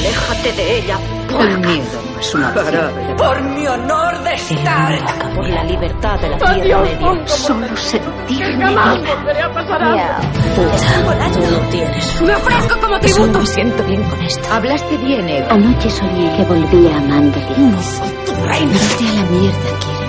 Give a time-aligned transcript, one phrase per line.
[0.00, 0.98] Aléjate de ella.
[1.38, 3.16] El miedo es una opción.
[3.18, 4.98] Por mi honor de estar.
[5.34, 7.26] Por la libertad de la Tierra Media.
[7.26, 9.14] Solo sentirme Jamás viva.
[9.14, 11.30] volveré a pasar hambre.
[11.34, 12.22] Tú lo tienes.
[12.22, 13.38] Me ofrezco como tributo.
[13.40, 14.48] Me siento bien con esto.
[14.50, 15.48] Hablaste bien, Eva.
[15.50, 17.70] Anoche soñé que volvía a Mandelin.
[17.70, 18.72] No soy tu reina.
[18.72, 19.99] Vete a la mierda, ¿quieres?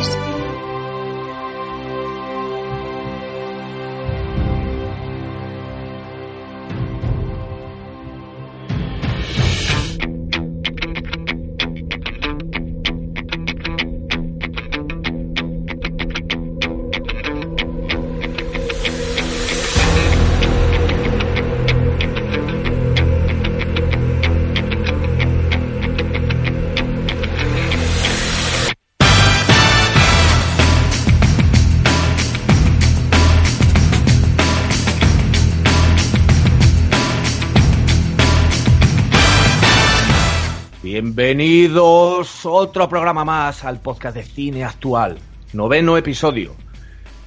[41.34, 45.18] Bienvenidos otro programa más al podcast de cine actual,
[45.54, 46.54] noveno episodio.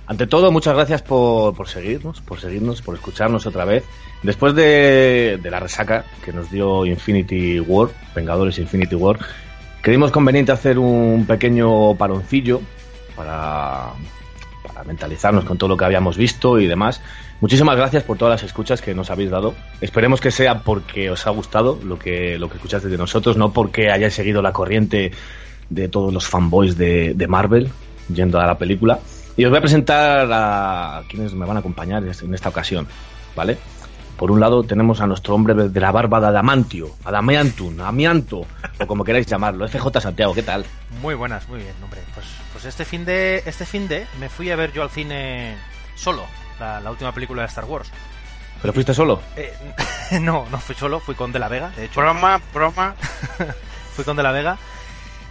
[0.07, 3.83] Ante todo, muchas gracias por, por seguirnos, por seguirnos, por escucharnos otra vez.
[4.23, 9.19] Después de, la resaca que nos dio Infinity War, Vengadores Infinity War,
[9.81, 12.61] creímos conveniente hacer un pequeño paroncillo
[13.17, 13.93] para
[14.87, 17.01] mentalizarnos con todo lo que habíamos visto y demás.
[17.41, 19.55] Muchísimas gracias por todas las escuchas que nos habéis dado.
[19.81, 23.53] Esperemos que sea porque os ha gustado lo que, lo que escuchaste de nosotros, no
[23.53, 25.13] porque hayáis seguido la corriente
[25.71, 27.71] de todos los fanboys de, de Marvel
[28.13, 28.99] yendo a la película.
[29.37, 32.87] Y os voy a presentar a quienes me van a acompañar en esta ocasión,
[33.35, 33.59] ¿vale?
[34.17, 38.47] Por un lado tenemos a nuestro hombre de la barba de Adamantio, Adamiantun, Amianto,
[38.81, 40.65] o como queráis llamarlo, FJ Santiago, ¿qué tal?
[41.03, 42.01] Muy buenas, muy bien, hombre.
[42.15, 45.57] Pues, pues este fin de este fin de me fui a ver yo al cine
[45.97, 46.25] solo,
[46.61, 47.91] la, la última película de Star Wars.
[48.65, 49.21] ¿Pero fuiste solo?
[49.37, 49.53] Eh,
[50.23, 52.01] no, no fui solo, fui con De la Vega, de hecho.
[52.01, 52.95] Broma, broma.
[53.95, 54.57] fui con De la Vega.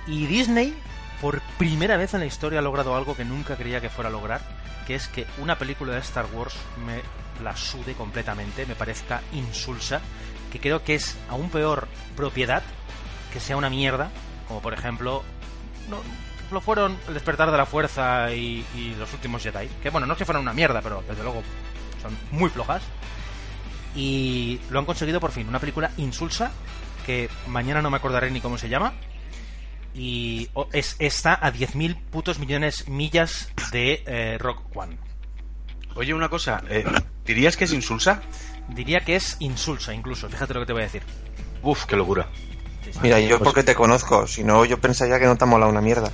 [0.05, 0.77] Y Disney,
[1.19, 4.11] por primera vez en la historia, ha logrado algo que nunca creía que fuera a
[4.11, 4.41] lograr,
[4.85, 6.55] que es que una película de Star Wars
[6.85, 7.01] me
[7.43, 10.01] la sude completamente, me parezca insulsa,
[10.51, 12.63] que creo que es aún peor propiedad
[13.31, 14.11] que sea una mierda,
[14.47, 15.23] como por ejemplo
[15.89, 15.97] no,
[16.51, 20.13] lo fueron El despertar de la fuerza y, y Los últimos Jedi, que bueno, no
[20.13, 21.41] es que fueran una mierda, pero desde luego
[22.01, 22.83] son muy flojas.
[23.95, 26.51] Y lo han conseguido por fin, una película insulsa
[27.05, 28.93] que mañana no me acordaré ni cómo se llama.
[29.95, 34.97] Y es, está a 10.000 putos millones millas de eh, Rock One.
[35.95, 36.83] Oye, una cosa, eh,
[37.25, 38.21] ¿dirías que es insulsa?
[38.69, 41.03] Diría que es insulsa incluso, fíjate lo que te voy a decir.
[41.61, 42.27] Uf, qué locura.
[43.01, 45.71] Mira, yo Pues- porque te conozco, si no yo pensaría que no te ha molado
[45.71, 46.11] una mierda.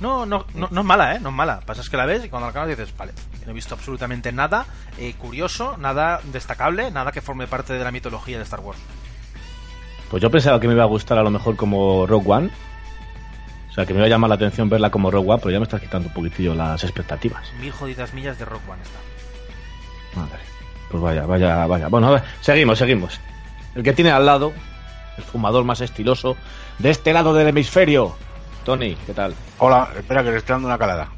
[0.00, 1.20] No, no, no, no es mala, ¿eh?
[1.20, 1.60] No es mala.
[1.60, 3.12] Pasa es que la ves y cuando la acabas dices, vale,
[3.44, 4.66] no he visto absolutamente nada
[4.98, 8.78] eh, curioso, nada destacable, nada que forme parte de la mitología de Star Wars.
[10.10, 12.50] Pues yo pensaba que me iba a gustar a lo mejor como Rogue One.
[13.78, 15.60] O sea, que me iba a llamar la atención verla como Rogue One, pero ya
[15.60, 17.46] me estás quitando un poquitillo las expectativas.
[17.60, 20.18] Mil jodidas millas de Rock One está.
[20.20, 20.38] Madre.
[20.90, 21.86] Pues vaya, vaya, vaya.
[21.86, 23.20] Bueno, a ver, seguimos, seguimos.
[23.76, 24.52] El que tiene al lado,
[25.16, 26.36] el fumador más estiloso,
[26.80, 28.16] de este lado del hemisferio.
[28.64, 29.32] Tony, ¿qué tal?
[29.58, 31.10] Hola, espera que le estoy dando una calada.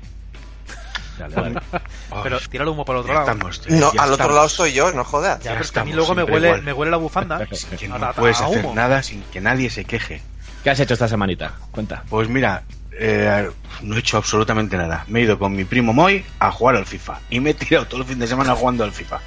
[1.19, 1.60] Dale, dale.
[2.22, 3.31] Pero tira el humo para el otro ya lado.
[3.32, 4.34] estamos, tío, No, al otro estamos.
[4.34, 5.38] lado estoy yo, no jodas.
[5.38, 6.62] Ya, Ya pero es que a mí estamos, luego me huele, igual.
[6.62, 7.41] me huele la bufanda.
[7.50, 8.75] Es que no a- puedes a hacer humo.
[8.75, 10.21] nada sin que nadie se queje.
[10.62, 11.54] ¿Qué has hecho esta semanita?
[11.71, 12.03] Cuenta.
[12.09, 12.62] Pues mira,
[12.98, 13.48] eh,
[13.82, 15.04] no he hecho absolutamente nada.
[15.09, 17.19] Me he ido con mi primo Moy a jugar al FIFA.
[17.31, 19.21] Y me he tirado todo el fin de semana jugando al FIFA.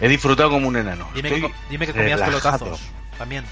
[0.00, 1.08] He disfrutado como un enano.
[1.14, 2.38] Dime, Estoy que, dime que comías relajado.
[2.64, 2.80] pelotazos.
[3.16, 3.44] También.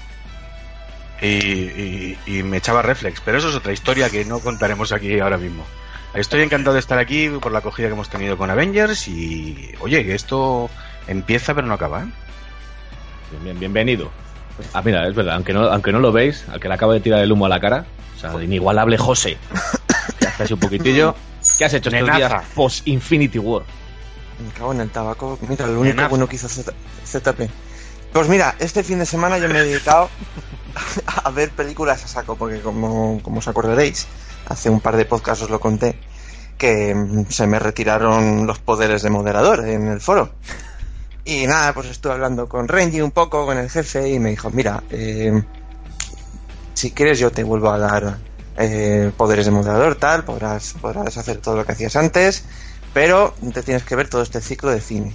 [1.21, 3.21] Y, y- y me echaba reflex.
[3.21, 5.65] Pero eso es otra historia que no contaremos aquí ahora mismo.
[6.13, 9.07] Estoy encantado de estar aquí por la acogida que hemos tenido con Avengers.
[9.07, 10.69] Y oye, que esto
[11.07, 12.03] empieza pero no acaba.
[12.03, 12.07] ¿eh?
[13.31, 14.11] Bien, bien, bienvenido.
[14.73, 16.99] Ah, mira, es verdad, aunque no, aunque no lo veis, al que le acabo de
[16.99, 17.85] tirar el humo a la cara,
[18.15, 19.37] o sea, el inigualable José,
[20.19, 21.15] que hace así un poquitillo.
[21.57, 22.17] ¿Qué has hecho estos Nenaza.
[22.17, 23.63] días post-Infinity War?
[24.43, 25.39] Me cago en el tabaco.
[25.47, 26.09] Mira, lo único Nenazo.
[26.09, 27.49] bueno que hizo ZP.
[28.13, 30.09] Pues mira, este fin de semana yo me he dedicado
[31.23, 34.07] a ver películas a saco, porque como, como os acordaréis,
[34.49, 35.97] hace un par de podcasts os lo conté,
[36.57, 40.31] que mm, se me retiraron los poderes de moderador en el foro.
[41.27, 44.49] Y nada, pues estuve hablando con Renji un poco, con el jefe, y me dijo,
[44.49, 45.43] mira, eh,
[46.73, 48.17] si quieres yo te vuelvo a dar
[48.55, 52.45] eh, poderes de moderador, tal, podrás, podrás hacer todo lo que hacías antes,
[52.93, 55.13] pero te tienes que ver todo este ciclo de cine.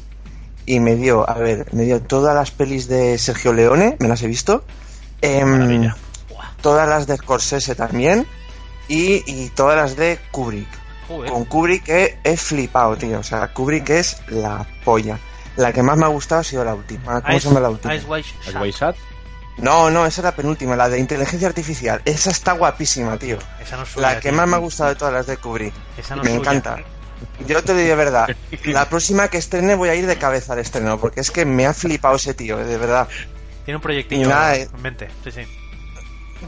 [0.67, 4.23] Y me dio, a ver, me dio todas las pelis de Sergio Leone, me las
[4.23, 4.65] he visto,
[5.23, 5.97] em, Maravilla.
[6.61, 8.27] todas las de Scorsese también,
[8.87, 10.69] y, y todas las de Kubrick.
[11.09, 11.33] Joder.
[11.33, 13.19] Con Kubrick he, he flipado, tío.
[13.21, 15.19] O sea, Kubrick es la polla.
[15.57, 17.21] La que más me ha gustado ha sido la última.
[17.21, 17.95] ¿Cómo se llama la última?
[17.95, 18.61] Ice White ¿Has Shut.
[18.63, 18.97] Waysat?
[19.59, 22.01] No, no, esa es la penúltima, la de inteligencia artificial.
[22.07, 23.37] Esa está guapísima, tío.
[23.61, 24.33] Esa no es suya, La que tío.
[24.39, 25.75] más me ha gustado de todas las de Kubrick.
[25.99, 26.41] Esa no me suya.
[26.41, 26.79] encanta.
[27.47, 28.29] Yo te digo de verdad,
[28.65, 31.67] la próxima que estrene voy a ir de cabeza al estreno, porque es que me
[31.67, 33.07] ha flipado ese tío, de verdad.
[33.67, 34.69] Tiene un proyectillo nada, eh.
[34.75, 35.09] en mente.
[35.23, 35.43] Sí, sí.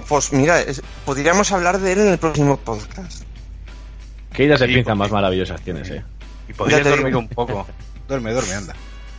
[0.08, 3.22] Pues mira, es- podríamos hablar de él en el próximo podcast.
[4.32, 6.02] Qué ideas de pinza más maravillosas tienes, eh.
[6.48, 7.18] Y podrías dormir digo.
[7.20, 7.66] un poco.
[8.08, 8.74] Duerme, duerme, anda.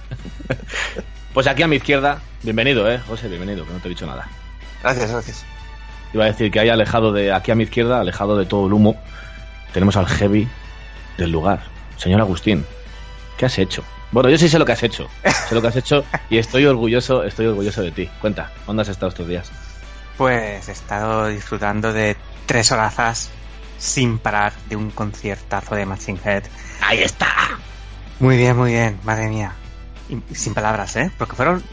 [1.35, 4.25] Pues aquí a mi izquierda, bienvenido, eh, José, bienvenido, que no te he dicho nada.
[4.81, 5.45] Gracias, gracias.
[6.13, 8.73] Iba a decir que ahí alejado de aquí a mi izquierda, alejado de todo el
[8.73, 8.95] humo,
[9.73, 10.47] tenemos al heavy
[11.17, 11.63] del lugar.
[11.97, 12.65] Señor Agustín,
[13.37, 13.83] ¿qué has hecho?
[14.13, 15.09] Bueno, yo sí sé lo que has hecho.
[15.49, 18.09] Sé lo que has hecho y estoy orgulloso, estoy orgulloso de ti.
[18.21, 19.51] Cuenta, ¿dónde has estado estos días?
[20.17, 22.15] Pues he estado disfrutando de
[22.45, 23.29] tres horazas
[23.77, 26.43] sin parar de un conciertazo de Machine Head.
[26.79, 27.27] ¡Ahí está!
[28.21, 29.51] Muy bien, muy bien, madre mía.
[30.33, 31.11] Sin palabras, ¿eh?
[31.17, 31.63] Porque fueron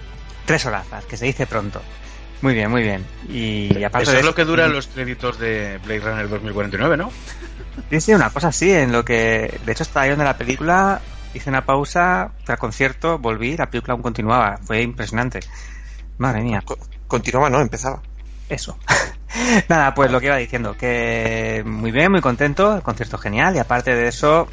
[0.45, 1.81] tres horazas, que se dice pronto.
[2.41, 3.05] Muy bien, muy bien.
[3.29, 7.11] Y aparte Eso de es lo que duran los créditos de Blade Runner 2049, ¿no?
[7.91, 9.61] Sí, sí, una cosa así, en lo que...
[9.65, 11.01] De hecho, estaba viendo la película,
[11.35, 14.59] hice una pausa, fui al concierto, volví, la película aún continuaba.
[14.65, 15.41] Fue impresionante.
[16.19, 16.63] Madre mía.
[16.65, 18.03] Co- Continuaba, no, empezaba.
[18.49, 18.77] Eso.
[19.69, 23.59] Nada, pues lo que iba diciendo, que muy bien, muy contento, el concierto genial y
[23.61, 24.49] aparte de eso,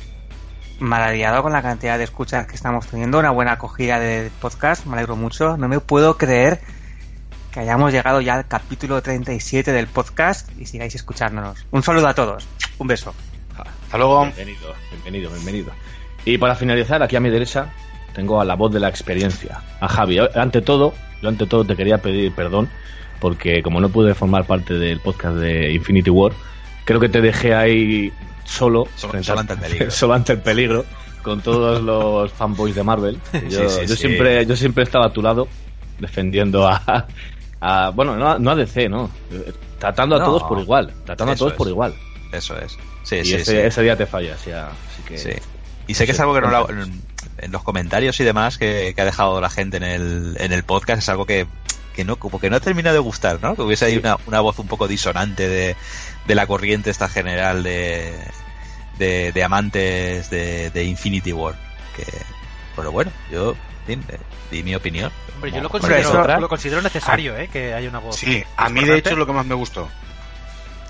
[0.80, 4.94] maravillado con la cantidad de escuchas que estamos teniendo, una buena acogida de podcast, me
[4.94, 6.60] alegro mucho, no me puedo creer
[7.52, 11.66] que hayamos llegado ya al capítulo 37 del podcast y sigáis escuchándonos.
[11.72, 12.48] Un saludo a todos,
[12.78, 13.14] un beso.
[13.58, 14.24] Hasta luego.
[14.24, 15.72] Bienvenido, bienvenido, bienvenido.
[16.26, 17.72] Y para finalizar, aquí a mi derecha,
[18.14, 20.20] tengo a la voz de la experiencia, a Javi.
[20.36, 22.70] Ante todo, yo ante todo te quería pedir perdón,
[23.20, 26.34] porque como no pude formar parte del podcast de Infinity War,
[26.86, 28.14] creo que te dejé ahí
[28.50, 29.92] solo, Solo- ante el peligro.
[29.92, 30.86] solo ante el peligro,
[31.22, 33.19] con todos los fanboys de Marvel.
[33.50, 34.01] Yo, Sí, sí, yo sí.
[34.07, 35.48] siempre, yo siempre estaba a tu lado,
[36.00, 37.07] defendiendo a,
[37.62, 39.10] a- bueno, no, a- no a DC, no,
[39.80, 40.25] tratando a No.
[40.25, 41.57] todos por igual, tratando a todos es.
[41.57, 41.94] por igual.
[42.31, 42.78] Eso es.
[43.04, 45.42] Sí, y ese, día te fallas, ya, así que...
[45.88, 47.02] Y sé que es algo que no en,
[47.40, 50.63] en los comentarios y demás que, que ha dejado la gente en el, en el
[50.63, 51.48] podcast es algo que,
[52.00, 53.56] que no, como que no termina de gustar, ¿no?
[53.57, 55.75] Que hubiese ahí una, una voz un poco disonante de,
[56.25, 58.18] de la corriente esta general de,
[58.98, 61.56] de, de amantes de, de Infinity War.
[61.98, 62.06] Que,
[62.74, 63.54] pero bueno, yo
[63.86, 64.18] fin, eh,
[64.50, 65.12] di mi opinión.
[65.36, 67.50] Hombre, yo lo considero, lo considero necesario, ¿eh?
[67.51, 68.16] Que haya una voz.
[68.16, 69.90] Sí, a mí de hecho es lo que más me gustó.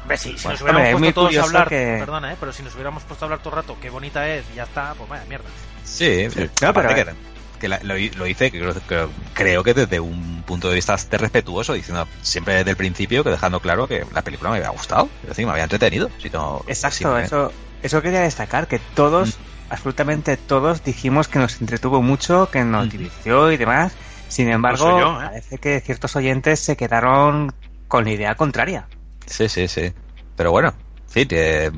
[0.03, 2.37] Hombre, sí, si Bueno, nos hubiéramos hombre, puesto todos a hablar, que- perdona, ¿eh?
[2.39, 4.63] Pero si nos hubiéramos puesto a hablar todo el rato, qué bonita es, y ya
[4.63, 5.45] está, pues vaya mierda.
[5.83, 6.27] Sí,
[6.61, 7.15] No, aparte pero- que,
[7.59, 10.95] que la- lo, lo hice, que creo, que creo que desde un punto de vista
[11.11, 15.09] respetuoso, diciendo siempre desde el principio, que dejando claro que la película me había gustado,
[15.23, 16.09] es decir, me había entretenido.
[16.17, 19.39] Si no, Exacto, si me- eso, eso quería destacar, que todos,
[19.69, 22.89] absolutamente todos, dijimos que nos entretuvo mucho, que nos Mm.
[22.89, 23.97] divirtió y demás.
[24.27, 25.25] Sin embargo, yo, ¿eh?
[25.25, 27.53] parece que ciertos oyentes se quedaron
[27.87, 28.87] con la idea contraria.
[29.25, 29.93] Sí, sí, sí.
[30.35, 31.71] Pero bueno, en fin, que,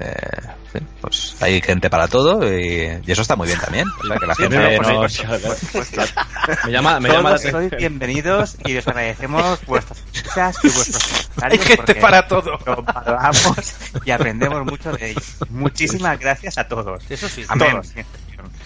[0.00, 3.86] eh, pues hay gente para todo y, y eso está muy bien también.
[3.88, 4.74] O sea, que la gente...
[4.74, 5.00] Eh, pues, no,
[5.72, 6.10] pues, claro.
[6.66, 11.30] me llama, me llama la Todos sois bienvenidos y os agradecemos vuestras escuchas y vuestros
[11.42, 11.64] Hay comentarios.
[11.66, 12.58] gente porque para todo.
[12.66, 13.74] Lo valoramos
[14.04, 15.36] y aprendemos mucho de ellos.
[15.48, 17.02] Muchísimas gracias a todos.
[17.10, 17.70] Eso sí, A Amén.
[17.72, 17.94] todos.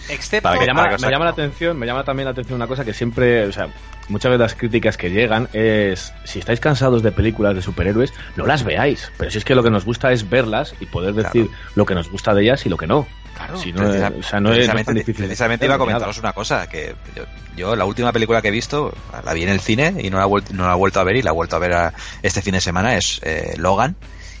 [0.09, 2.55] Excepto Para Me llama, Para que me llama la atención, me llama también la atención
[2.57, 3.67] una cosa que siempre, o sea,
[4.09, 8.45] muchas veces las críticas que llegan es si estáis cansados de películas de superhéroes, no
[8.45, 9.11] las veáis.
[9.17, 11.95] Pero si es que lo que nos gusta es verlas y poder decir lo que
[11.95, 13.07] nos gusta de ellas y lo que no.
[13.35, 13.57] Claro.
[13.57, 15.25] Si no, es- Precisa- o sea, no es, no es precisamente, difícil.
[15.25, 17.23] precisamente iba a comentaros una cosa, que yo,
[17.55, 18.93] yo la última película que he visto,
[19.25, 21.23] la vi en el cine y no la, no la he vuelto a ver y
[21.23, 23.95] la he vuelto a ver a- este fin de semana, es eh, Logan,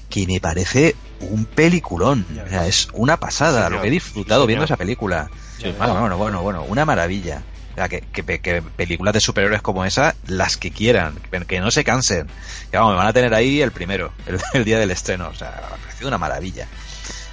[0.09, 0.95] que me parece
[1.29, 2.25] un peliculón.
[2.45, 5.29] O sea, es una pasada, Sí, lo que he disfrutado Sí, viendo esa película.
[5.57, 5.73] Sí.
[5.77, 7.41] Bueno, bueno, bueno, bueno, una maravilla.
[7.71, 11.59] O sea, que, que, que películas de superhéroes como esa, las que quieran, que, que
[11.59, 12.27] no se cansen.
[12.69, 15.29] Que vamos, me van a tener ahí el primero, el, el día del estreno.
[15.29, 16.67] O sea, me ha parecido una maravilla.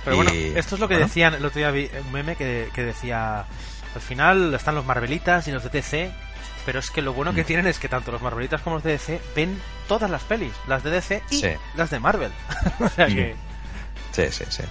[0.05, 1.07] Pero bueno, esto es lo que bueno.
[1.09, 3.41] decían, el otro día vi un meme que, que decía,
[3.95, 6.11] al final están los Marvelitas y los de DC,
[6.65, 7.35] pero es que lo bueno Mm.
[7.35, 10.53] que tienen es que tanto los Marvelitas como los de DC ven todas las pelis,
[10.67, 11.49] las de DC y Sí.
[11.77, 12.33] las de Marvel.
[12.81, 13.37] o sea que...
[14.13, 14.63] Sí, sí, sí.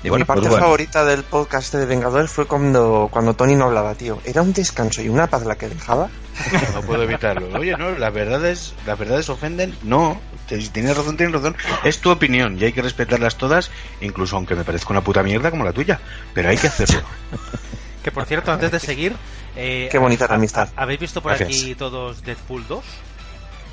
[0.00, 0.66] Y Mi bueno, parte pues bueno.
[0.66, 4.20] favorita del podcast de Vengadores fue cuando, cuando Tony no hablaba, tío.
[4.24, 6.08] Era un descanso y una paz la que dejaba.
[6.74, 7.58] No puedo evitarlo.
[7.58, 9.76] Oye, no, las verdades, las verdades ofenden.
[9.82, 11.56] No, si tienes razón, tienes razón.
[11.82, 15.50] Es tu opinión y hay que respetarlas todas, incluso aunque me parezca una puta mierda
[15.50, 15.98] como la tuya.
[16.32, 17.02] Pero hay que hacerlo.
[18.04, 19.16] Que por cierto, antes de seguir...
[19.56, 20.68] eh, Qué bonita la ¿ha- amistad.
[20.76, 21.48] ha- ¿Habéis visto por Gracias.
[21.62, 22.84] aquí todos Deadpool 2?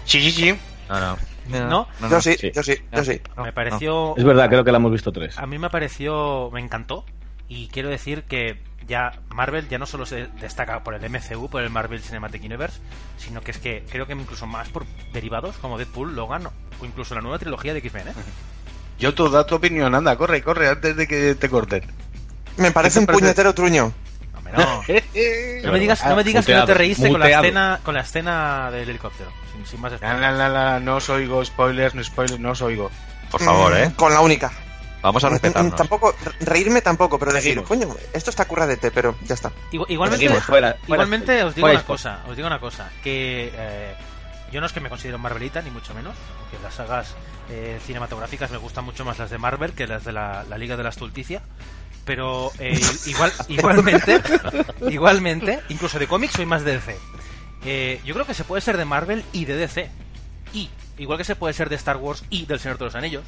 [0.05, 0.59] Sí, sí, sí.
[0.89, 1.15] No,
[1.49, 1.87] no.
[1.99, 2.09] ¿No?
[2.09, 2.51] yo sí, sí.
[2.53, 3.21] yo sí, yo sí.
[3.37, 4.15] me pareció...
[4.17, 5.37] Es verdad, creo que la hemos visto tres.
[5.37, 6.49] A mí me pareció...
[6.51, 7.05] Me encantó.
[7.47, 11.63] Y quiero decir que ya Marvel ya no solo se destaca por el MCU, por
[11.63, 12.79] el Marvel Cinematic Universe,
[13.17, 17.15] sino que es que creo que incluso más por derivados como Deadpool, Logan o incluso
[17.15, 18.09] la nueva trilogía de X-Men.
[18.09, 18.13] ¿eh?
[18.99, 21.83] Yo tú da tu opinión, anda, corre, corre antes de que te corten.
[22.57, 23.91] Me parece un puñetero truño.
[24.57, 24.83] No,
[25.65, 28.01] no me digas, no me digas que no te reíste con la escena con la
[28.01, 29.31] escena del helicóptero.
[29.53, 32.61] Sin, sin más la, la, la, la, no os oigo, spoilers, no spoilers, no os
[32.61, 32.91] oigo.
[33.31, 33.93] Por favor, Mm, ¿eh?
[33.95, 34.51] Con la única.
[35.01, 35.75] Vamos a respetarnos.
[35.75, 39.51] Tampoco, reírme tampoco, pero decir, coño, esto está curradete, pero ya está.
[39.71, 42.89] Igual- Igualmente, Seguimos, fuera, fuera, igualmente os digo fuera una cosa, os digo una cosa,
[43.03, 43.93] que eh,
[44.51, 47.13] yo no es que me considero Marvelita ni mucho menos, aunque las sagas
[47.51, 50.75] eh, cinematográficas me gustan mucho más las de Marvel que las de la, la Liga
[50.75, 51.41] de la Estulticia,
[52.05, 54.21] pero eh, igual, igualmente,
[54.89, 56.97] igualmente, incluso de cómics soy más de DC.
[57.65, 59.89] Eh, yo creo que se puede ser de Marvel y de DC,
[60.53, 63.23] y igual que se puede ser de Star Wars y del Señor de los Anillos,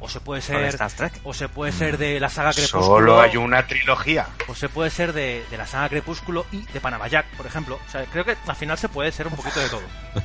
[0.00, 1.12] o se puede O de ser, Star Trek.
[1.24, 2.84] o se puede ser de la saga Crepúsculo.
[2.84, 4.26] Solo hay una trilogía.
[4.48, 7.78] O se puede ser de, de la saga Crepúsculo y de Panama Jack, por ejemplo.
[7.86, 9.82] O sea, creo que al final se puede ser un poquito de todo.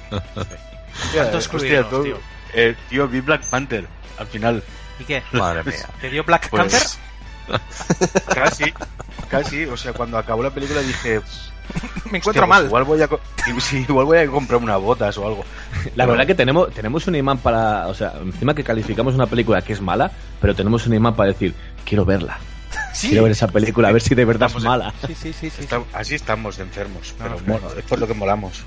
[1.13, 2.19] ¿Cuánto excluirnos, Hostia, tú- tío?
[2.53, 4.63] eh, tío, vi Black Panther al final.
[5.00, 5.24] ¿Y qué?
[5.31, 5.88] Madre mía.
[6.01, 6.88] ¿Te dio Black Pues- Panther?
[8.34, 8.74] Casi,
[9.29, 9.65] casi.
[9.65, 11.22] O sea, cuando acabó la película dije.
[12.12, 12.65] Me "Hostia, encuentro pues mal.
[12.65, 13.10] Igual voy a,
[13.60, 15.46] sí, igual voy a comprar unas botas o algo.
[15.96, 17.88] La verdad que tenemos, tenemos un imán para.
[17.88, 21.29] O sea, encima que calificamos una película que es mala, pero tenemos un imán para
[21.32, 21.53] decir,
[21.86, 22.39] quiero verla.
[22.94, 23.08] Sí.
[23.10, 24.94] Quiero ver esa película, a ver si de verdad es Estamos mala.
[25.08, 25.62] Sí, sí, sí, sí.
[25.63, 27.13] Está- así estamos de enfermos.
[27.18, 28.63] Pero no, bueno, es por lo que molamos.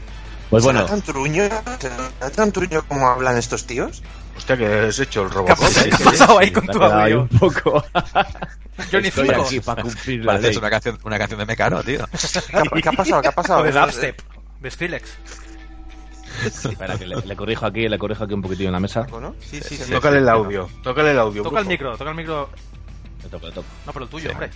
[0.48, 1.42] Pues bueno, ¿Será tan truño?
[1.80, 4.02] ¿Será tan truño como hablan estos tíos?
[4.42, 5.58] Hostia, que has hecho el ¿Qué ha Robocop.
[5.60, 5.90] pasado, ¿eh?
[5.90, 7.20] ¿Qué ha pasado ahí con tu audio?
[7.22, 7.84] un poco.
[8.90, 9.42] Johnny Estoy Cinco.
[9.42, 10.58] aquí para cumplir la Pareces ley.
[10.58, 12.04] una canción, una canción de Mecano, tío.
[12.72, 13.22] ¿Qué qué ha pasado?
[13.22, 13.60] ¿Qué ha pasado?
[13.60, 14.20] O de Dubstep.
[14.60, 15.10] De Skrillex.
[16.44, 19.06] Espera, que le, le corrijo aquí, le corrijo aquí un poquitillo en la mesa.
[19.20, 19.36] ¿no?
[19.38, 19.92] Sí, sí, sí.
[19.92, 20.68] Tócale el audio.
[20.82, 21.42] Tócale el audio.
[21.44, 21.70] Toca el brujo.
[21.70, 22.50] micro, toca el micro.
[23.22, 23.66] Le toco, le toco.
[23.86, 24.32] No, pero el tuyo, Sí.
[24.32, 24.50] hombre.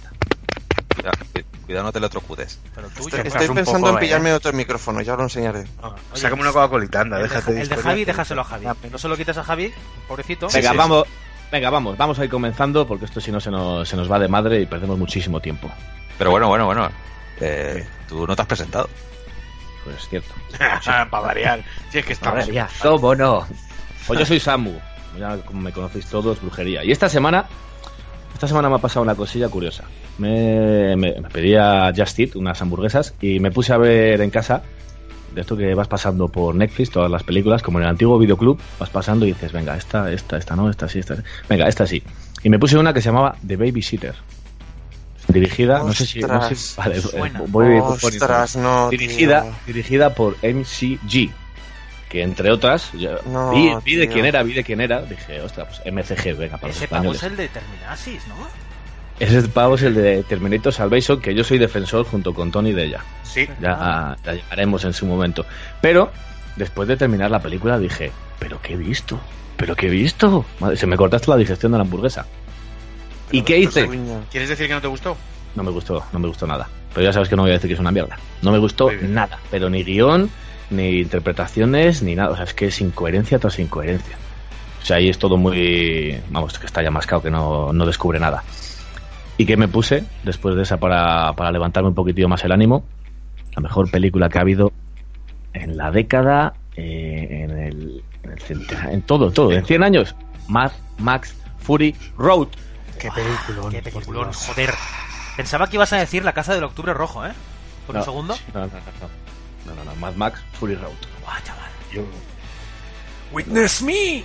[0.96, 2.58] Cuidado, cu- cuidado, no te electrocutes.
[2.74, 3.06] Pero el tuyo.
[3.08, 4.00] Estoy- Estoy pensando poco, en eh.
[4.00, 5.60] pillarme otro micrófono, ya os lo enseñaré.
[5.82, 7.76] Oye, Sácame una Coca-Colita, anda, el de, déjate de el de.
[7.76, 8.66] Javi, déjaselo a Javi.
[8.90, 9.72] No se lo quites a Javi,
[10.08, 10.48] pobrecito.
[10.52, 11.04] Venga, sí, vamos.
[11.52, 14.18] Venga, vamos, vamos a ir comenzando porque esto si no se nos, se nos va
[14.18, 15.70] de madre y perdemos muchísimo tiempo.
[16.18, 16.90] Pero bueno, bueno, bueno.
[17.40, 18.88] Eh, tú no te has presentado.
[19.84, 20.34] Pues es cierto.
[20.84, 21.62] Para variar.
[21.92, 22.46] Si es que estamos.
[22.48, 23.46] ya, ¿cómo no?
[24.06, 24.72] Pues yo soy Samu,
[25.18, 26.82] ya como me conocéis todos, brujería.
[26.84, 27.46] Y esta semana,
[28.36, 29.84] esta semana me ha pasado una cosilla curiosa.
[30.18, 34.62] Me, me, me pedía Just Eat unas hamburguesas y me puse a ver en casa
[35.34, 38.58] de esto que vas pasando por Netflix, todas las películas, como en el antiguo videoclub,
[38.78, 41.22] vas pasando y dices, venga, esta, esta, esta no, esta sí, esta sí.
[41.48, 42.02] Venga, esta sí.
[42.42, 44.14] Y me puse una que se llamaba The Babysitter.
[45.28, 46.20] Dirigida, no sé si...
[46.20, 46.74] no sé- Ostras.
[46.76, 47.40] vale, Suena.
[47.48, 48.88] voy poniendo- Ostras, no.
[48.90, 51.30] dirigida, dirigida por MCG,
[52.08, 55.40] que entre otras, yo No, vi, vi de quién era, vi de quién era, dije,
[55.40, 57.22] ostras, pues MCG, venga, para los Ese pavo españoles.
[57.22, 58.34] es el de Terminasis, ¿no?
[59.18, 62.84] Ese pavo es el de Terminator Salvation, que yo soy defensor junto con Tony de
[62.84, 63.00] ella.
[63.22, 63.48] Sí.
[63.60, 65.46] Ya, ya llegaremos en su momento.
[65.80, 66.12] Pero,
[66.56, 69.18] después de terminar la película, dije, ¿pero qué he visto?
[69.56, 70.44] ¿Pero qué he visto?
[70.60, 72.26] Madre, se me cortaste la digestión de la hamburguesa.
[73.32, 73.88] ¿Y qué hice?
[74.30, 75.16] ¿Quieres decir que no te gustó?
[75.54, 76.68] No me gustó, no me gustó nada.
[76.92, 78.18] Pero ya sabes que no voy a decir que es una mierda.
[78.42, 79.38] No me gustó nada.
[79.50, 80.30] Pero ni guion,
[80.70, 82.30] ni interpretaciones, ni nada.
[82.30, 84.16] O sea, es que es incoherencia tras incoherencia.
[84.82, 86.20] O sea, ahí es todo muy...
[86.30, 88.44] Vamos, que está ya mascado, que no, no descubre nada.
[89.38, 92.84] ¿Y qué me puse después de esa para, para levantarme un poquitillo más el ánimo?
[93.54, 94.72] La mejor película que ha habido
[95.52, 98.02] en la década, eh, en el...
[98.22, 99.52] En, el centena- en todo, todo.
[99.52, 100.14] En 100 años.
[100.48, 102.48] Mad Max Fury Road.
[103.00, 103.70] Qué película.
[103.70, 104.70] Qué peliculón, joder.
[105.36, 107.32] Pensaba que ibas a decir La Casa del Octubre Rojo, ¿eh?
[107.86, 108.34] Por No, un segundo.
[108.54, 108.72] No, no, no,
[109.66, 109.74] no.
[109.74, 109.94] No, no.
[109.96, 110.92] Mad Max Fury Road.
[111.22, 111.70] Guau, chaval.
[111.92, 112.02] Yo.
[113.32, 114.24] Witness me.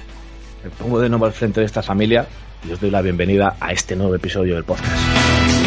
[0.64, 2.28] Me pongo de nuevo al frente de esta familia
[2.68, 5.61] y os doy la bienvenida a este nuevo episodio del podcast.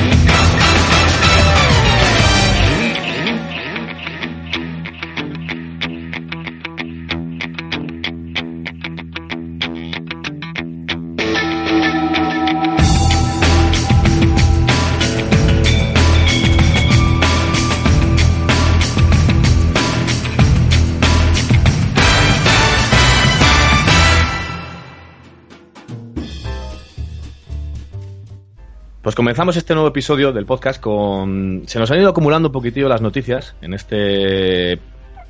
[29.04, 31.64] Pues comenzamos este nuevo episodio del podcast con...
[31.66, 34.78] Se nos han ido acumulando un poquitillo las noticias en este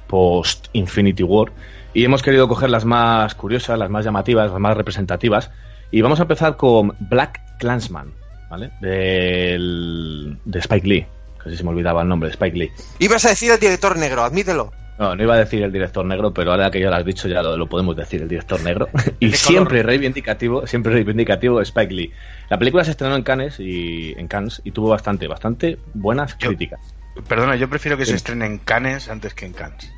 [0.07, 1.51] post Infinity War
[1.93, 5.51] y hemos querido coger las más curiosas, las más llamativas, las más representativas
[5.91, 8.15] y vamos a empezar con Black Clansman,
[8.49, 8.71] ¿vale?
[8.81, 11.07] Del, de Spike Lee,
[11.39, 12.71] casi se me olvidaba el nombre, de Spike Lee.
[13.01, 14.71] Ibas a decir el director negro, admítelo.
[14.99, 17.27] No, no iba a decir el director negro, pero ahora que ya lo has dicho,
[17.27, 18.89] ya lo, lo podemos decir, el director negro.
[19.21, 19.87] y ¿De siempre color?
[19.87, 22.13] reivindicativo, siempre reivindicativo Spike Lee.
[22.49, 26.49] La película se estrenó en Cannes y en Cannes y tuvo bastante, bastante buenas Yo-
[26.49, 26.81] críticas.
[27.29, 28.11] Perdona, yo prefiero que Sí.
[28.11, 29.93] se estrene en Cannes antes que en Cannes.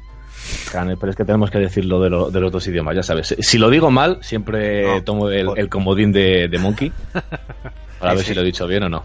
[0.70, 3.34] Cannes, pero es que tenemos que decirlo de, lo- de los dos idiomas, ya sabes.
[3.38, 6.92] Si lo digo mal, siempre No, tomo el, por- el comodín de, de Monkey.
[7.98, 8.28] Para Sí, ver sí.
[8.30, 9.04] si lo he dicho bien o no.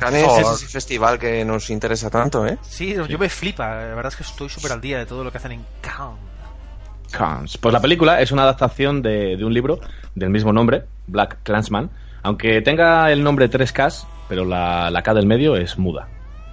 [0.00, 2.58] Cannes es ese festival que nos interesa tanto, ¿eh?
[2.62, 3.68] Sí, yo me flipa.
[3.68, 6.18] La verdad es que estoy súper al día de todo lo que hacen en Cannes.
[7.12, 7.58] Cannes.
[7.58, 9.78] Pues la película es una adaptación de, de un libro
[10.14, 11.90] del mismo nombre, Black Clansman,
[12.22, 16.08] aunque tenga el nombre 3Ks, pero la, la K del medio es muda.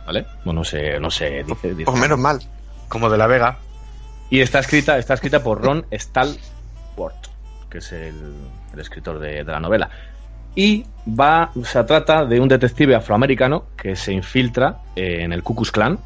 [0.06, 0.26] ¿Vale?
[0.44, 1.86] Bueno, no sé, no sé, dice, dice.
[1.86, 2.40] Pues menos mal.
[2.88, 3.58] Como de la Vega.
[4.32, 7.28] Y está escrita, está escrita por Ron Stallworth,
[7.70, 8.34] que es el,
[8.74, 9.90] el escritor de, de la novela.
[10.60, 15.72] Y va, se trata de un detective afroamericano que se infiltra en el Ku Klux
[15.72, 15.98] Klan,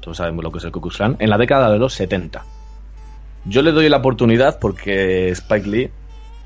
[0.00, 2.44] todos sabemos lo que es el Ku Klux Klan, en la década de los 70.
[3.46, 5.90] Yo le doy la oportunidad porque Spike Lee,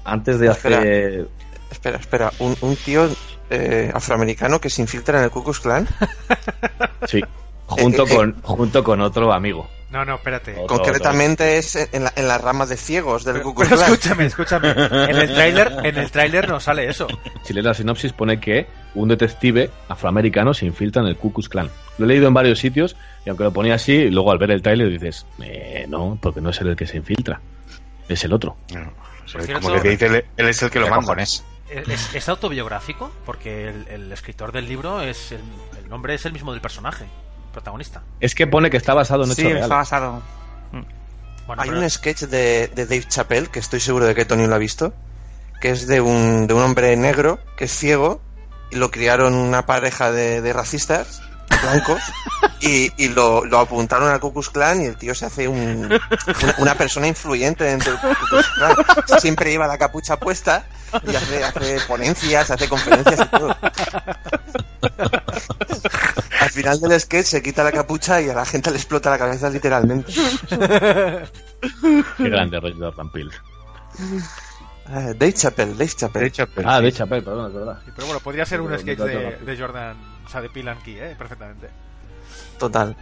[0.03, 0.79] antes de Espera.
[0.79, 1.29] hacer...
[1.71, 2.33] Espera, espera.
[2.39, 3.07] Un, un tío
[3.51, 5.87] eh, afroamericano que se infiltra en el Ku Klux Klan.
[7.07, 7.21] Sí,
[7.67, 9.69] junto Eh, eh, con, junto con otro amigo.
[9.93, 10.53] No, no, espérate.
[10.59, 13.93] Otro, Concretamente es en la, en la rama de ciegos del Ku Pero, Klux pero
[13.93, 14.71] escúchame, escúchame.
[14.71, 17.07] En el tráiler, en el tráiler no sale eso.
[17.45, 21.49] Si lees la sinopsis pone que un detective afroamericano se infiltra en el Ku Klux
[21.49, 21.69] Klan.
[21.99, 22.97] Lo he leído en varios sitios
[23.27, 26.51] y aunque lo ponía así, luego al ver el tráiler dices, eh, no, porque no
[26.51, 27.41] es él el que se infiltra,
[28.09, 28.57] es el otro.
[28.73, 30.91] No, o sea, Por cierto- como que dice, él, él es el que lo ¿Qué
[30.91, 31.15] manda.
[31.23, 31.45] ¿Es,
[32.15, 33.11] es autobiográfico?
[33.27, 35.41] Porque el, el escritor del libro es el,
[35.83, 37.05] el nombre es el mismo del personaje,
[37.53, 38.03] protagonista.
[38.21, 39.63] Es que pone que está basado en hechos Sí, reales.
[39.65, 40.23] está basado.
[41.47, 44.47] Bueno, Hay pero- un sketch de, de Dave Chappelle, que estoy seguro de que Tony
[44.47, 44.95] lo ha visto,
[45.61, 48.21] que es de un, de un hombre negro que es ciego
[48.71, 51.21] y lo criaron una pareja de, de racistas
[51.63, 52.01] blancos
[52.61, 55.85] y, y lo, lo apuntaron al Ku Klux Klan y el tío se hace un-
[56.43, 58.77] una, una persona influyente dentro del Ku Klux Klan.
[59.21, 60.65] Siempre lleva la capucha puesta
[61.07, 63.57] y hace, hace ponencias, hace conferencias y todo.
[66.43, 69.19] Al final del sketch se quita la capucha y a la gente le explota la
[69.19, 70.13] cabeza literalmente.
[72.17, 73.31] Qué grande Roger Jordan Peele.
[74.87, 76.33] Ah, Dave Chappelle, Dave Chappelle.
[76.55, 76.83] Pero Ah, sí.
[76.83, 77.79] de hecho, perdón, es verdad.
[77.95, 81.15] Pero bueno, podría ser un sketch de Jordan, o sea, de Pilan Key, ¿eh?
[81.17, 81.69] Perfectamente.
[82.59, 82.95] Total.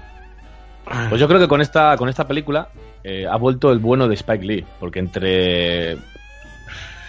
[1.08, 2.68] Pues yo creo que con esta, con esta película
[3.04, 5.96] eh, ha vuelto el bueno de Spike Lee, porque entre...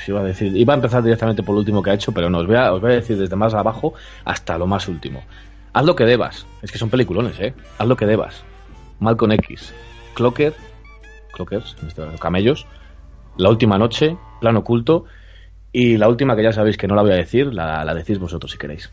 [0.08, 2.40] Iba a, decir, iba a empezar directamente por lo último que ha hecho, pero no,
[2.40, 3.94] os voy, a, os voy a decir desde más abajo
[4.26, 5.24] hasta lo más último.
[5.74, 6.46] Haz lo que debas.
[6.62, 7.54] Es que son peliculones, ¿eh?
[7.78, 8.44] Haz lo que debas.
[9.00, 9.74] Malcolm X.
[10.14, 10.54] Clocker.
[11.34, 12.68] Clockers, en este caso, camellos.
[13.38, 14.18] La última noche.
[14.42, 15.06] Plan oculto.
[15.72, 18.20] Y la última que ya sabéis que no la voy a decir, la, la decís
[18.20, 18.92] vosotros si queréis.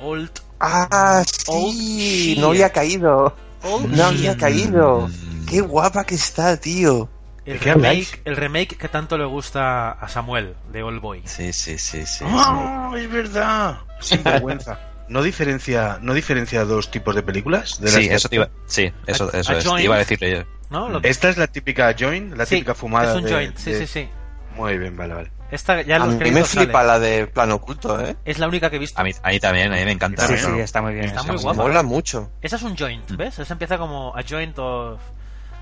[0.00, 0.30] Old.
[0.60, 2.38] Ah, Oh, sí, shit.
[2.38, 3.34] no había caído.
[3.62, 5.08] Old No había caído.
[5.48, 7.08] Qué guapa que está, tío.
[7.46, 11.22] El remake, el remake que tanto le gusta a Samuel de Old Boy.
[11.24, 12.24] Sí, sí, sí, sí.
[12.26, 13.78] ¡Ah, es verdad!
[14.00, 14.78] Sin vergüenza.
[15.08, 17.80] ¿No diferencia, ¿No diferencia dos tipos de películas?
[17.80, 19.66] De Sí, eso te iba, sí, eso, A- eso a es.
[19.66, 19.84] joint.
[19.84, 20.98] Iba a decirle yo.
[21.02, 23.10] Esta es la típica joint, la Sí, típica fumada.
[23.12, 24.08] Es un de- joint, sí, de- sí, sí.
[24.56, 25.30] Muy bien, vale, vale.
[25.50, 26.86] Esta ya A mí me flipa sale.
[26.88, 28.16] la de plano oculto, ¿eh?
[28.24, 29.00] Es la única que he visto.
[29.00, 30.26] A mí, a mí también, a mí me encanta.
[30.26, 30.56] Sí, no.
[30.58, 31.04] está muy bien.
[31.04, 31.62] Está está muy guapa.
[31.62, 32.30] Mola mucho.
[32.40, 33.38] Esa es un joint, ¿ves?
[33.38, 35.00] Esa empieza como a joint of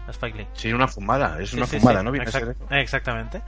[0.09, 0.47] Spike Lee.
[0.55, 2.13] Sí, una fumada, es Sí, una sí, fumada, sí, ¿no?
[2.13, 2.75] Viene a ser exact- eso.
[2.75, 3.43] Exactamente.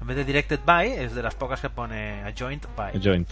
[0.00, 2.94] En vez de directed by, es de las pocas que pone a joint by.
[2.94, 3.28] El joint.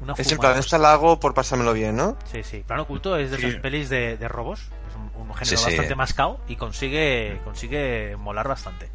[0.00, 0.52] Una Es en fumada.
[0.54, 2.16] plan, esta la hago por pasármelo bien, ¿no?
[2.30, 2.62] Sí, sí.
[2.66, 3.46] Plano oculto es de Sí.
[3.46, 4.60] esas pelis de, de robos.
[4.88, 5.64] Es un, un género Sí, sí.
[5.64, 8.88] bastante mascao y consigue, consigue molar bastante.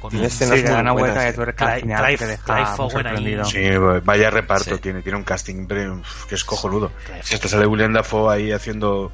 [0.00, 2.16] Con Tiene un- escenas Sí, que muy una buenas, de tuerca al Clive- final que
[2.16, 2.76] Clive- deja Owen ahí.
[2.76, 3.44] sorprendido.
[3.46, 3.68] Sí,
[4.04, 4.80] vaya reparto Sí.
[4.80, 6.92] tiene, tiene un casting que es cojonudo.
[7.24, 9.10] Si hasta sale William Dafoe ahí haciendo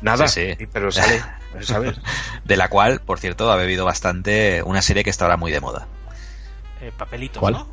[0.00, 0.66] nada, Sí, sí.
[0.72, 1.22] pero sale,
[1.60, 2.00] ¿sabes?
[2.44, 5.60] De la cual, por cierto, ha bebido bastante una serie que está ahora muy de
[5.60, 5.86] moda.
[6.80, 7.52] eh, papelitos, ¿Cuál?
[7.52, 7.66] ¿no?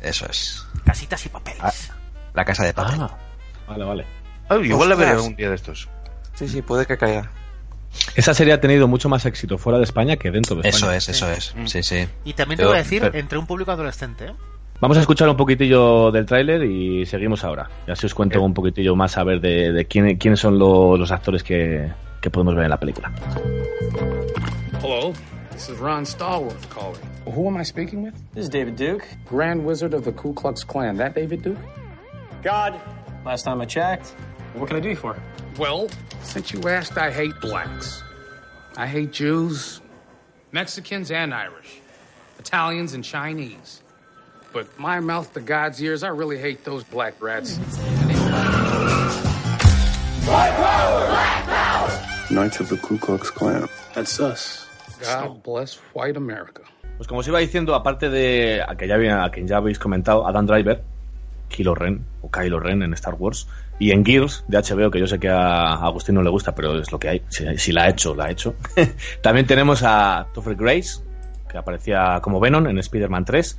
[0.00, 0.66] Eso es.
[0.84, 1.60] Casitas y papeles.
[1.62, 1.72] Ah.
[2.36, 3.00] La casa de papel.
[3.00, 3.16] Ah,
[3.66, 4.06] vale, vale.
[4.48, 5.88] Ah, igual la veré un día de estos.
[6.34, 7.30] Sí, sí, puede que caiga.
[8.14, 10.96] Esa serie ha tenido mucho más éxito fuera de España que dentro de Eso España.
[10.98, 11.54] es, eso es.
[11.64, 12.06] Sí, sí.
[12.24, 14.26] Y también te Yo- voy a decir, pero- entre un público adolescente.
[14.26, 14.32] ¿eh?
[14.80, 17.70] Vamos a escuchar un poquitillo del tráiler y seguimos ahora.
[17.88, 20.98] Y así os cuento un poquitillo más a ver de, de quién- quiénes son lo-
[20.98, 23.10] los actores que, que podemos ver en la película.
[24.82, 25.12] Hello,
[25.52, 27.00] this is Ron Stallworth calling.
[27.24, 28.12] Who am I speaking with?
[28.34, 29.04] This is David Duke.
[29.30, 30.98] Grand Wizard of the Ku Klux Klan.
[30.98, 31.58] That David Duke?
[32.42, 32.80] God,
[33.24, 34.08] last time I checked.
[34.54, 35.16] What can I do you for?
[35.58, 35.88] Well,
[36.22, 38.02] since you asked, I hate blacks.
[38.76, 39.80] I hate Jews,
[40.52, 41.80] Mexicans, and Irish,
[42.38, 43.82] Italians, and Chinese.
[44.52, 47.58] But my mouth to God's ears, I really hate those black rats.
[52.30, 53.68] Knights of the Ku Klux Klan.
[53.94, 54.66] That's us.
[55.02, 56.62] God bless white America.
[56.96, 59.78] Pues como os iba diciendo, aparte de a, que ya, había- a quien ya habéis
[59.78, 60.82] comentado, Adam Driver,
[61.48, 63.46] Kylo Ren, o Kylo Ren en Star Wars,
[63.78, 66.78] y en Gears de HBO, que yo sé que a Agustín no le gusta, pero
[66.78, 67.22] es lo que hay.
[67.28, 68.54] Si, si la ha hecho, la ha hecho.
[69.22, 71.00] También tenemos a Topher Grace,
[71.50, 73.58] que aparecía como Venom en Spider-Man 3,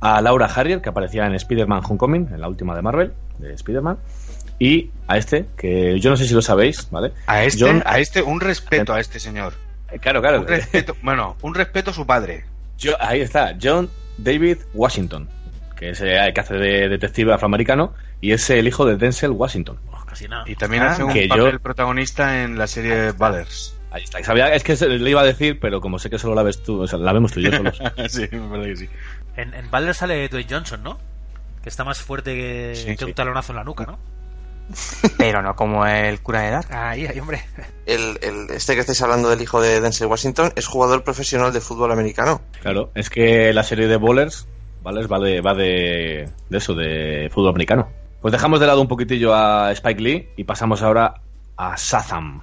[0.00, 3.98] a Laura Harrier, que aparecía en Spider-Man Homecoming, en la última de Marvel, de Spider-Man,
[4.60, 7.12] y a este, que yo no sé si lo sabéis, ¿vale?
[7.26, 9.52] A este, John- a este, un respeto a este señor.
[9.90, 10.40] Eh, Claro, claro.
[10.40, 12.44] Un respeto, bueno, un respeto a su padre.
[12.78, 13.88] Yo- ahí está, John
[14.18, 15.28] David Washington,
[15.78, 19.78] que es el que hace de detective afroamericano y es el hijo de Denzel Washington.
[20.06, 20.44] Casi nada.
[20.46, 23.74] Y también Ah, hace un que papel yo- protagonista en la serie Ballers.
[23.90, 24.22] Ahí está.
[24.24, 26.62] Sabía, es que se- le iba a decir, pero como sé que solo la ves
[26.62, 27.78] tú, o sea, la vemos tú y yo solos.
[28.08, 28.88] sí, me parece que sí.
[29.36, 30.98] En, en Balder sale Dwayne Johnson, ¿no?
[31.62, 33.98] Que está más fuerte que, Sí, que un talonazo en la nuca, ¿no?
[35.18, 36.68] Pero no como el cura de Dark.
[36.72, 37.42] Ahí, ahí, hombre.
[37.86, 41.60] El, el- este que estáis hablando del hijo de Denzel Washington es jugador profesional de
[41.60, 42.42] fútbol americano.
[42.60, 44.46] Claro, es que la serie de Bowlers,
[44.82, 47.88] Ballers va de, va de, de eso, de fútbol americano.
[48.20, 51.14] Pues dejamos de lado un poquitillo a Spike Lee y pasamos ahora
[51.56, 52.42] a Shazam.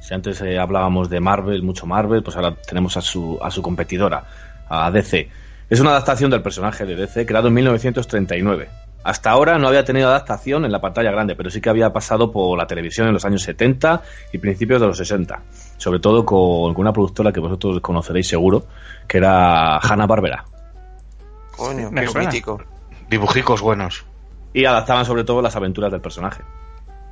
[0.00, 3.62] Si antes eh, hablábamos de Marvel, mucho Marvel, pues ahora tenemos a su, a su
[3.62, 4.24] competidora,
[4.68, 5.28] a DC.
[5.68, 8.68] Es una adaptación del personaje de DC creado en 1939.
[9.02, 12.30] Hasta ahora no había tenido adaptación en la pantalla grande, pero sí que había pasado
[12.30, 15.42] por la televisión en los años 70 y principios de los 60.
[15.76, 18.66] Sobre todo con, con una productora que vosotros conoceréis seguro,
[19.08, 20.44] que era Hanna-Barbera.
[21.56, 22.62] Coño, qué mítico.
[23.08, 24.04] Dibujicos buenos.
[24.52, 26.42] Y adaptaban sobre todo las aventuras del personaje.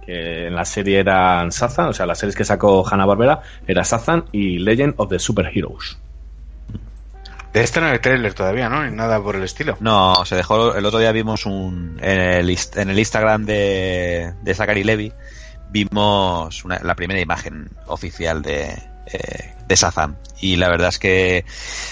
[0.04, 4.24] Que en la serie eran Sazan, o sea, las series que sacó Hanna-Barbera era Sazan
[4.32, 5.98] y Legend of the Superheroes.
[7.52, 8.84] De este no hay trailer todavía, ¿no?
[8.84, 9.76] Ni nada por el estilo.
[9.80, 10.74] No, se dejó.
[10.74, 11.98] El otro día vimos un.
[12.02, 15.12] En el, en el Instagram de, de Zachary Levy,
[15.70, 18.76] vimos una- la primera imagen oficial de,
[19.06, 20.16] eh, de Shazam.
[20.40, 21.44] Y la verdad es que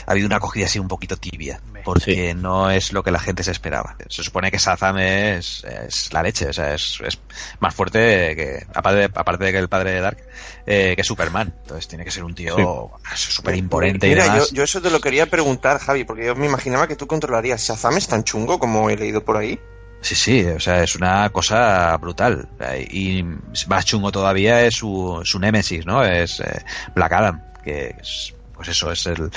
[0.07, 1.61] ha habido una acogida así un poquito tibia.
[1.85, 3.97] Porque no es lo que la gente se esperaba.
[4.09, 7.19] Se supone que Shazam es, es la leche, o sea, es, es
[7.59, 8.67] más fuerte que.
[8.75, 10.19] Aparte de, aparte de que el padre de Dark,
[10.67, 11.53] eh, que Superman.
[11.63, 14.51] Entonces tiene que ser un tío súper imponente y Mira, yo, demás.
[14.53, 17.67] yo eso te lo quería preguntar, Javi, porque yo me imaginaba que tú controlarías.
[17.67, 19.59] ¿Shazam es tan chungo como he leído por ahí?
[20.03, 22.49] Sí, sí, o sea, es una cosa brutal.
[22.91, 23.25] Y
[23.69, 26.05] más chungo todavía es su, su némesis, ¿no?
[26.05, 26.61] Es eh,
[26.95, 29.31] Black Adam, que es, pues eso, es el,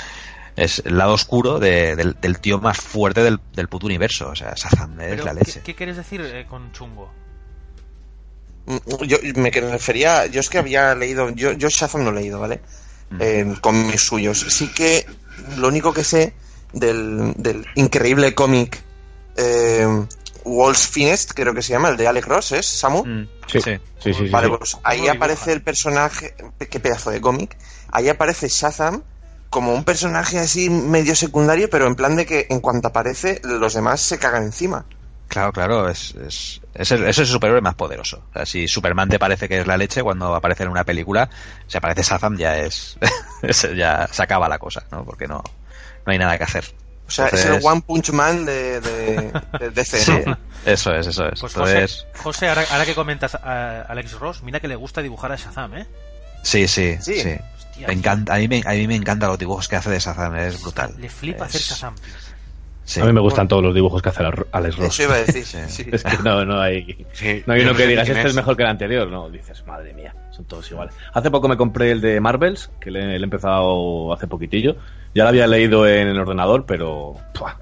[0.56, 4.28] es el lado oscuro de- del, del tío más fuerte del, del puto universo.
[4.30, 5.60] O sea, Shazam es Pero, la ¿qué, leche.
[5.64, 7.12] qué quieres decir eh, con chungo?
[8.66, 12.40] Mm, Yo me refería, yo es que había leído, yo, yo Shazam no he leído,
[12.40, 12.60] ¿vale?
[13.20, 14.40] Eh, con mis suyos.
[14.48, 15.06] Sí que
[15.58, 16.34] lo único que sé
[16.72, 18.82] del, del increíble cómic
[19.36, 19.86] eh,
[20.46, 22.66] Walls Finest, creo que se llama, el de Alex Ross, ¿es?
[22.66, 23.04] ¿Samu?
[23.46, 24.12] Sí, sí, sí.
[24.14, 24.54] sí, Vale, sí.
[24.58, 26.34] pues ahí aparece el personaje,
[26.70, 27.56] qué pedazo de cómic,
[27.92, 29.02] ahí aparece Shazam
[29.50, 33.74] como un personaje así medio secundario, pero en plan de que en cuanto aparece, los
[33.74, 34.84] demás se cagan encima.
[35.28, 38.22] Claro, claro, es, es, es el, es el superhéroe más poderoso.
[38.30, 41.28] O sea, si Superman te parece que es la leche, cuando aparece en una película,
[41.66, 42.96] si aparece Shazam ya es,
[43.42, 45.04] es- ya se acaba la cosa, ¿no?
[45.04, 45.42] Porque no,
[46.06, 46.64] no hay nada que hacer.
[47.06, 50.36] O sea, es el One Punch Man de, de, de DC, Sí, ¿no?
[50.64, 51.38] eso es, eso es.
[51.40, 55.02] Pues José, Entonces, José ahora, ahora que comentas a Alex Ross, mira que le gusta
[55.02, 55.86] dibujar a Shazam, ¿eh?
[56.42, 57.20] sí, sí, Sí.
[57.20, 57.36] sí.
[57.58, 59.98] Hostia, Me encanta, a, mí me, a mí me encantan los dibujos que hace de
[60.00, 60.94] Shazam, es brutal.
[60.98, 61.94] Le flipa hacer Shazam.
[62.84, 63.00] Sí.
[63.00, 64.86] A mí me gustan todos los dibujos que hace Alex Ross.
[64.88, 65.86] Eso iba a decir, sí.
[65.92, 68.34] Es que no, no hay, Sí, no hay uno no que digas, este es es.
[68.34, 69.08] mejor que el anterior.
[69.08, 70.94] No, dices, madre mía, son todos iguales.
[71.14, 74.76] Hace poco me compré el de Marvels, que le, le he empezado hace poquitillo.
[75.14, 77.14] Ya lo había leído en el ordenador, pero...
[77.32, 77.56] ¡pua!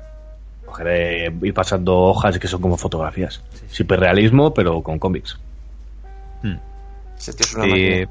[0.67, 3.41] Cogeré, ir pasando hojas que son como fotografías.
[3.79, 5.39] Hiperrealismo, pero con cómics.
[6.43, 6.57] Hmm.
[7.25, 8.09] Tío es una Y,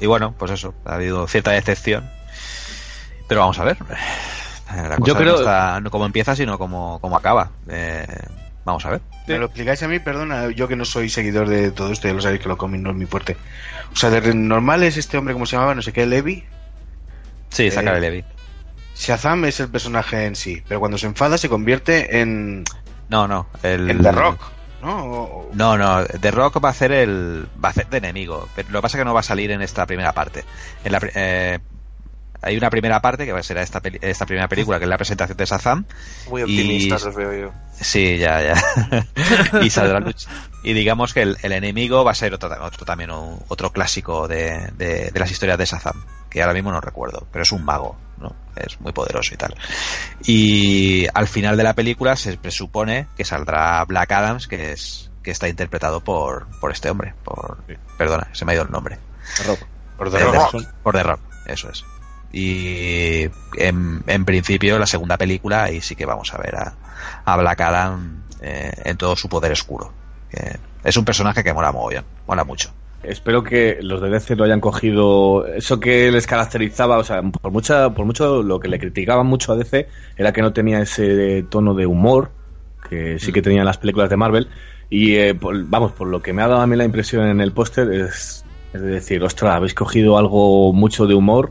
[0.00, 2.04] y bueno, pues eso, ha habido cierta decepción.
[3.26, 3.78] Pero vamos a ver.
[4.70, 7.50] La cosa Yo creo- no está no como empieza, sino como, como acaba.
[7.68, 8.06] Eh,
[8.64, 9.00] vamos a ver.
[9.26, 9.98] ¿Me lo explicáis a mí?
[9.98, 12.80] Perdona, yo que no soy seguidor de todo esto, ya lo sabéis que lo cómic
[12.80, 13.36] no es mi fuerte.
[13.92, 15.74] O sea, de normal es este hombre, ¿cómo se llamaba?
[15.74, 16.44] No sé qué, Levi.
[17.50, 18.24] Sí, Zachary Eh, Levi.
[18.96, 22.64] Shazam es el personaje en sí, pero cuando se enfada se convierte en,
[23.08, 23.46] No, no.
[23.62, 24.40] El, en The Rock,
[24.82, 25.46] ¿no?
[25.52, 28.78] No, no, The Rock va a hacer el va a hacer de enemigo, pero lo
[28.78, 30.44] que pasa es que no va a salir en esta primera parte.
[30.84, 31.58] En la, eh,
[32.44, 34.88] hay una primera parte que va a ser esta, peli- esta primera película, que es
[34.88, 35.84] la presentación de Shazam.
[36.28, 37.52] Muy y- optimistas los veo yo.
[37.80, 39.60] Sí, ya, ya.
[39.62, 40.28] y saldrá luch-
[40.62, 44.28] Y digamos que el, el enemigo va a ser otro, otro también un- otro clásico
[44.28, 47.64] de, de- de las historias de Shazam, que ahora mismo no recuerdo, pero es un
[47.64, 48.34] mago, ¿no?
[48.56, 49.54] Es muy poderoso y tal.
[50.26, 55.30] Y al final de la película se presupone que saldrá Black Adams, que es que
[55.30, 57.56] está interpretado por, por este hombre, por
[57.96, 58.98] perdona, se me ha ido el nombre.
[59.96, 60.52] Por The The Rock.
[60.52, 60.66] Rock.
[60.82, 61.82] Por The Rock, eso es.
[62.36, 66.74] Y en, en principio, la segunda película, ahí sí que vamos a ver a,
[67.24, 69.92] a Black Adam eh, en todo su poder oscuro.
[70.30, 72.70] Que es un personaje que mola mogollón, mola mucho.
[73.04, 75.46] Espero que los de DC lo hayan cogido.
[75.46, 79.52] Eso que les caracterizaba, o sea, por, mucha, por mucho lo que le criticaban mucho
[79.52, 82.30] a DC era que no tenía ese tono de humor
[82.90, 84.48] que sí que tenían las películas de Marvel.
[84.90, 87.40] Y eh, por- vamos, por lo que me ha dado a mí la impresión en
[87.40, 91.50] el póster es, es de decir, ostras, habéis cogido algo mucho de humor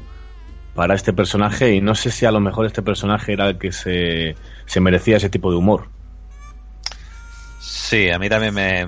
[0.75, 3.71] para este personaje y no sé si a lo mejor este personaje era el que
[3.71, 5.89] se, se merecía ese tipo de humor.
[7.59, 8.81] Sí, a mí también me.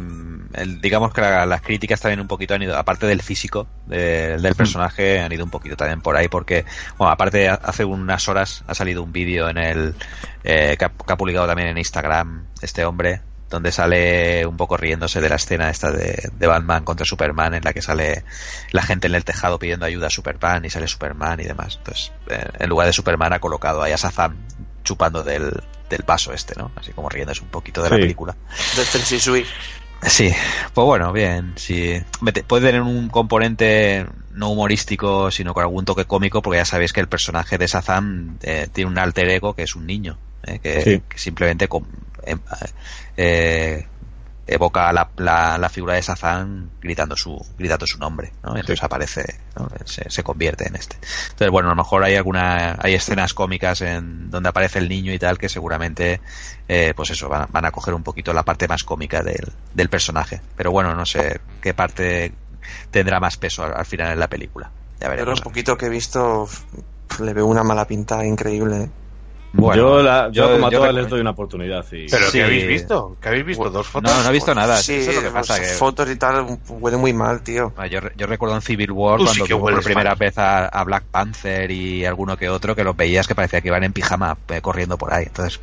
[0.61, 4.37] el- digamos que la- las críticas también un poquito han ido, aparte del físico de-
[4.37, 6.65] del personaje, han ido un poquito también por ahí, porque,
[6.97, 9.95] bueno, aparte hace unas horas ha salido un vídeo en el.
[10.43, 13.21] eh, que, ha, que ha publicado también en Instagram este hombre,
[13.55, 17.63] donde sale un poco riéndose de la escena esta de, de Batman contra Superman, en
[17.63, 18.23] la que sale
[18.71, 21.77] la gente en el tejado pidiendo ayuda a Superman y sale Superman y demás.
[21.77, 24.35] Entonces, eh, en lugar de Superman ha colocado ahí a Shazam
[24.83, 25.51] chupando del,
[25.89, 26.71] del vaso este, ¿no?
[26.75, 28.35] Así como riéndose un poquito de la película.
[28.75, 28.85] De.
[30.03, 30.31] Sí,
[30.73, 31.53] pues bueno, bien.
[31.55, 32.01] Sí.
[32.47, 36.99] Puede tener un componente no humorístico, sino con algún toque cómico, porque ya sabéis que
[36.99, 40.81] el personaje de Shazam eh, tiene un alter ego que es un niño, eh, que,
[40.81, 41.01] Sí.
[41.07, 41.85] que simplemente em-
[43.17, 43.85] eh,
[44.47, 48.51] evoca la, la, la figura de Shazam gritando su gritando su nombre, ¿no?
[48.55, 49.67] Entonces aparece, ¿no?
[49.85, 50.97] se, se convierte en este.
[51.31, 55.11] Entonces, bueno, a lo mejor hay alguna hay escenas cómicas en donde aparece el niño
[55.13, 56.21] y tal que seguramente
[56.67, 59.89] eh, pues eso, van, van a coger un poquito la parte más cómica del, del
[59.89, 60.41] personaje.
[60.55, 62.31] Pero bueno, no sé qué parte
[62.91, 64.69] tendrá más peso al, al final en la película.
[64.99, 65.39] Ya Pero veremos.
[65.39, 66.47] un poquito que he visto
[67.19, 68.89] le veo una mala pinta increíble.
[69.57, 71.85] Bueno, yo, la- yo yo- como a yo todas les doy una oportunidad.
[71.91, 72.07] Y...
[72.09, 72.37] ¿Pero Sí.
[72.39, 73.17] qué habéis visto?
[73.21, 73.69] ¿Qué habéis visto?
[73.69, 74.11] ¿Dos fotos?
[74.11, 74.77] No, no he visto nada.
[74.77, 75.59] Sí, eso es lo que pasa.
[75.59, 77.73] Que, fotos y tal huele muy mal, tío.
[77.77, 80.17] Ah, Yo, yo recuerdo en Civil War Tú sí cuando vimos por primera mal.
[80.19, 83.67] vez a, a Black Panther y alguno que otro que los veías que parecía que
[83.69, 85.25] iban en pijama eh, corriendo por ahí.
[85.27, 85.59] Entonces,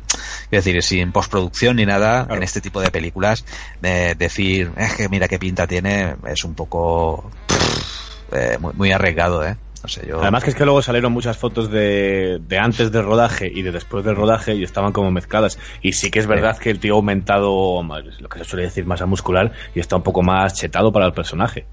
[0.49, 3.45] quiero decir, sin postproducción ni nada en este tipo de películas,
[3.81, 8.91] eh, decir, es que mira qué pinta tiene, es un poco pff, eh, muy, muy
[8.91, 9.55] arriesgado, ¿eh?
[9.83, 10.21] No sé, yo...
[10.21, 13.71] Además que es que luego salieron muchas fotos de, de antes del rodaje y de
[13.71, 15.59] después del rodaje y estaban como mezcladas.
[15.81, 18.85] Y sí que es verdad que el tío ha aumentado lo que se suele decir
[18.85, 21.65] masa muscular y está un poco más chetado para el personaje.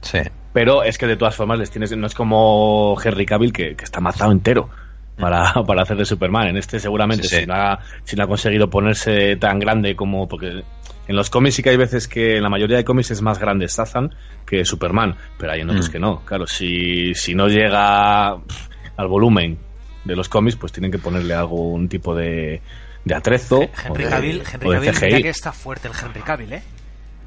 [0.00, 0.20] Sí.
[0.54, 3.84] Pero es que de todas formas les tienes, no es como Henry Cavill que, que
[3.84, 4.70] está mazado entero
[5.20, 6.48] para, para hacer de Superman.
[6.48, 7.40] En este seguramente Sí, sí.
[7.42, 10.62] Si, no ha, si no ha conseguido ponerse tan grande como porque
[11.08, 13.38] en los cómics sí que hay veces que en la mayoría de cómics es más
[13.38, 14.10] grande Shazam
[14.46, 15.92] que Superman, pero hay en otros Mm.
[15.92, 16.20] que no.
[16.24, 19.58] Claro, si, si no llega pff, al volumen
[20.04, 22.60] de los cómics, pues tienen que ponerle algún tipo de,
[23.04, 26.62] de atrezo Henry de, Cavill, Henry Cavill, mira que está fuerte el Henry Cavill, ¿eh?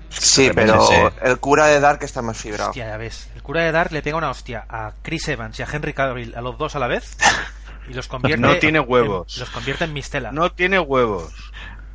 [0.09, 0.87] Sí, pero
[1.23, 2.71] el cura de Dark está más fibrado.
[2.71, 3.29] Hostia, ya ves.
[3.33, 6.35] El cura de Dark le pega una hostia a Chris Evans y a Henry Cavill
[6.35, 7.15] a los dos a la vez
[7.89, 9.35] y los convierte No tiene huevos.
[9.35, 10.31] en- los convierte en Mistela.
[10.31, 11.31] No tiene huevos.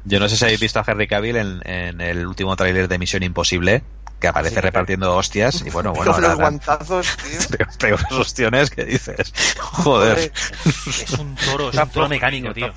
[0.05, 2.99] Yo no sé si habéis visto a Henry Cavill en, en el último tráiler de
[2.99, 3.83] Misión Imposible,
[4.21, 7.17] que aparece repartiendo hostias y bueno, bueno, los guantazos,
[7.79, 7.97] tío.
[7.97, 10.33] unas ostiones que dices, joder.
[10.65, 12.73] Es un toro, es un toro mecánico, tío.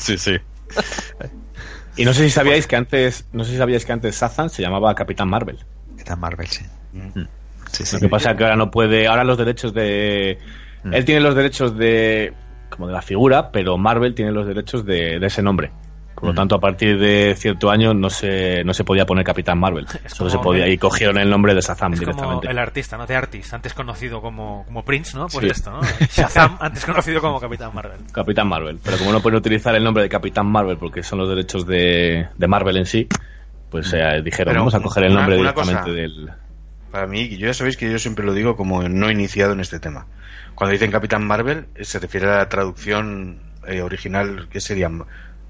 [0.00, 0.36] Sí, sí.
[1.96, 4.62] Y no sé si sabíais que antes, no sé si sabíais que antes Shazam se
[4.62, 5.58] llamaba Capitán Marvel.
[5.98, 6.64] Está Marvel, sí.
[6.92, 7.20] Mm.
[7.70, 7.96] Sí, sí.
[7.96, 9.06] Lo que pasa es que ahora no puede.
[9.06, 10.38] Ahora los derechos de.
[10.84, 10.94] Mm.
[10.94, 12.32] Él tiene los derechos de.
[12.72, 15.70] Como de la figura, pero Marvel tiene los derechos de, de ese nombre.
[16.14, 16.36] Por lo Mm.
[16.36, 19.86] tanto, a partir de cierto año no se, no se podía poner Capitán Marvel.
[20.06, 20.66] Solo se podía.
[20.66, 22.48] el- Y cogieron el nombre de Shazam Es como directamente.
[22.48, 25.26] el artista, no de Artist, antes conocido como, como Prince, ¿no?
[25.26, 25.50] Pues Sí.
[25.50, 25.80] esto, ¿no?
[25.82, 27.98] Shazam, antes conocido como Capitán Marvel.
[28.12, 28.78] Capitán Marvel.
[28.84, 32.28] Pero como no pueden utilizar el nombre de Capitán Marvel porque son los derechos de,
[32.36, 33.08] de Marvel en sí,
[33.70, 35.92] pues eh, dijeron, Pero vamos a coger el una- nombre una directamente cosa.
[35.92, 36.30] del.
[36.92, 39.80] Para mí, yo ya sabéis que yo siempre lo digo como no iniciado en este
[39.80, 40.06] tema.
[40.54, 44.90] Cuando dicen Capitán Marvel, eh, se refiere a la traducción eh, original, ¿qué sería?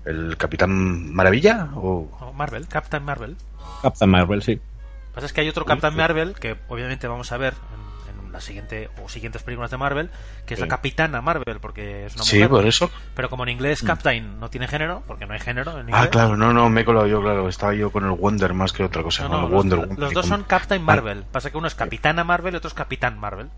[0.04, 1.70] ¿El Capitán Maravilla?
[1.74, 3.36] ¿O O Marvel, Captain Marvel.
[3.82, 4.54] Captain Marvel, sí.
[4.54, 7.91] Lo que pasa es que hay otro Captain Marvel que obviamente vamos a ver en
[8.32, 10.10] la siguiente o siguientes películas de Marvel,
[10.46, 10.70] que es la Sí.
[10.70, 12.48] Capitana Marvel, porque es una Sí, mujer.
[12.50, 12.90] por eso.
[13.14, 15.96] Pero como en inglés Captain no tiene género, porque no hay género en inglés.
[16.06, 17.48] Ah, claro, no, no, me he colado yo, claro.
[17.48, 19.24] Estaba yo con el Wonder más que otra cosa.
[19.24, 20.82] No, no, los, Wonder dos son Captain.
[20.82, 21.24] Marvel.
[21.30, 23.50] Pasa que uno es Capitana Marvel y otro es Capitán Marvel.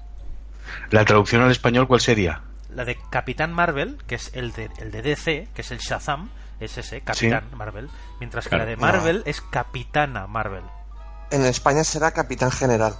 [0.90, 2.40] ¿La traducción al español cuál sería?
[2.70, 6.30] La de Capitán Marvel, que es el de, el de DC, que es el Shazam,
[6.58, 7.88] es ese, Capitán Marvel.
[8.18, 8.64] Mientras que Claro.
[8.64, 10.64] la de Marvel es Capitana Marvel.
[11.30, 12.94] En España será Capitán General.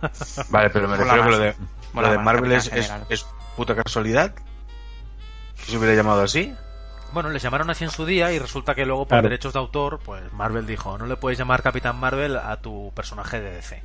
[0.50, 1.54] Vale, pero me Mola refiero que lo de,
[1.94, 2.70] lo de Marvel es,
[3.08, 4.34] es, puta casualidad.
[4.34, 6.54] ¿Que se hubiera llamado así?
[7.12, 9.28] Bueno, les llamaron así en su día y resulta que luego por Claro.
[9.28, 13.40] derechos de autor, pues Marvel dijo, no le puedes llamar Capitán Marvel a tu personaje
[13.40, 13.82] de DC.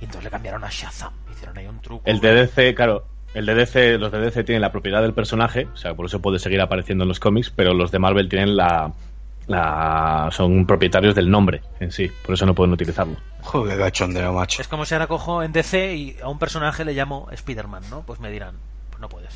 [0.00, 1.12] Y entonces le cambiaron a Shazam.
[1.32, 2.02] Hicieron ahí un truco.
[2.04, 6.06] El DDC, claro, el DDC, los DDC tienen la propiedad del personaje, o sea, por
[6.06, 8.92] eso puede seguir apareciendo en los cómics, pero los de Marvel tienen la,
[9.46, 13.16] la son propietarios del nombre en sí, por eso no pueden utilizarlo.
[13.42, 14.62] Joder, gachondeo, macho.
[14.62, 18.02] Es como si ahora cojo en DC y a un personaje le llamo Spider-Man, ¿no?
[18.02, 18.56] Pues me dirán,
[18.90, 19.34] pues no puedes.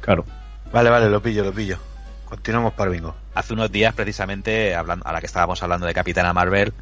[0.00, 0.24] Claro.
[0.72, 1.78] Vale, vale, lo pillo, lo pillo.
[2.24, 3.14] Continuamos para bingo.
[3.34, 6.72] Hace unos días, precisamente, hablando, a la que estábamos hablando de Capitana Marvel,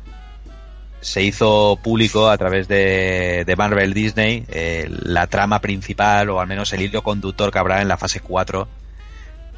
[1.00, 6.48] se hizo público a través de, de Marvel Disney eh, la trama principal, o al
[6.48, 8.68] menos el hilo conductor que habrá en la fase 4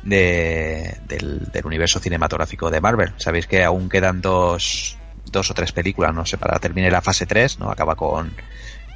[0.03, 3.13] de, del, del universo cinematográfico de Marvel.
[3.17, 4.99] Sabéis que aún quedan dos,
[5.31, 7.71] dos o tres películas, no sé, para terminar la fase 3, ¿no?
[7.71, 8.33] Acaba con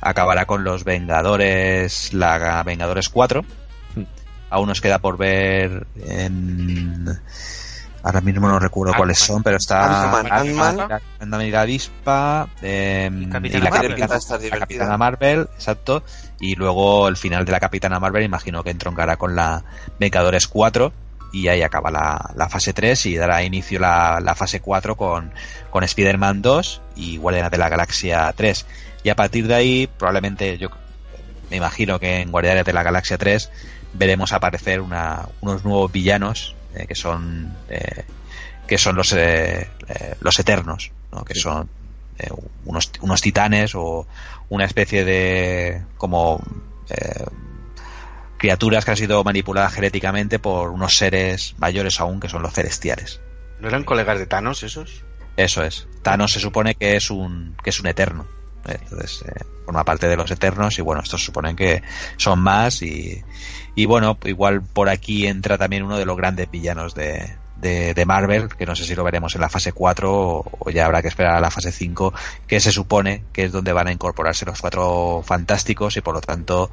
[0.00, 3.44] acabará con los Vengadores, la Vengadores 4.
[4.50, 7.18] Aún nos queda por ver en
[8.04, 10.76] ahora mismo no recuerdo cuáles son, pero está Ant-Man,
[11.50, 13.96] la avispa eh, Capitana y la Marvel.
[13.96, 14.58] Capitana, la.
[14.58, 16.02] Capitana Marvel, exacto,
[16.38, 19.64] y luego el final de la Capitana Marvel imagino que entroncará con la
[19.98, 20.92] Vengadores 4
[21.32, 25.32] y ahí acaba la, la fase 3 y dará inicio la, la fase 4 con,
[25.70, 28.66] con Spider-Man 2 y Guardianes de la Galaxia 3.
[29.02, 30.68] Y a partir de ahí, probablemente yo
[31.50, 33.50] me imagino que en Guardianes de la Galaxia 3
[33.94, 38.04] veremos aparecer una, unos nuevos villanos eh, que son eh,
[38.66, 41.24] que son los eh, eh, los eternos, ¿no?
[41.24, 41.68] que son
[42.18, 42.28] eh,
[42.64, 44.06] unos, unos titanes o
[44.48, 46.42] una especie de como
[46.88, 47.24] eh,
[48.38, 53.20] criaturas que han sido manipuladas genéticamente por unos seres mayores aún que son los celestiales.
[53.60, 55.04] ¿No eran colegas de Thanos esos?
[55.36, 55.88] Eso es.
[56.02, 58.26] Thanos se supone que es un que es un eterno.
[58.66, 61.82] Entonces eh, forma parte de los eternos y bueno, estos suponen que
[62.16, 63.22] son más y,
[63.74, 68.06] y bueno, igual por aquí entra también uno de los grandes villanos de, de, de
[68.06, 71.02] Marvel, que no sé si lo veremos en la fase 4 o, o ya habrá
[71.02, 72.12] que esperar a la fase 5,
[72.46, 76.20] que se supone que es donde van a incorporarse los cuatro fantásticos y por lo
[76.20, 76.70] tanto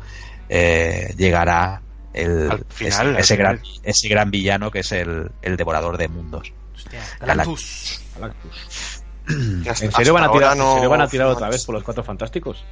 [0.50, 1.82] eh, llegará
[2.14, 3.56] el, Al final, ese, al ese final.
[3.58, 6.52] gran, ese gran villano que es el, el devorador de mundos.
[6.76, 8.02] Hostia, Galactus.
[8.16, 9.01] Galactus.
[9.70, 11.64] Hasta- ¿En serio van a tirar, ahora en serio no- van a tirar otra vez
[11.66, 12.64] por los cuatro fantásticos?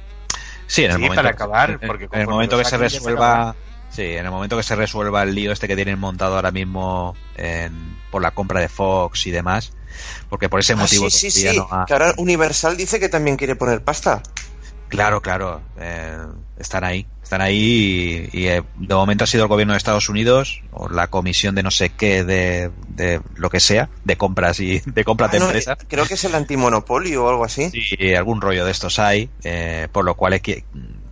[0.66, 3.54] Sí, en el Sí, momento, para acabar, en- porque en el momento que se resuelva,
[3.90, 7.16] sí, en el momento que se resuelva el lío este que tienen montado ahora mismo
[7.36, 9.72] en- por la compra de Fox y demás,
[10.28, 11.56] porque por ese Ah, motivo sí, sí, sí.
[11.56, 14.22] no ha- Que ahora Universal dice que también quiere poner pasta.
[14.90, 16.16] Claro, claro, eh,
[16.58, 20.08] están ahí, están ahí y, y, eh, de momento ha sido el gobierno de Estados
[20.08, 24.58] Unidos o la comisión de no sé qué de, de lo que sea, de compras
[24.60, 25.78] y de compras Ah, de no, empresas.
[25.80, 27.70] eh, creo que es el antimonopolio o algo así.
[27.72, 30.64] y algún rollo de estos hay, eh, por lo cual es que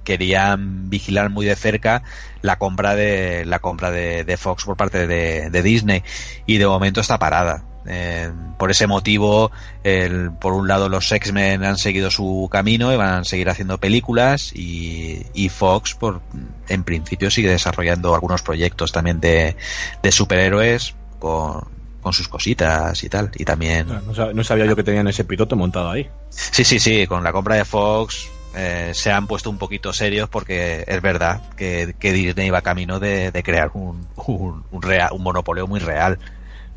[0.04, 2.02] querían vigilar muy de cerca
[2.40, 6.02] la compra de la compra de, de Fox por parte de, de Disney
[6.46, 7.64] y de momento está parada.
[7.90, 9.50] Eh, por ese motivo,
[9.82, 13.78] el- por un lado los X-Men han seguido su camino y van a seguir haciendo
[13.78, 16.20] películas y, y Fox, por,
[16.68, 19.56] en principio, sigue desarrollando algunos proyectos también de,
[20.02, 21.62] de superhéroes con,
[22.02, 23.30] con sus cositas y tal.
[23.36, 26.10] Y también No, sab- no sabía yo que tenían ese piloto montado ahí.
[26.28, 30.28] Sí, sí, sí, con la compra de Fox eh, se han puesto un poquito serios
[30.28, 35.10] porque es verdad que, que Disney va camino de, de crear un, un, un, rea-
[35.12, 36.18] un monopolio muy real.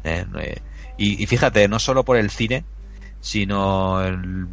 [0.05, 0.55] eh, eh,
[1.03, 2.63] y, y fíjate, no solo por el cine,
[3.21, 4.47] sino el-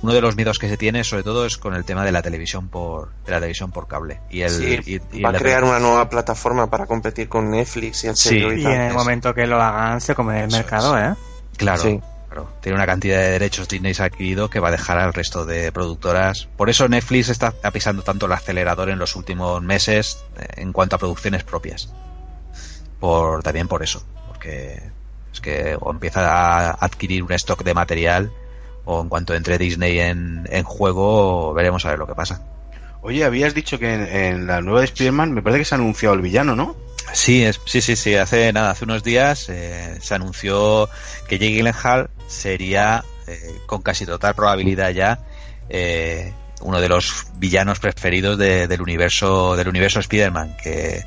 [0.00, 2.22] uno de los miedos que se tiene sobre todo es con el tema de la
[2.22, 4.50] televisión por de la televisión por cable y el
[4.84, 8.36] Sí, y- y va a crear una nueva plataforma para competir con Netflix y Sí.
[8.38, 11.14] Y y en el momento que lo hagan se come el mercado, ¿eh?
[11.56, 12.00] Claro, Sí.
[12.28, 12.48] claro.
[12.62, 15.44] Tiene una cantidad de derechos Disney se ha adquirido que va a dejar al resto
[15.44, 16.48] de productoras.
[16.56, 20.94] Por eso Netflix está pisando tanto el acelerador en los últimos meses eh, en cuanto
[20.94, 21.92] a producciones propias.
[23.00, 24.80] Por también por eso, porque
[25.38, 28.32] es que o empieza a adquirir un stock de material
[28.84, 32.42] o en cuanto entre Disney en, en juego veremos a ver lo que pasa.
[33.00, 35.78] Oye, habías dicho que en, en la nueva de Spider-Man me parece que se ha
[35.78, 36.74] anunciado el villano, ¿no?
[37.12, 38.16] Sí, es, sí, sí, sí.
[38.16, 40.88] Hace nada, hace unos días eh, se anunció
[41.28, 45.20] que Jake Gyllenhaal sería, eh, con casi total probabilidad ya,
[45.68, 51.04] eh, uno de los villanos preferidos de- del universo del universo Spider-Man, que,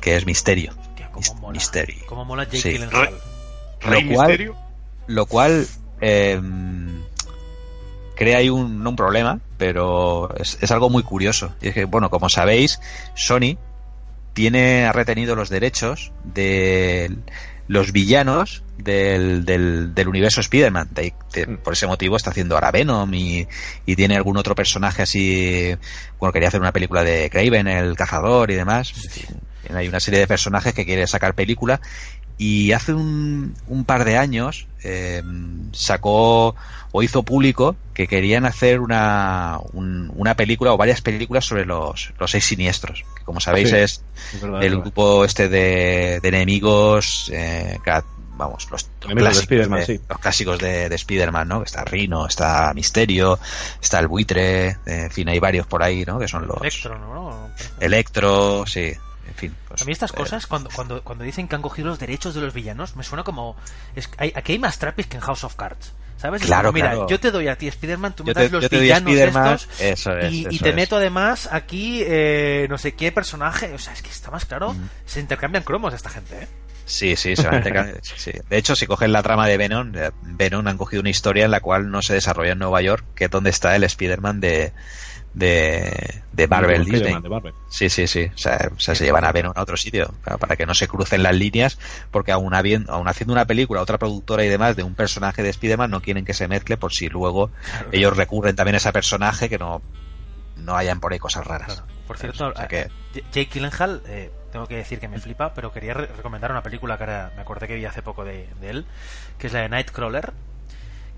[0.00, 0.72] que es Misterio.
[0.78, 1.52] Hostia, cómo mola.
[1.56, 2.04] Misterio.
[2.06, 2.70] Cómo mola Jake Sí.
[2.72, 3.14] Gyllenhaal.
[3.80, 4.56] Rey Lo cual- Misterio.
[5.06, 5.66] Lo cual
[6.00, 6.40] eh,
[8.16, 11.54] crea ahí un, no un problema, pero es, es algo muy curioso.
[11.60, 12.80] Y es que, bueno, como sabéis,
[13.14, 13.56] Sony
[14.32, 17.10] tiene ha retenido los derechos de
[17.66, 20.88] los villanos del, del, del universo Spider-Man.
[20.92, 23.46] De de- por ese motivo está haciendo ahora Venom y,
[23.86, 25.74] y tiene algún otro personaje así.
[26.18, 28.92] Bueno, quería hacer una película de Craven, el cazador y demás.
[29.74, 31.80] Hay una serie de personajes que quiere sacar película
[32.40, 35.22] y hace un, un par de años eh,
[35.72, 36.54] sacó
[36.90, 42.14] o hizo público que querían hacer una, un- una película o varias películas sobre los,
[42.18, 44.02] los seis siniestros, que como sabéis Sí, es
[44.34, 47.78] es verdad, el grupo este de, de enemigos, eh,
[48.38, 50.00] vamos, los, los de clásicos, Spider-Man, de, sí.
[50.08, 51.62] los clásicos de, de Spider-Man, ¿no?
[51.62, 53.38] Está Rino, está Misterio,
[53.82, 56.18] está el buitre, eh, en fin, hay varios por ahí, ¿no?
[56.18, 56.56] Que son los...
[56.62, 57.50] Electro, ¿no?
[57.80, 58.92] Electro, sí,
[59.30, 59.56] en fin.
[59.68, 62.34] pues, A mí estas eh, cosas, cuando, cuando, cuando dicen que han cogido los derechos
[62.34, 63.56] de los villanos, me suena como...
[63.94, 65.92] Es, hay, aquí hay más trapis que en House of Cards.
[66.16, 66.42] ¿Sabes?
[66.42, 67.08] Es Claro, como, mira, claro.
[67.08, 70.46] yo te doy a ti Spider-Man, tú me das los villanos estos eso es, y,
[70.50, 70.74] y te es.
[70.74, 73.72] meto además aquí eh, no sé qué personaje.
[73.72, 74.76] O sea, es que está más claro.
[75.06, 76.48] Se intercambian cromos esta gente, ¿eh?
[76.84, 78.32] Sí, sí, se van a sí.
[78.50, 81.52] De hecho, si cogen la trama de Venom, eh, Venom han cogido una historia en
[81.52, 84.72] la cual no se desarrolla en Nueva York, que es donde está el Spider-Man de,
[85.34, 87.20] de, de Marvel El Disney.
[87.20, 87.54] De Marvel.
[87.68, 88.30] Sí, sí, sí.
[88.34, 90.88] O sea, o sea, se llevan a Venom a otro sitio, para que no se
[90.88, 91.78] crucen las líneas,
[92.10, 95.50] porque aún, habiendo, aún haciendo una película, otra productora y demás de un personaje de
[95.50, 97.50] Spider-Man, no quieren que se mezcle por si luego
[97.92, 99.82] ellos recurren también a ese personaje que no,
[100.56, 101.82] no hayan por ahí cosas raras.
[102.06, 105.54] Por cierto, O sea que- J- Jake Gyllenhaal, eh, tengo que decir que me flipa,
[105.54, 108.48] pero quería re- recomendar una película que ahora me acordé que vi hace poco de,
[108.60, 108.84] de él,
[109.38, 110.32] que es la de Nightcrawler,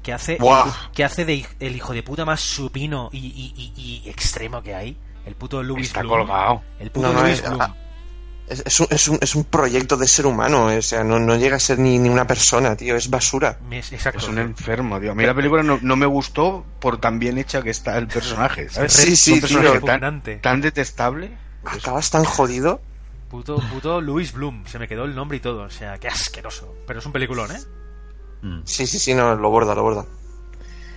[0.02, 0.90] que hace, Buah.
[0.92, 4.74] que hace de el hijo de puta más supino y, y- y- y extremo que
[4.74, 4.96] hay.
[5.24, 6.18] El puto Louis Está Bloom.
[6.26, 6.62] colgado.
[6.80, 7.60] El puto No, no, Louis Bloom.
[7.60, 7.76] ah,
[8.48, 11.36] Es, es un, es, un, es un proyecto de ser humano, o sea, no, no
[11.36, 13.58] llega a ser ni, ni una persona, tío, es basura.
[13.70, 14.18] Es, exacto.
[14.18, 15.12] Es un enfermo, tío.
[15.12, 18.08] A mí la película no, no me gustó por tan bien hecha que está el
[18.08, 18.68] personaje.
[18.68, 18.92] ¿sabes?
[18.92, 19.80] Sí, sí, tío.
[19.82, 21.30] tan, tan detestable.
[21.64, 22.80] Acabas tan jodido.
[23.30, 24.66] Puto, puto Louis Bloom.
[24.66, 25.62] Se me quedó el nombre y todo.
[25.62, 26.74] O sea, qué asqueroso.
[26.86, 27.60] Pero es un peliculón, ¿eh?
[28.42, 28.60] Mm.
[28.64, 30.06] Sí, sí, sí, no, lo borda, lo borda.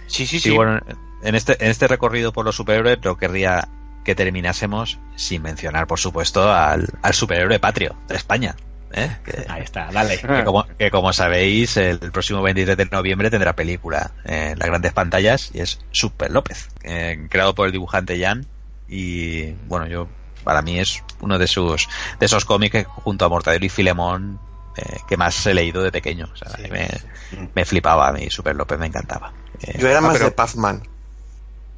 [0.07, 0.79] Sí, sí, Sí, bueno,
[1.23, 3.67] en este, en este recorrido por los superhéroes no querría
[4.03, 8.55] que terminásemos sin mencionar, por supuesto, al, al superhéroe patrio de España.
[8.91, 9.17] ¿eh?
[9.23, 10.19] Que, Ahí está, dale.
[10.19, 14.93] que como, que como sabéis, el, próximo 23 de noviembre tendrá película en las grandes
[14.93, 18.45] pantallas y es Super López, eh, creado por el dibujante Jan.
[18.87, 20.07] Y bueno, yo
[20.43, 21.89] para mí es uno de sus
[22.19, 24.39] de esos cómics junto a Mortadelo y Filemón
[24.77, 26.29] eh, que más he leído de pequeño.
[26.33, 27.49] O sea, Sí, me, sí.
[27.53, 29.33] me flipaba a mí, Super López me encantaba.
[29.61, 30.83] Eh, Yo era Ah, más pero- de Puffman.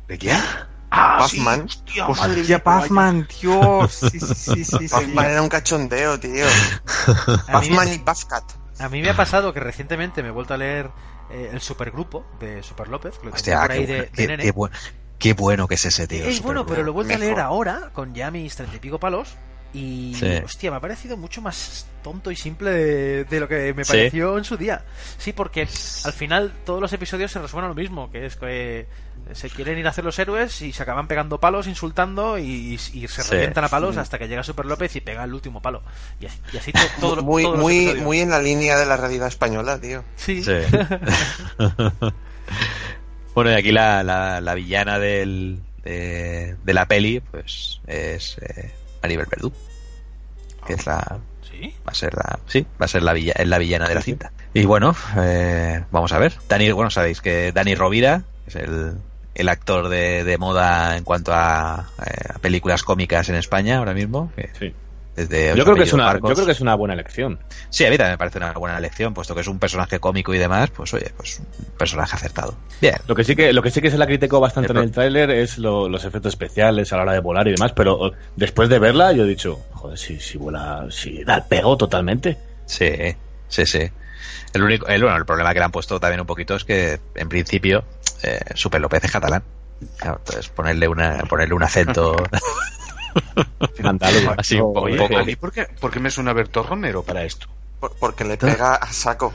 [0.08, 0.38] ¿De quién?
[0.90, 1.68] Ah, Puffman.
[1.70, 2.80] sí, hostia, madre Hostia, vaya.
[2.82, 3.92] Puffman, Dios.
[4.12, 4.88] Sí, sí, sí.
[4.88, 6.46] Puffman era un cachondeo, tío.
[7.52, 8.44] Puffman me, y Puffcat.
[8.80, 10.90] a mí me ha pasado que recientemente me he vuelto a leer
[11.30, 13.18] eh, el supergrupo de Super López.
[13.20, 14.44] Que lo Hostia, por qué, ahí bueno, de, de qué- nene.
[14.44, 14.72] qué buen-
[15.20, 16.24] qué bueno que es ese tío.
[16.26, 17.44] Es bueno, pero lo he vuelto a leer Mejor.
[17.44, 19.36] ahora con ya mis treinta y pico palos.
[19.74, 20.26] Y Sí.
[20.44, 23.92] hostia, me ha parecido mucho más tonto y simple de, de lo que me ¿Sí?
[23.92, 24.84] pareció en su día.
[25.18, 25.68] Sí, porque
[26.06, 28.88] al final todos los episodios se resumen a lo mismo, que es que
[29.34, 32.78] se quieren ir a hacer los héroes y se acaban pegando palos, insultando y, y
[33.08, 33.32] se Sí.
[33.32, 35.84] revientan a palos hasta que llega Super López y pega el último palo.
[36.22, 38.04] Y así, y así to- todo, lo- muy, todos los muy, episodios.
[38.06, 40.04] muy en la línea de la realidad española, tío.
[40.16, 40.44] Sí.
[40.44, 40.52] Sí.
[43.36, 48.72] bueno, y aquí la, la, la villana del, de, de la peli, pues es eh,
[49.02, 49.52] Maribel Verdú.
[50.66, 51.20] Que es la.
[51.50, 51.74] ¿Sí?
[51.88, 52.40] Va a ser la.
[52.48, 54.32] Sí, va a ser la, villa, es la villana de la cinta.
[54.54, 56.34] Y bueno, eh, vamos a ver.
[56.50, 58.94] Dani, bueno, sabéis que Dani Rovira es el,
[59.36, 63.94] el actor de, de moda en cuanto a, eh, a películas cómicas en España ahora
[63.94, 64.32] mismo.
[64.36, 64.74] que Sí.
[65.18, 67.40] Desde Yo creo, que es una, yo creo que es una buena elección.
[67.72, 70.32] Sí, a mí también me parece una buena elección, puesto que es un personaje cómico
[70.32, 72.56] y demás, pues oye, pues un personaje acertado.
[72.80, 72.94] Bien.
[73.08, 74.92] Lo que sí que, lo que sí que se la criticó bastante El en el
[74.92, 78.12] tráiler es lo- los efectos especiales a la hora de volar y demás, pero eh,
[78.36, 82.38] después de verla yo he dicho, joder, si, si vuela, si da el pego totalmente.
[82.68, 82.92] Sí,
[83.48, 83.90] sí, sí.
[84.54, 87.00] El único, el, bueno, el problema que le han puesto también un poquito es que,
[87.16, 87.84] en principio,
[88.22, 89.42] eh, Super López es catalán.
[89.98, 92.16] Claro, entonces ponerle una, ponerle un acento
[93.84, 94.24] Andaluz.
[94.38, 96.64] así un poco, un Oye, poco- ¿A mí por qué, por qué me suena Berto
[96.64, 97.48] Romero para esto?
[97.80, 99.34] Por- porque le pega a saco.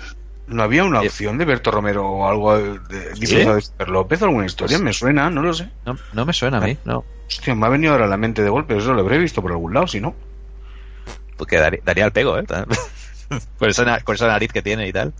[0.48, 2.78] ¿No había una opción de Berto Romero o algo de,
[3.14, 4.78] de Super López o alguna historia?
[4.78, 5.70] Me suena, no lo sé.
[5.86, 7.04] no, no me suena a mí, no.
[7.28, 9.52] Hostia, me ha venido ahora a la mente de golpe, eso lo habré visto por
[9.52, 10.14] algún lado, si no.
[11.36, 12.44] Porque daría, daría el pego, ¿eh?
[13.58, 15.14] con, esa, con esa nariz que tiene y tal.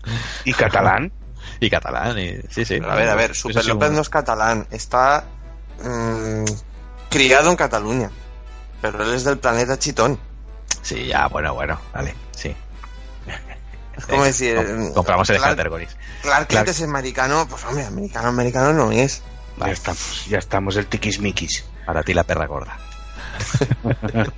[0.45, 1.11] ¿Y catalán?
[1.59, 2.79] Y catalán, y sí, sí.
[2.79, 5.25] Pero a ver, a ver, Super López no es catalán, está
[5.83, 6.45] mm,
[7.09, 8.09] criado en Cataluña.
[8.83, 10.19] Pero él es del planeta Chitón.
[10.81, 12.53] Sí, ya, bueno, bueno, vale, sí.
[13.97, 14.55] Es como decir.
[14.57, 15.95] Com- mm, compramos el Clark- categories.
[16.21, 19.23] Clark Kent Clark- es americano, pues hombre, americano, americano no es.
[19.57, 21.63] Ya estamos, ya estamos, el tiquismiquis.
[21.85, 22.77] Para ti la perra gorda.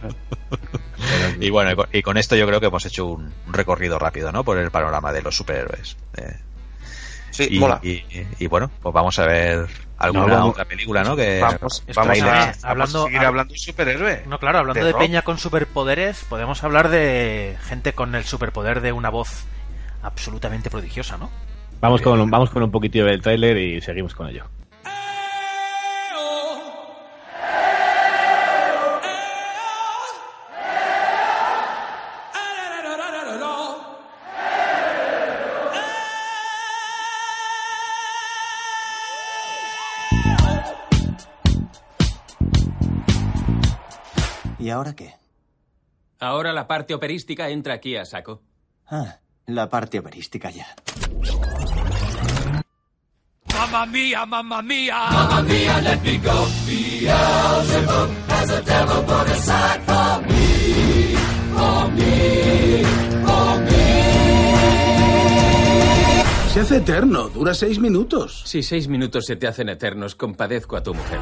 [1.40, 4.44] y bueno, y con, esto yo creo que hemos hecho un, un recorrido rápido, ¿no?
[4.44, 5.98] Por el panorama de los superhéroes.
[6.18, 6.38] Eh,
[7.36, 7.80] Sí, y, mola.
[7.84, 8.04] y-
[8.40, 9.68] y bueno, pues vamos a ver
[9.98, 11.16] alguna No, vamos- otra película, ¿no?
[11.16, 14.24] Que Vamos, vamos, a, vamos hablando- a seguir hab- hablando de superhéroe.
[14.28, 18.92] No, claro, hablando De peña con superpoderes, podemos hablar de gente con el superpoder de
[18.92, 19.46] una voz
[20.04, 21.30] absolutamente prodigiosa, ¿no?
[21.82, 24.46] Vamos con, vamos con un poquitillo del tráiler y seguimos con ello.
[44.66, 45.14] ¿Y ahora qué?
[46.20, 48.42] Ahora la parte operística entra aquí a saco.
[48.88, 50.66] Ah, la parte operística ya.
[53.54, 54.98] Mamma mia, mamma mia.
[55.12, 56.48] Mamma mia, let me go.
[56.66, 61.16] Beelzebub has a devil put aside for me.
[61.54, 62.84] For me.
[63.24, 63.86] For me.
[66.54, 68.42] Se hace eterno, dura seis minutos.
[68.48, 71.20] Si seis minutos se te hacen eternos, compadezco a tu mujer.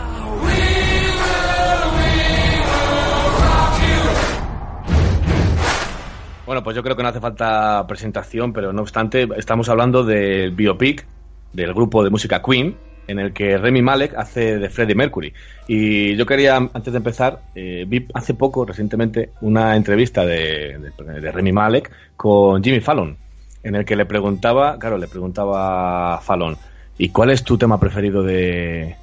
[6.53, 10.51] Bueno, pues yo creo que no hace falta presentación, pero no obstante, estamos hablando del
[10.51, 11.03] biopic
[11.51, 12.77] del grupo de música Queen,
[13.07, 15.33] en el que Remy Malek hace de Freddie Mercury.
[15.67, 21.31] Y yo quería, antes de empezar, eh, vi hace poco, recientemente, una entrevista de, de,
[21.31, 23.17] Remy Malek con Jimmy Fallon,
[23.63, 26.55] en el que le preguntaba, claro, le preguntaba a Fallon,
[26.99, 28.95] ¿y cuál es tu tema preferido de,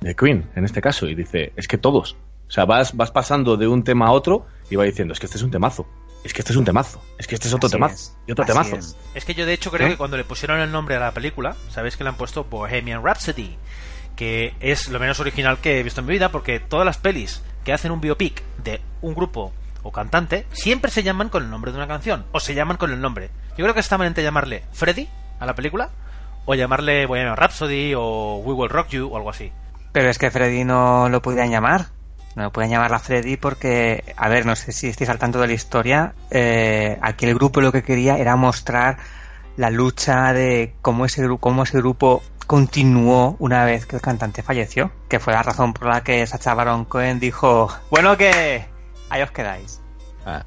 [0.00, 1.08] de Queen, en este caso?
[1.08, 2.16] Y dice, es que todos.
[2.46, 5.26] O sea, vas, vas pasando de un tema a otro y va diciendo, es que
[5.26, 5.84] este es un temazo.
[6.24, 7.02] Es que este es un temazo.
[7.18, 7.94] Es que este es otro Así temazo.
[7.94, 8.16] es.
[8.26, 8.76] Y otro Así temazo.
[8.76, 8.96] es.
[9.14, 9.90] Es que yo de hecho creo ¿Eh?
[9.92, 13.02] que cuando le pusieron el nombre a la película, sabéis que le han puesto Bohemian
[13.04, 13.56] Rhapsody,
[14.16, 17.42] que es lo menos original que he visto en mi vida, porque todas las pelis
[17.64, 19.52] que hacen un biopic de un grupo
[19.82, 22.92] o cantante siempre se llaman con el nombre de una canción, o se llaman con
[22.92, 23.30] el nombre.
[23.56, 25.08] Yo creo que estaban entre llamarle Freddy
[25.40, 25.90] a la película,
[26.44, 29.50] o llamarle Bohemian Rhapsody, o We Will Rock You, o algo así.
[29.92, 31.86] Pero es que Freddy no lo podían llamar.
[32.34, 35.40] No lo podían llamar a Freddy porque, a ver, no sé si estáis al tanto
[35.40, 36.14] de la historia.
[36.30, 38.96] eh, aquí el grupo lo que quería era mostrar
[39.56, 44.90] la lucha de cómo ese, cómo ese grupo continuó una vez que el cantante falleció.
[45.08, 48.64] Que fue la razón por la que Sacha Baron Cohen dijo: Bueno, que
[49.10, 49.80] ahí os quedáis.
[50.24, 50.44] Ah.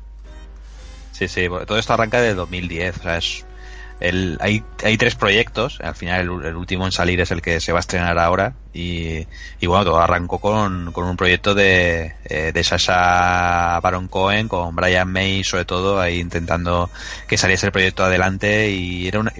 [1.12, 2.98] Sí, sí, todo esto arranca de 2010.
[2.98, 3.45] O sea, es
[4.00, 5.80] el, hay, hay tres proyectos.
[5.82, 8.54] Al final, el, el último en salir es el que se va a estrenar ahora.
[8.74, 9.26] Y,
[9.66, 15.44] bueno, todo arrancó con, un proyecto de, eh, de Sasha Baron Cohen con Brian May,
[15.44, 16.90] sobre todo, ahí intentando
[17.28, 18.70] que saliese el proyecto adelante.
[18.70, 19.32] Y era una,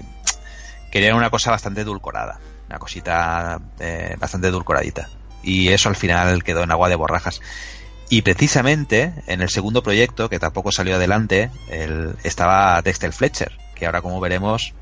[1.14, 2.40] una cosa bastante edulcorada.
[2.68, 5.08] Una cosita eh, bastante edulcoradita.
[5.42, 7.40] Y eso al final quedó en agua de borrajas.
[8.08, 13.86] Y precisamente en el segundo proyecto, que tampoco salió adelante, el, estaba Dexter Fletcher, que
[13.86, 14.72] ahora como veremos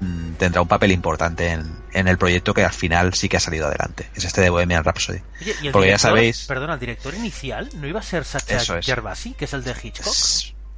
[0.00, 1.62] mm, tendrá un papel importante en,
[1.92, 4.08] en el proyecto que al final sí que ha salido adelante.
[4.14, 5.20] Es este de Bohemian Rhapsody.
[5.42, 6.46] Oye, ¿y el Porque ya sabéis...
[6.46, 8.86] Perdona, el director inicial no iba a ser Sacha es.
[8.86, 10.14] Gervasi, que es el de Hitchcock,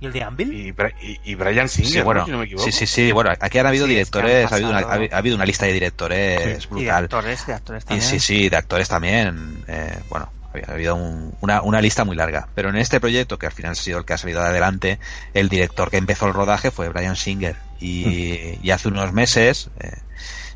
[0.01, 0.53] y el de Anvil.
[0.53, 2.05] Y, Bra- y- y Brian Singer, Sí, ¿no?
[2.05, 2.65] bueno, si no me equivoco.
[2.65, 4.79] sí, sí, sí, bueno, aquí han habido Sí, es que han directores, ha, habido una,
[4.81, 7.05] ha habi- ha habido una lista de directores Y de brutal.
[7.05, 8.11] actores, de actores Y también.
[8.11, 9.65] sí, sí, de actores también.
[9.69, 12.49] eh, bueno, había ha habido un- una, una lista muy larga.
[12.55, 14.99] Pero en este proyecto, que al final ha sido el que ha salido adelante,
[15.35, 17.57] el director que empezó el rodaje fue Brian Singer.
[17.81, 19.91] Y, y hace unos meses eh,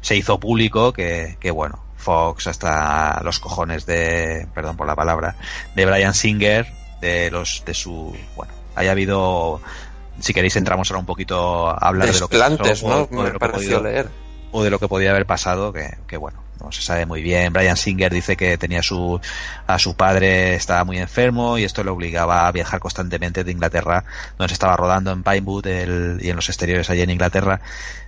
[0.00, 5.34] se hizo público que, que, bueno, Fox hasta los cojones de, perdón por la palabra,
[5.74, 6.66] de Brian Singer,
[7.00, 9.60] de los, de su, bueno, haya habido,
[10.20, 12.94] si queréis entramos ahora un poquito a hablar de lo que pasó, ¿no?
[12.94, 14.08] o- o de Me pareció podido- leer.
[14.52, 17.52] O de lo que podía haber pasado, que, que bueno, no se sabe muy bien.
[17.52, 19.20] Brian Singer dice que tenía su,
[19.66, 24.04] a su padre estaba muy enfermo y esto le obligaba a viajar constantemente de Inglaterra,
[24.38, 27.60] donde se estaba rodando en Pinewood el- y en los exteriores allí en Inglaterra,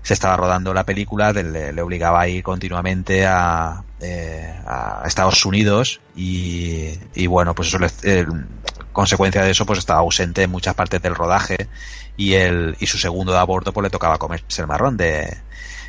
[0.03, 6.01] se estaba rodando la película, le, obligaba a ir continuamente a, eh, a Estados Unidos
[6.16, 8.26] y, y bueno, pues eso le, eh,
[8.93, 11.68] consecuencia de eso pues estaba ausente en muchas partes del rodaje
[12.16, 15.36] y el y su segundo de aborto pues le tocaba comerse el marrón de,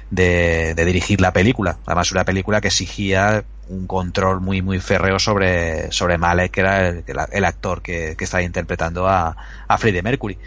[0.09, 1.77] de, de dirigir la película.
[1.85, 6.87] Además, una película que exigía un control muy muy férreo sobre, sobre Malek, que era
[6.89, 9.35] el, el actor que, que estaba interpretando a,
[9.67, 10.37] a Freddie Mercury.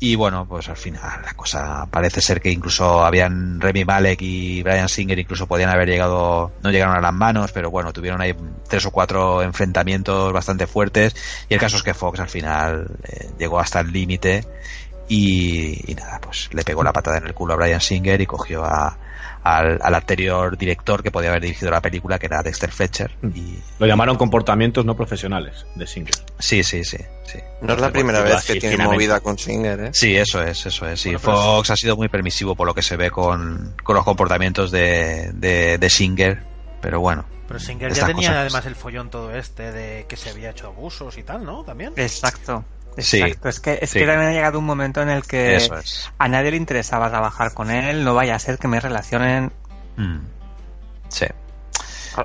[0.00, 4.62] Y bueno, pues al final la cosa parece ser que incluso habían Remy Malek y
[4.62, 8.34] Brian Singer incluso podían haber llegado, no llegaron a las manos, pero bueno, tuvieron ahí
[8.68, 11.14] tres o cuatro enfrentamientos bastante fuertes
[11.48, 14.44] y el caso es que Fox al final eh, llegó hasta el límite
[15.08, 18.26] y, y nada, pues le pegó la patada en el culo a Brian Singer y
[18.26, 18.98] cogió a,
[19.42, 23.10] al, al anterior director que podía haber dirigido la película, que era Dexter Fletcher.
[23.34, 26.14] Y, Lo llamaron comportamientos no profesionales de Singer.
[26.38, 27.38] sí, sí, sí, sí.
[27.60, 29.90] No es la primera vez que tiene movida con Singer, ¿eh?
[29.92, 31.00] Sí, eso es, eso es.
[31.00, 34.04] Sí, Bueno, Fox ha sido muy permisivo por lo que se ve con, con los
[34.04, 36.42] comportamientos de, de, de Singer,
[36.80, 37.24] pero bueno.
[37.46, 40.68] Pero Singer ya tenía cosas- además el follón todo este de que se había hecho
[40.68, 41.62] abusos y tal, ¿no?
[41.64, 41.92] También.
[41.96, 42.64] Exacto.
[42.98, 43.48] Sí, Exacto.
[43.48, 43.98] es que, es sí.
[43.98, 46.10] que también ha llegado un momento en el que es.
[46.18, 49.52] a nadie le interesaba trabajar con él, no vaya a ser que me relacionen.
[49.96, 50.18] Mm.
[51.08, 51.26] Sí.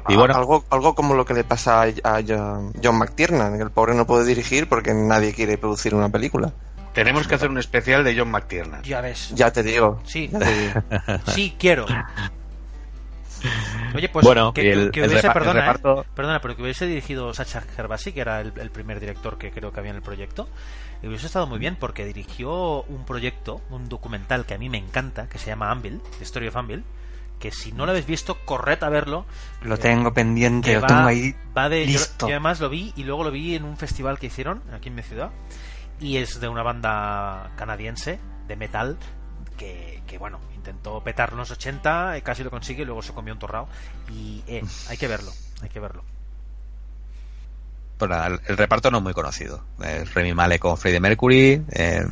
[0.08, 0.36] Y bueno.
[0.36, 4.06] algo, algo como lo que le pasa a, John John McTiernan, que el pobre no
[4.06, 6.54] puede dirigir porque nadie quiere producir una película.
[6.94, 8.84] Tenemos que hacer un especial de John McTiernan.
[8.84, 9.32] Ya ves.
[9.34, 10.02] Ya te digo.
[10.06, 10.30] Sí.
[10.32, 10.82] ya te digo.
[11.28, 11.86] Sí, quiero.
[13.96, 15.74] Oye, pues Bueno, que, el- que hubiese, el perdona, ¿eh?
[15.74, 19.52] reparto- perdona, pero que hubiese dirigido Sacha Gervasi, que era el, el primer director que
[19.52, 20.48] creo que había en el proyecto,
[21.02, 24.78] y hubiese estado muy bien porque dirigió un proyecto, un documental que a mí me
[24.78, 26.84] encanta, que se llama Anvil, The Story of Anvil,
[27.40, 29.26] que si no lo habéis visto, corred a verlo.
[29.62, 32.28] Lo Eh, tengo pendiente, que lo va- tengo ahí va de, yo- listo.
[32.28, 34.96] yo además lo vi y luego lo vi en un festival que hicieron aquí en
[34.96, 35.30] mi ciudad
[36.02, 38.98] y es de una banda canadiense de metal
[39.60, 43.68] que, bueno intentó petar los 80 eh, casi lo consigue luego se comió un torrao
[44.12, 45.32] y eh, hay que verlo
[45.62, 46.04] hay que verlo
[47.98, 48.10] Pues
[48.48, 49.62] el, reparto no es muy conocido.
[49.84, 52.06] Eh, Remy Malek con Freddie Mercury, eh,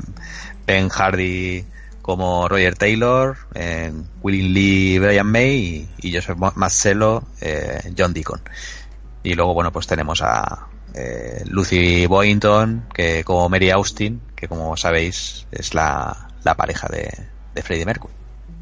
[0.66, 1.66] Ben Hardy
[2.02, 3.38] como Roger Taylor,
[4.22, 8.42] William Lee, Brian May y, Joseph Ma- Mazzello, eh, John Deacon.
[9.24, 10.68] Y luego, bueno, pues tenemos a
[11.46, 17.12] Lucy Boynton, que como Mary Austin, que como sabéis es la, la pareja de,
[17.58, 18.14] de Freddie Mercury.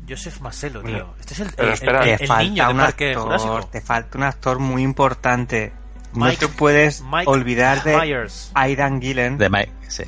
[0.08, 3.68] Joseph Marcelo tío Bueno, este es el, pero espera, el- niño de Parque actor, Jurásico
[3.72, 5.74] te falta un actor muy importante.
[6.14, 10.04] no te puedes Mike olvidar de Myers Aidan Gillen, De Mike, sí.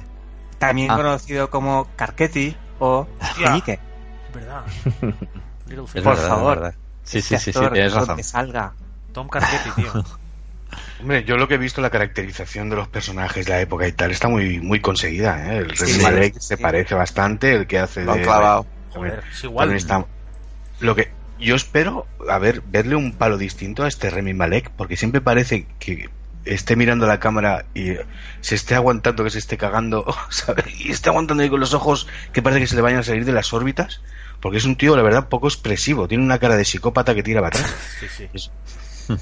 [0.59, 0.95] también Ah.
[0.97, 3.07] conocido como Carcetti o.
[3.39, 3.79] Meñique.
[4.33, 4.61] verdad.
[4.99, 6.55] Por verdad, favor.
[6.59, 6.75] verdad.
[7.03, 8.23] Sí, Este sí, sí, sí, tienes razón.
[8.23, 8.73] salga.
[9.13, 9.91] Tom Carcetti tío
[11.01, 14.11] Hombre, yo lo que he visto, la caracterización de los personajes, la época y tal,
[14.11, 15.53] está muy muy conseguida.
[15.53, 15.57] ¿eh?
[15.57, 16.39] El Remy Sí, Malek sí.
[16.41, 18.23] se parece bastante, el que hace Lo han de...
[18.23, 18.65] clavado.
[18.93, 20.05] Joder, es igual está-
[20.79, 21.09] Lo que
[21.39, 25.67] yo espero, a ver, verle un palo distinto a este Remy Malek, porque siempre parece
[25.79, 26.09] que
[26.45, 27.93] esté mirando la cámara y
[28.41, 30.65] se esté aguantando que se esté cagando, ¿sabes?
[30.79, 33.25] Y esté aguantando ahí con los ojos que parece que se le vayan a salir
[33.25, 34.01] de las órbitas,
[34.39, 37.41] porque es un tío, la verdad, poco expresivo, tiene una cara de psicópata que tira
[37.41, 37.75] para atrás.
[37.99, 38.29] sí, sí.
[38.33, 38.51] Es-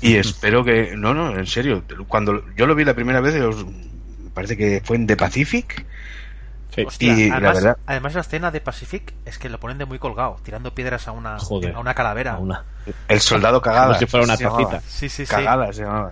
[0.01, 0.95] y espero que.
[0.97, 1.83] No, no, en serio.
[2.07, 5.85] Cuando yo lo vi la primera vez, os- me parece que fue en The Pacific.
[6.75, 6.83] Sí.
[6.85, 9.85] Hostia, Y la además, verdad- además la escena de Pacific es que lo ponen de
[9.85, 11.73] muy colgado, tirando piedras a una, Joder.
[11.75, 12.33] a una calavera.
[12.33, 12.63] A una-
[13.07, 13.87] El soldado cagada.
[13.87, 14.81] Como si fuera una tacita.
[14.81, 15.31] Sí, sí, sí.
[15.31, 16.11] Cagada se llamaba.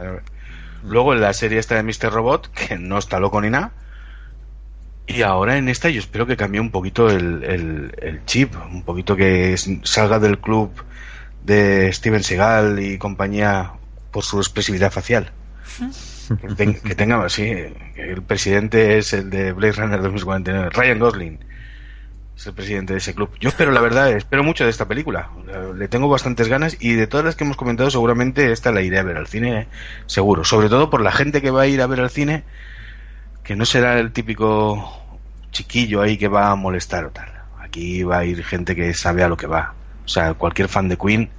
[0.86, 2.12] Luego en la serie esta de Mr.
[2.12, 3.72] Robot, que no está loco ni nada.
[5.06, 8.84] Y ahora en esta yo espero que cambie un poquito el, el- el chip, un
[8.84, 10.72] poquito que salga del club
[11.44, 13.72] de Steven Seagal y compañía
[14.12, 15.32] por su expresividad facial.
[16.42, 17.44] Que, ten- que tenga así,
[17.96, 21.40] que el presidente es el de Blade Runner 2049, Ryan Gosling.
[22.36, 23.30] Es el presidente de ese club.
[23.40, 25.30] Yo espero, la verdad, espero mucho de esta película.
[25.76, 28.98] Le tengo bastantes ganas y de todas las que hemos comentado, seguramente esta la iré
[29.00, 29.68] a ver al cine, eh,
[30.08, 30.44] seguro.
[30.44, 32.44] Sobre todo por la gente que va a ir a ver al cine,
[33.44, 35.00] que no será el típico
[35.52, 37.30] chiquillo ahí que va a molestar o tal.
[37.62, 39.76] Aquí va a ir gente que sabe a lo que va.
[40.06, 41.30] O sea, cualquier fan de Queen,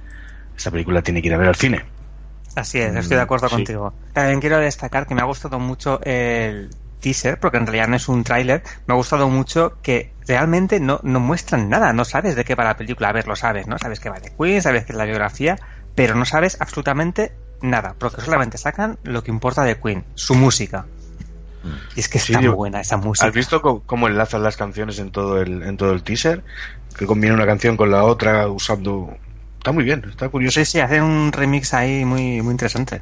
[0.55, 1.83] esta película tiene que ir a ver al cine.
[2.55, 3.55] Así es, estoy de acuerdo Mm, sí.
[3.55, 3.93] contigo.
[4.13, 6.69] También quiero destacar que me ha gustado mucho el
[7.01, 8.63] teaser, porque en realidad no es un tráiler.
[8.87, 12.63] Me ha gustado mucho que realmente no, no muestran nada, no sabes de qué va
[12.63, 13.09] la película.
[13.09, 13.77] A ver, lo sabes, ¿no?
[13.77, 15.59] Sabes que va de Queen, sabes que es la biografía,
[15.95, 20.85] pero no sabes absolutamente nada, porque solamente sacan lo que importa de Queen, su música.
[21.95, 23.27] Y es que Sí, está muy buena esa música.
[23.27, 26.43] ¿Has visto cómo enlazan las canciones en todo el en todo el teaser?
[26.97, 29.17] Que combina una canción con la otra usando
[29.65, 30.59] está muy bien, está curioso.
[30.59, 33.01] Sí, sí, hacen un remix ahí muy, muy interesante.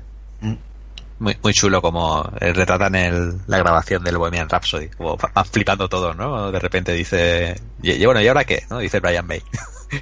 [1.19, 5.89] Muy, muy chulo como eh, retratan el, la grabación del Bohemian Rhapsody, como van flipando
[5.89, 6.51] todo, ¿no?
[6.53, 8.63] De repente dice, y, y bueno, ¿y ahora qué?
[8.69, 8.79] ¿no?
[8.79, 9.41] Dice Brian May.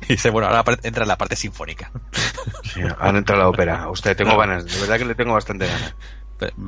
[0.03, 1.89] y dice, bueno, ahora entra en la parte sinfónica.
[2.64, 3.89] Sí, han entrado a la ópera.
[3.89, 5.95] Usted tengo ganas, de verdad que le tengo bastante ganas.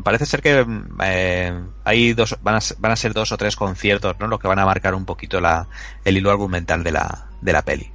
[0.03, 1.53] Parece ser que mm, eh,
[1.85, 4.27] hay dos, van a, ser- van a ser dos o tres conciertos, ¿no?
[4.27, 5.67] Los que van a marcar un poquito la,
[6.03, 7.89] el hilo argumental de la, de la peli.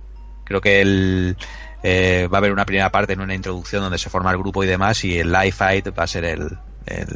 [0.44, 1.36] Creo que el,
[1.82, 4.64] eh, va a haber una primera parte en una introducción donde se forma el grupo
[4.64, 6.48] y demás, y el live fight va a ser el,
[6.86, 7.06] el,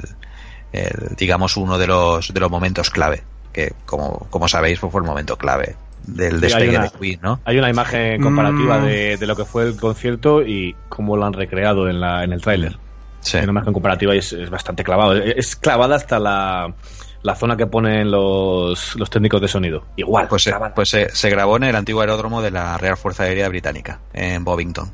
[0.72, 3.22] el, digamos, uno de los, de los momentos clave.
[3.52, 7.20] Que, como, como sabéis, pues fue el momento clave del Sí, despegue una- de Queen,
[7.22, 7.40] ¿no?
[7.44, 8.84] Hay una imagen comparativa Mm.
[8.86, 12.32] de, de lo que fue el concierto y cómo lo han recreado en, la, en
[12.32, 12.76] el tráiler.
[13.20, 13.36] Sí.
[13.36, 15.14] Una imagen comparativa y es, es bastante clavado.
[15.14, 16.74] Es, es clavada hasta la,
[17.22, 19.84] la zona que ponen los, los técnicos de sonido.
[19.96, 20.28] Igual.
[20.28, 23.48] Pues, se, pues se, se grabó en el antiguo aeródromo de la Real Fuerza Aérea
[23.48, 24.90] Británica, en Bovington.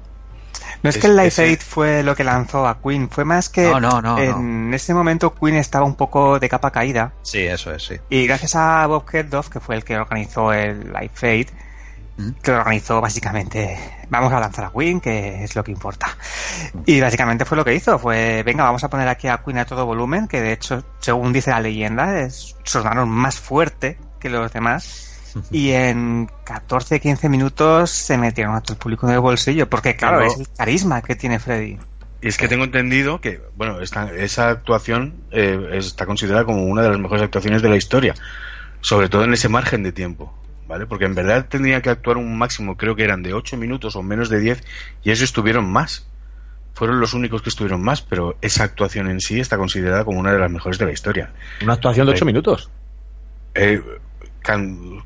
[0.83, 3.49] No es, Es- que el ese- Aid fue lo que lanzó a Queen, fue más
[3.49, 7.41] que No, no, no, en ese momento Queen estaba un poco de capa caída Sí,
[7.41, 7.97] eso es, sí.
[8.11, 11.49] y gracias a Bob Geldof, que fue el que organizó el Live Aid.
[12.43, 13.79] Que lo organizó básicamente,
[14.11, 16.16] vamos a lanzar a Queen, que es lo que importa.
[16.85, 19.64] Y básicamente fue lo que hizo, fue, venga, vamos a poner aquí a Queen a
[19.64, 24.53] todo volumen, que de hecho, según dice la leyenda, es, sonaron más fuerte que los
[24.53, 25.05] demás.
[25.53, 30.23] Y en 14-15 minutos se metieron a todo el público en el bolsillo, porque claro,
[30.23, 31.79] es el carisma que tiene Freddy.
[32.21, 36.83] Y es que tengo entendido que, bueno, esta, esa actuación eh, está considerada como una
[36.83, 38.14] de las mejores actuaciones de la historia,
[38.81, 40.35] sobre todo en ese margen de tiempo,
[40.69, 40.87] ¿vale?
[40.87, 44.03] Porque en verdad tendría que actuar un máximo, creo que eran de 8 minutos o
[44.03, 44.62] menos de 10,
[45.03, 46.07] y eso estuvieron más.
[46.75, 50.33] Fueron los únicos que estuvieron más, pero esa actuación en sí está considerada como una
[50.33, 51.33] de las mejores de la historia.
[51.62, 52.71] Una actuación de 8 Eh, minutos.
[53.55, 53.83] Eh,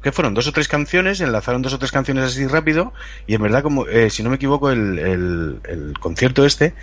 [0.03, 0.35] ¿Qué fueron?
[0.35, 2.93] Dos o tres canciones, enlazaron dos o tres canciones así rápido
[3.27, 6.75] y en verdad, como eh, si no me equivoco, el, el- el concierto este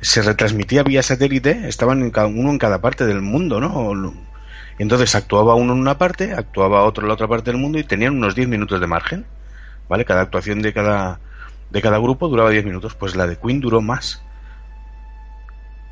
[0.00, 3.92] se retransmitía vía satélite, estaban en cada, uno en cada parte del mundo, ¿no?
[4.78, 7.84] Entonces actuaba uno en una parte, actuaba otro en la otra parte del mundo y
[7.84, 9.24] tenían unos 10 minutos de margen,
[9.88, 10.04] ¿vale?
[10.04, 11.18] Cada actuación de cada,
[11.70, 14.22] de cada grupo duraba 10 minutos, pues la de Queen duró más.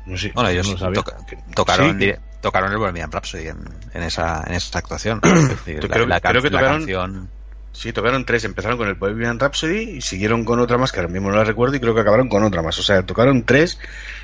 [0.05, 0.31] No sé.
[0.35, 1.01] Bueno, ellos no sabía.
[1.01, 1.17] toca-
[1.55, 2.13] tocaron, Sí.
[2.41, 3.57] tocaron el Bohemian Rhapsody en,
[3.93, 5.19] en esa, en esa actuación.
[5.23, 7.29] Decir, la- creo, la, can- creo que tocaron, canción.
[7.71, 8.43] Sí, tocaron tres.
[8.45, 11.43] Empezaron con el Bohemian Rhapsody y siguieron con otra más que ahora mismo no la
[11.43, 12.77] recuerdo y creo que acabaron con otra más.
[12.77, 13.79] O sea, tocaron tres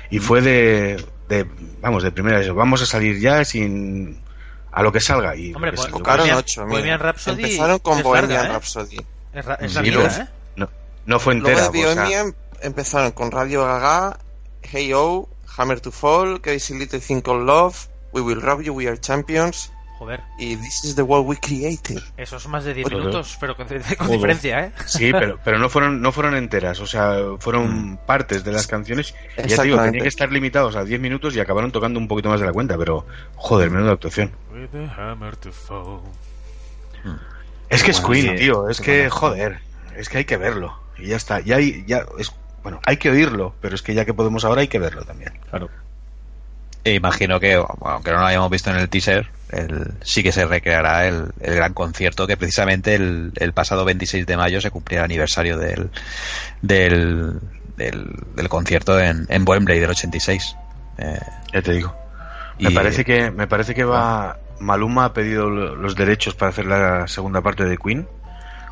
[0.08, 1.46] y fue de, de
[1.80, 2.48] vamos, de primera vez.
[2.52, 4.20] Vamos a salir ya sin
[4.72, 5.98] a lo que salga y Hombre, lo que pues, salga.
[5.98, 6.72] Tocaron Bohemian- ocho, mira.
[6.72, 8.52] Bohemian Rhapsody Empezaron con es Bohemian larga, ¿eh?
[8.52, 8.96] Rhapsody.
[8.96, 10.28] Es, es larguita, luego- ¿eh?
[10.56, 10.70] no,
[11.06, 11.68] no fue Luego entera.
[11.70, 14.18] de o sea, Bohemian empezaron con Radio Gaga,
[14.62, 17.76] Hey O, Hammer to Fall, Crazy Little Thing Called Love,
[18.12, 19.71] We Will Rob You, We Are Champions
[20.02, 22.02] Joder, y This is the World We Created.
[22.16, 22.98] eso es más de 10 Joder.
[22.98, 23.68] minutos, pero con,
[24.10, 24.72] diferencia, ¿eh?
[24.84, 29.14] Sí, pero, pero no fueron no fueron enteras, o sea, fueron partes de las canciones.
[29.38, 32.08] Y ya te digo, tenían que estar limitados a 10 minutos y acabaron tocando un
[32.08, 34.32] poquito más de la cuenta, pero joder, menuda actuación.
[37.68, 39.60] Es que es Queen, sí, tío, es que joder,
[39.96, 41.38] es que hay que verlo y ya está.
[41.38, 42.34] Ya hay ya es
[42.64, 45.32] bueno, hay que oírlo, pero es que ya que podemos ahora hay que verlo también.
[45.48, 45.68] Claro.
[46.84, 50.44] E imagino que, aunque no lo hayamos visto en el teaser, el- sí que se
[50.46, 54.98] recreará el, el gran concierto que precisamente el, el pasado 26 de mayo se cumplía
[55.00, 55.90] el aniversario del,
[56.60, 57.38] del,
[57.76, 60.56] del, del concierto en, en Wembley del 86.
[60.98, 61.18] Eh,
[61.52, 61.94] Ya te digo.
[62.58, 66.50] Me y- parece que me parece que va Maluma ha pedido lo- los derechos para
[66.50, 68.08] hacer la segunda parte de Queen,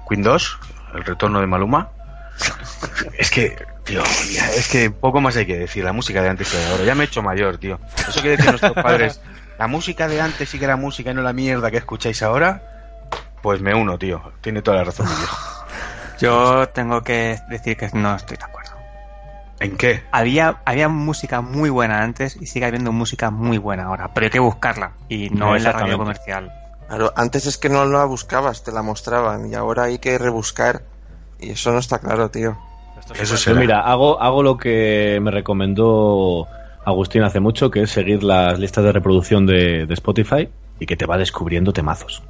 [0.08, 0.58] Queen 2,
[0.94, 1.90] el retorno de Maluma.
[3.18, 3.56] es que,
[3.90, 6.66] tío, ya, es que poco más hay que decir, la música de antes que de
[6.66, 6.84] ahora.
[6.84, 7.80] Ya me he hecho mayor, tío.
[8.08, 9.20] Eso que decían nuestros padres,
[9.58, 12.62] la música de antes sí que era música y no la mierda que escucháis ahora.
[13.42, 14.32] Pues me uno, tío.
[14.40, 15.36] Tiene toda la razón, mi viejo.
[16.20, 18.72] Yo tengo que decir que no estoy de acuerdo.
[19.58, 20.02] ¿En qué?
[20.12, 24.30] Había, había música muy buena antes y sigue habiendo música muy buena ahora, pero hay
[24.30, 26.52] que buscarla y no en la radio comercial.
[26.88, 30.82] Claro, antes es que no la buscabas, te la mostraban y ahora hay que rebuscar
[31.38, 32.58] y eso no está claro, tío.
[33.00, 33.60] Eso es Pues será.
[33.60, 36.46] mira, hago, hago lo que me recomendó
[36.84, 40.48] Agustín hace mucho, que es seguir las listas de reproducción de, de Spotify
[40.78, 42.22] y que te va descubriendo temazos.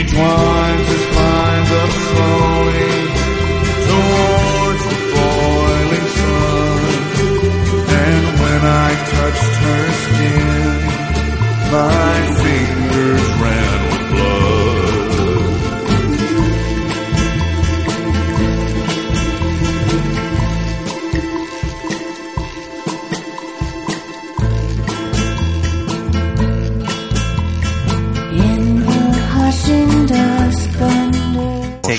[0.00, 2.94] Twines his vines up slowly
[3.86, 6.80] towards the boiling sun,
[8.00, 10.80] and when I touched her skin.
[11.70, 12.69] My fingers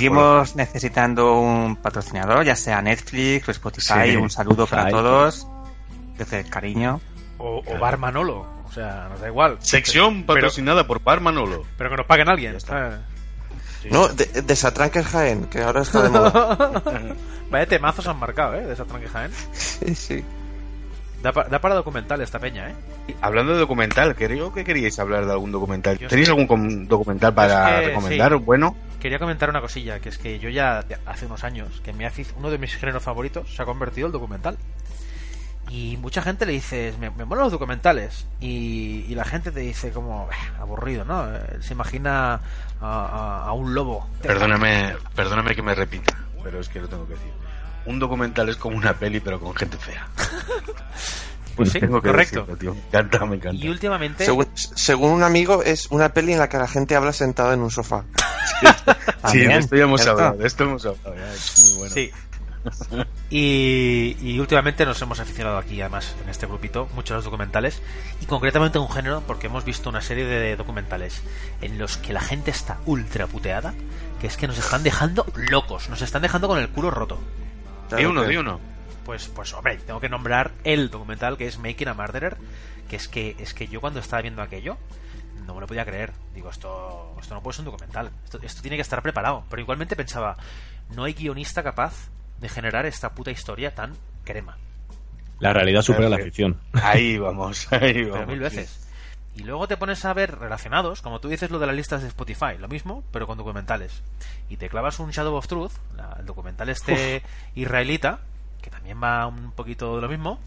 [0.01, 4.11] Seguimos necesitando un patrocinador, ya sea Netflix o Spotify.
[4.11, 4.15] Sí.
[4.15, 5.47] un saludo para todos.
[6.17, 6.99] Desde el cariño.
[7.37, 8.47] O, o Bar Manolo.
[8.65, 9.57] O sea, nos da igual.
[9.59, 11.65] Sección Pero- patrocinada por Bar Manolo.
[11.77, 12.59] Pero que nos paguen alguien.
[12.59, 12.99] ¿sabes?
[13.91, 16.81] No, de, desatranques Jaén, que ahora está de moda.
[17.51, 18.65] Vaya temazos han marcado, ¿eh?
[18.65, 19.31] De esa tranque Jaén.
[19.51, 20.25] sí, sí.
[21.21, 22.75] Da, pa- da para documental esta peña, ¿eh?
[23.21, 25.97] Hablando de documental, creo que queríais hablar de algún documental.
[25.99, 28.31] Yo ¿Tenéis algún documental para Es que, recomendar?
[28.33, 28.37] sí.
[28.43, 32.05] Bueno, Quería comentar una cosilla, que es que yo ya hace unos años, que me
[32.05, 34.57] hace uno de mis géneros favoritos se ha convertido el documental.
[35.69, 38.27] Y mucha gente le dice, me, me molan los documentales.
[38.41, 41.33] Y, y la gente te dice como, "Bah, aburrido, ¿no?
[41.33, 42.41] Eh, Se imagina a,
[42.81, 44.07] a- a un lobo.
[44.21, 46.13] perdóname, perdóname que me repita,
[46.43, 47.31] pero es que lo tengo que decir.
[47.85, 50.07] Un documental es como una peli, pero con gente fea.
[51.53, 52.45] Pues sí, Tengo que correcto.
[52.45, 52.73] decirlo, tío.
[52.73, 53.63] Me encanta, me encanta.
[53.63, 54.23] Y últimamente...
[54.23, 57.59] Según, según un amigo, es una peli en la que la gente habla sentado en
[57.59, 58.05] un sofá.
[59.27, 61.93] Sí, de esto ya hemos hablado, de esto hemos hablado, ya, es muy bueno.
[61.93, 62.11] Sí.
[63.29, 67.81] Y, y últimamente nos hemos aficionado aquí, además, en este grupito, mucho a los documentales,
[68.21, 71.21] y concretamente a un género, porque hemos visto una serie de documentales
[71.61, 73.73] en los que la gente está ultra puteada,
[74.19, 77.19] que es que nos están dejando locos, nos están dejando con el culo roto.
[77.97, 78.59] Di uno, di uno.
[79.05, 82.37] Pues, pues hombre, tengo que nombrar el documental que es Making a Murderer,
[82.89, 84.77] que es que, es que yo cuando estaba viendo aquello,
[85.45, 86.11] no me lo podía creer.
[86.33, 88.11] Digo, esto, esto no puede ser un documental.
[88.23, 89.43] Esto, esto tiene que estar preparado.
[89.49, 90.37] Pero igualmente pensaba,
[90.95, 94.57] no hay guionista capaz de generar esta puta historia tan crema.
[95.39, 96.59] La realidad supera la ficción.
[96.73, 98.27] Ahí vamos, ahí Pero vamos.
[98.27, 98.80] mil veces.
[99.35, 102.09] Y luego te pones a ver relacionados, como tú dices lo de las listas de
[102.09, 104.01] Spotify, lo mismo, pero con documentales.
[104.49, 107.23] Y te clavas un Shadow of Truth, la- el documental este
[107.55, 108.19] israelita,
[108.61, 110.37] que también va un poquito de lo mismo,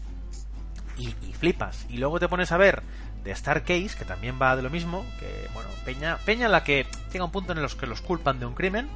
[0.97, 1.85] y, y flipas.
[1.89, 2.83] Y luego te pones a ver
[3.23, 6.85] de Star Case, que también va de lo mismo, que, bueno, Peña, Peña la que
[7.11, 8.87] llega un punto en los que los culpan de un crimen,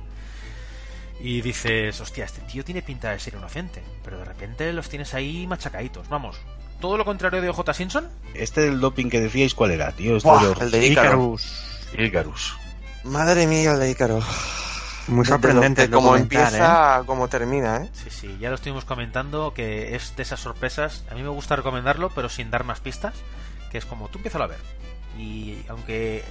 [1.19, 5.13] y dices, hostia, este tío tiene pinta de ser inocente, pero de repente los tienes
[5.15, 6.07] ahí machacaditos.
[6.07, 6.37] Vamos,
[6.79, 10.17] todo lo contrario de OJ Simpson, Este del doping que decíais, ¿cuál era, tío?
[10.17, 11.35] Este Buah, de- el de Ícaro.
[11.97, 12.55] Icarus.
[13.03, 14.19] Madre mía, el de Ícaro.
[15.07, 17.89] Muy De- sorprendente cómo empieza a cómo termina, ¿eh?
[17.93, 21.03] Sí, sí, ya lo estuvimos comentando que es de esas sorpresas.
[21.11, 23.15] A mí me gusta recomendarlo, pero sin dar más pistas.
[23.71, 24.59] Que es como tú empiezas a ver.
[25.17, 26.23] Y aunque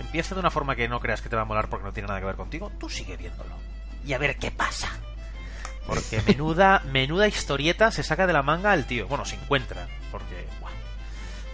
[0.00, 2.08] empiece de una forma que no creas que te va a molar porque no tiene
[2.08, 3.54] nada que ver contigo, tú sigue viéndolo.
[4.06, 4.88] Y a ver qué pasa.
[5.86, 9.06] Porque menuda, menuda historieta se saca de la manga el tío.
[9.08, 9.86] Bueno, se encuentra.
[10.10, 10.72] Porque, guau,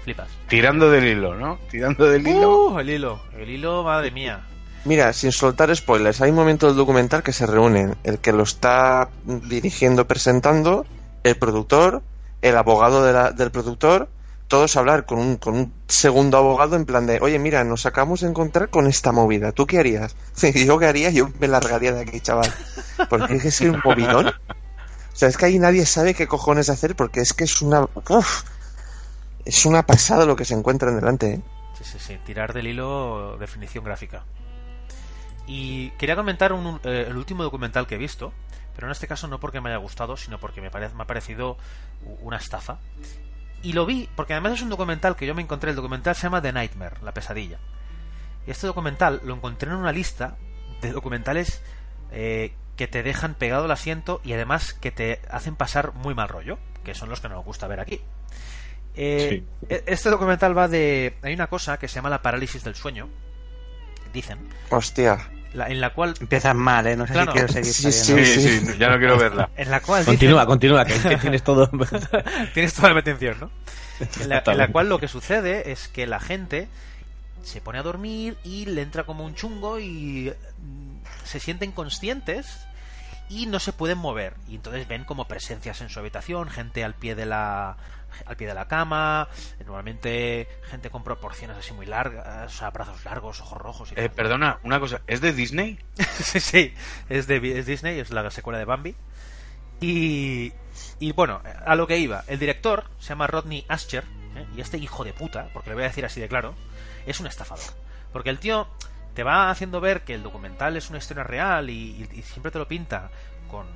[0.04, 0.28] flipas.
[0.48, 1.58] Tirando del hilo, ¿no?
[1.70, 2.66] Tirando del hilo.
[2.68, 4.40] Uh, el hilo, el hilo, madre mía.
[4.84, 8.44] Mira, sin soltar spoilers, hay un momento del documental que se reúnen el que lo
[8.44, 10.86] está dirigiendo, presentando,
[11.22, 12.02] el productor,
[12.40, 14.08] el abogado de la- del productor,
[14.50, 18.20] todos hablar con un, con un segundo abogado en plan de, oye, mira, nos acabamos
[18.20, 20.16] de encontrar con esta movida, ¿tú qué harías?
[20.54, 22.52] Yo qué haría, yo me largaría de aquí, chaval.
[23.08, 24.26] Porque es que es un movidón.
[24.28, 27.82] O sea, es que ahí nadie sabe qué cojones hacer porque es que es una...
[28.08, 28.42] uf,
[29.44, 31.40] es una pasada lo que se encuentran delante, ¿eh?
[31.78, 32.18] Sí, sí, sí.
[32.26, 34.24] Tirar del hilo, definición gráfica.
[35.46, 38.32] Y quería comentar un- eh, el último documental que he visto,
[38.74, 41.06] pero en este caso no porque me haya gustado, sino porque me, pare- me ha
[41.06, 41.56] parecido
[42.22, 42.78] una estafa.
[43.62, 46.22] Y lo vi, porque además es un documental que yo me encontré, el documental se
[46.22, 47.58] llama The Nightmare, la pesadilla.
[48.46, 50.36] Y este documental lo encontré en una lista
[50.80, 51.62] de documentales
[52.10, 56.28] eh, que te dejan pegado al asiento y además que te hacen pasar muy mal
[56.28, 58.00] rollo, que son los que no nos gusta ver aquí.
[58.96, 61.16] Eh, e- Este documental va de...
[61.22, 63.08] Hay una cosa que se llama la parálisis del sueño,
[64.12, 64.38] dicen,
[64.70, 65.18] Hostia.
[65.54, 66.14] La- en la cual...
[66.20, 66.96] Empiezas mal, ¿eh?
[66.96, 67.32] No sé Claro.
[67.32, 68.32] si quiero seguir Sí, sabiendo.
[68.40, 69.50] Sí, sí, ya no quiero verla.
[69.56, 70.04] En la cual...
[70.04, 71.70] Continúa, continúa, que tienes todo.
[72.54, 73.50] Tienes toda la atención, ¿no?
[74.22, 76.68] En la, en la cual lo que sucede es que la gente
[77.42, 82.60] se pone a dormir y le entra como un chungo y mm, se sienten conscientes
[83.28, 86.94] y no se pueden mover y entonces ven como presencias en su habitación gente al
[86.94, 87.76] pie de la
[88.26, 89.28] al pie de la cama
[89.64, 94.08] normalmente gente con proporciones así muy largas o sea brazos largos ojos rojos y Eh,
[94.08, 95.78] perdona, una cosa, ¿es de Disney?
[96.22, 96.74] sí, sí,
[97.08, 98.94] es de es Disney, es la secuela de Bambi.
[99.80, 100.52] Y,
[100.98, 104.04] y bueno, a lo que iba, el director se llama Rodney Ascher,
[104.36, 104.46] ¿eh?
[104.56, 106.54] y este hijo de puta, porque le voy a decir así de claro,
[107.06, 107.64] es un estafador.
[108.12, 108.68] Porque el tío
[109.14, 112.52] te va haciendo ver que el documental es una historia real y, y- y siempre
[112.52, 113.10] te lo pinta
[113.50, 113.66] con,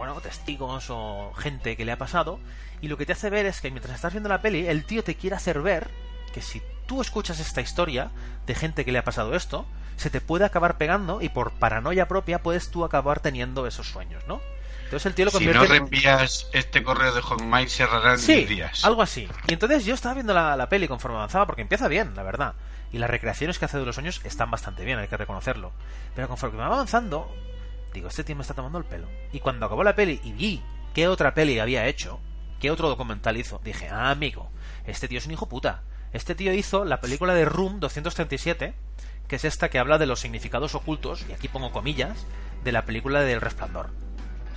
[0.00, 2.40] bueno, testigos o gente que le ha pasado.
[2.80, 5.04] Y lo que te hace ver es que mientras estás viendo la peli, el tío
[5.04, 5.90] te quiere hacer ver
[6.32, 8.10] que si tú escuchas esta historia
[8.46, 12.08] de gente que le ha pasado esto, se te puede acabar pegando y por paranoia
[12.08, 14.40] propia puedes tú acabar teniendo esos sueños, ¿no?
[14.84, 18.36] Entonces el tío lo Si convierte no en- reenvías este correo de Hotmail, cerrarán Sí,
[18.36, 18.84] 10 días.
[18.86, 19.28] algo así.
[19.48, 22.54] Y entonces yo estaba viendo la, la peli conforme avanzaba, porque empieza bien, la verdad.
[22.90, 25.72] Y las recreaciones que hace de los sueños están bastante bien, hay que reconocerlo.
[26.16, 27.30] Pero conforme va avanzando,
[27.92, 29.08] digo, este tío me está tomando el pelo.
[29.32, 30.62] Y cuando acabó la peli y vi
[30.94, 32.20] qué otra peli había hecho,
[32.60, 34.50] qué otro documental hizo, dije, ah, amigo,
[34.86, 35.82] este tío es un hijo puta.
[36.12, 38.74] Este tío hizo la película de Room 237,
[39.28, 42.26] que es esta que habla de los significados ocultos, y aquí pongo comillas,
[42.64, 43.90] de la película del Resplandor.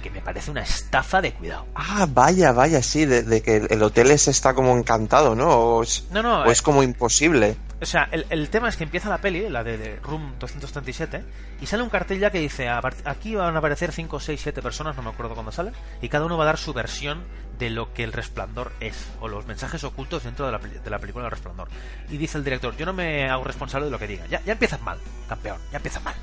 [0.03, 1.65] Que me parece una estafa de cuidado.
[1.73, 5.49] Ah, vaya, vaya, sí, de, de que el hotel ese está como encantado, ¿no?
[5.49, 7.55] O es, No, no, o es como imposible.
[7.81, 11.23] O sea, el, el tema es que empieza la peli, la de, de Room 237,
[11.61, 14.39] y sale un cartel ya que dice, "A part- aquí van a aparecer 5, 6,
[14.41, 17.23] 7 personas, no me acuerdo cuándo sale, y cada uno va a dar su versión
[17.59, 20.99] de lo que el resplandor es, o los mensajes ocultos dentro de la, de la
[20.99, 21.67] película del resplandor.
[22.09, 24.25] Y dice el director, yo no me hago responsable de lo que diga.
[24.27, 24.97] Ya, ya empiezas mal,
[25.27, 26.15] campeón, ya empiezas mal.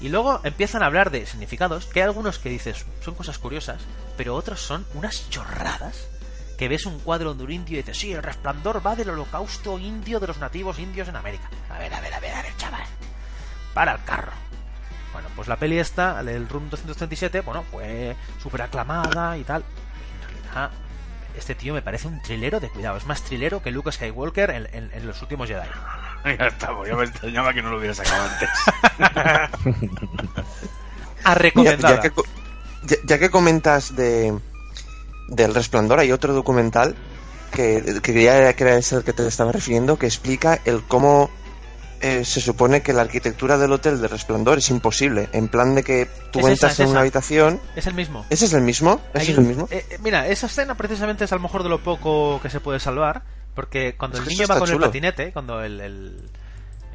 [0.00, 3.80] Y luego empiezan a hablar de significados, que hay algunos que dices son cosas curiosas,
[4.16, 6.08] pero otros son unas chorradas.
[6.58, 9.76] Que ves un cuadro de un indio y dices, sí, el resplandor va del holocausto
[9.78, 11.48] indio de los nativos indios en América.
[11.68, 12.84] A ver, a ver, a ver, a ver, chaval.
[13.74, 14.30] Para el carro.
[15.12, 19.64] Bueno, pues la peli esta, el Room 237, bueno, fue súper aclamada y tal.
[20.22, 20.70] En realidad,
[21.36, 22.96] este tío me parece un trilero de cuidado.
[22.98, 25.66] Es más trilero que Luke Skywalker en, en- en los últimos Jedi.
[26.38, 28.48] Ya estamos, yo me extrañaba que no lo hubiera sacado antes.
[31.24, 32.02] A Mira, recomendada.
[32.02, 32.12] ya,
[32.86, 34.38] ya- ya que comentas de
[35.28, 36.94] del resplandor, hay otro documental
[37.50, 41.30] que, que creía que era ese al que te estaba refiriendo, que explica el cómo
[42.02, 45.30] eh, se supone que la arquitectura del hotel de resplandor es imposible.
[45.32, 46.90] En plan de que tú Es esa, entras es en esa.
[46.92, 47.60] una habitación.
[47.74, 48.26] Es el mismo.
[48.28, 49.00] ¿Ese es el mismo?
[49.14, 49.66] ¿Ese es el mismo?
[49.70, 52.60] eh, eh, mira, esa escena precisamente es a lo mejor de lo poco que se
[52.60, 53.22] puede salvar,
[53.54, 54.84] porque cuando Es el niño va con chulo.
[54.84, 56.30] el patinete, cuando el, el-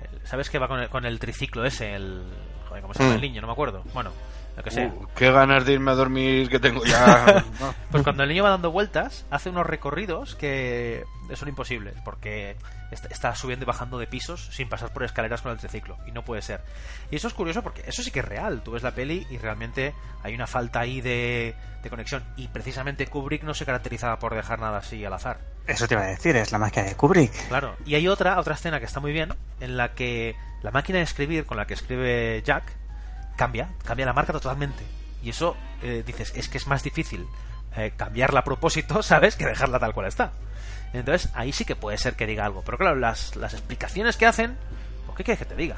[0.02, 1.94] el- ¿Sabes que va con el, con el triciclo ese?
[1.96, 2.24] El,
[2.68, 3.16] joder, ¿Cómo se llama Mm.
[3.16, 3.42] el niño?
[3.42, 3.84] No me acuerdo.
[3.94, 4.12] Bueno,
[4.58, 4.88] lo que sea.
[4.88, 7.44] Uh, qué ganas de irme a dormir que tengo ya.
[7.60, 7.74] No.
[7.92, 11.04] Pues cuando el niño va dando vueltas, hace unos recorridos que
[11.36, 12.56] son imposibles, porque
[12.92, 16.12] est- está subiendo y bajando de pisos sin pasar por escaleras con el triciclo, y
[16.12, 16.62] no puede ser.
[17.12, 18.62] Y eso es curioso porque eso sí que es real.
[18.64, 19.94] Tú ves la peli y realmente
[20.24, 22.24] hay una falta ahí de, de conexión.
[22.36, 25.40] Y precisamente Kubrick no se caracterizaba por dejar nada así al azar.
[25.68, 27.32] Eso te iba a decir, es la magia de Kubrick.
[27.48, 27.76] Claro.
[27.86, 31.04] Y hay otra, otra escena que está muy bien, en la que la máquina de
[31.04, 32.64] escribir con la que escribe Jack
[33.40, 34.84] cambia, cambia la marca totalmente.
[35.24, 37.26] Y eso, eh, dices, es que es más difícil
[37.76, 39.36] eh, cambiarla a propósito, ¿sabes?
[39.38, 40.32] Que dejarla tal cual está.
[40.94, 42.62] Entonces, ahí sí que puede ser que diga algo.
[42.66, 44.58] Pero claro, las, las explicaciones que hacen,
[45.06, 45.76] ¿por qué quieres que te diga?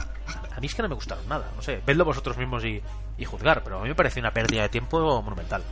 [0.55, 1.45] A mí es que no me gustaron nada.
[1.55, 2.81] No sé, vedlo vosotros mismos y,
[3.17, 3.63] y juzgar.
[3.63, 5.63] Pero a mí me parece una pérdida de tiempo monumental.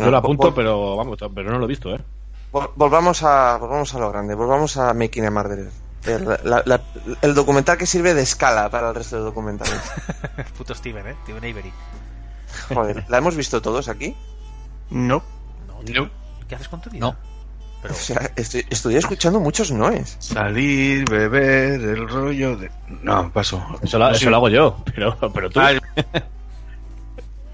[0.00, 2.00] Yo lo apunto, pero vamos, pero no lo he visto, ¿eh?
[2.52, 5.70] vol- volvamos a volvamos a lo grande, volvamos a Making a Murderer.
[6.06, 6.80] El, la- la-
[7.22, 9.80] el documental que sirve de escala para el resto de documentales.
[10.58, 11.16] Puto Steven, ¿eh?
[11.24, 11.72] Steven Avery.
[12.72, 14.14] Joder, ¿la hemos visto todos aquí?
[14.90, 15.22] No.
[15.92, 16.10] No.
[16.48, 17.06] ¿Qué haces con tu vida?
[17.08, 20.16] O sea, estoy, estoy escuchando muchos noes.
[20.18, 22.70] Salir, beber, el rollo de.
[23.02, 23.62] No, paso.
[23.82, 24.26] Eso lo, No, eso sí.
[24.26, 25.60] lo hago yo, pero, pero tú.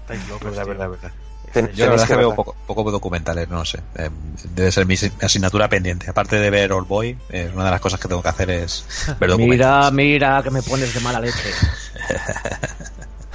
[0.01, 0.67] Estáis locos, verdad, tío.
[0.73, 1.11] verdad, verdad.
[1.53, 3.79] Ten- Yo la verdad es que veo poco, poco documentales, no sé.
[3.97, 4.09] Eh,
[4.55, 6.09] debe ser mi asi- asignatura pendiente.
[6.09, 8.85] Aparte de ver Old Boy, eh, una de las cosas que tengo que hacer es
[9.19, 9.91] ver documentales.
[9.91, 11.35] Mira, mira, que me pones de mala leche.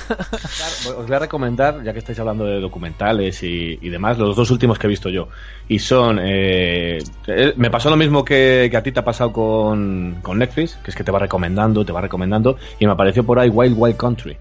[0.06, 4.36] Claro, Os voy a recomendar, ya que estáis hablando de documentales y, y demás, los
[4.36, 5.28] dos últimos que he visto yo.
[5.66, 6.20] Y son.
[6.22, 10.38] eh, eh, me pasó lo mismo que, que a ti te ha pasado con, con
[10.38, 12.56] Netflix, que es que te va recomendando, te va recomendando.
[12.78, 14.36] Y me apareció por ahí Wild Wild Country.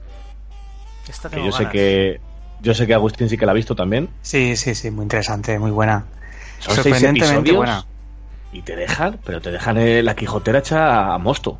[1.09, 2.21] Esta Que yo sé que.
[2.65, 4.09] Yo sé que Agustín sí que la ha visto también.
[4.23, 6.05] Sí, sí, sí, muy interesante, muy buena.
[6.57, 7.85] Son seis Sorprendentemente episodios buena.
[8.51, 11.59] y te dejan, pero te dejan eh, la Quijotera hecha a mosto.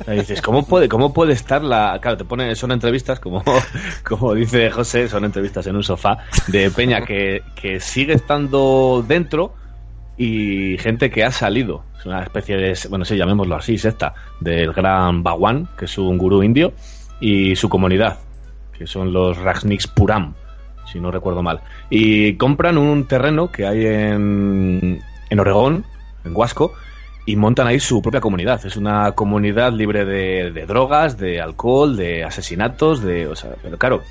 [0.00, 1.98] O sea, dices, ¿cómo puede, ¿cómo puede estar la...?
[2.00, 3.42] Claro, te pone, son entrevistas, como,
[4.04, 9.54] como dice José, son entrevistas en un sofá de Peña que, que sigue estando dentro
[10.16, 11.82] y gente que ha salido.
[11.98, 16.16] Es una especie de, bueno, sí, llamémoslo así, secta, del gran Bhagwan, que es un
[16.16, 16.74] gurú indio,
[17.20, 18.18] y su comunidad,
[18.80, 20.32] que son los Rajniks Puram,
[20.90, 21.60] si no recuerdo mal.
[21.90, 25.84] Y compran un terreno que hay en, en Oregón,
[26.24, 26.72] en Huasco,
[27.26, 28.64] y montan ahí su propia comunidad.
[28.64, 33.26] Es una comunidad libre de, de drogas, de alcohol, de asesinatos, de...
[33.26, 34.02] O sea, pero claro,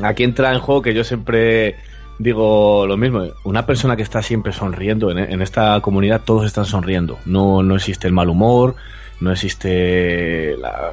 [0.00, 1.74] aquí entra en juego que yo siempre
[2.20, 3.24] digo lo mismo.
[3.42, 7.18] Una persona que está siempre sonriendo, en, en esta comunidad todos están sonriendo.
[7.26, 8.76] No, no existe el mal humor,
[9.18, 10.92] no existe la...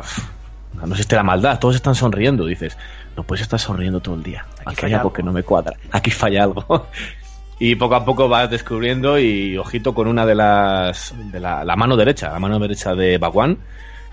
[0.82, 2.78] No existe la maldad, todos están sonriendo, dices.
[3.16, 4.46] No puedes estar sonriendo todo el día.
[4.62, 5.14] Aquí, hay falla algo algo.
[5.14, 5.76] que no me cuadra.
[5.92, 6.88] Aquí falla algo.
[7.60, 11.76] y poco a poco vas descubriendo y ojito con una de las de la, la
[11.76, 13.58] mano derecha, la mano derecha de Bagwan,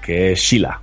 [0.02, 0.80] que es Sheila.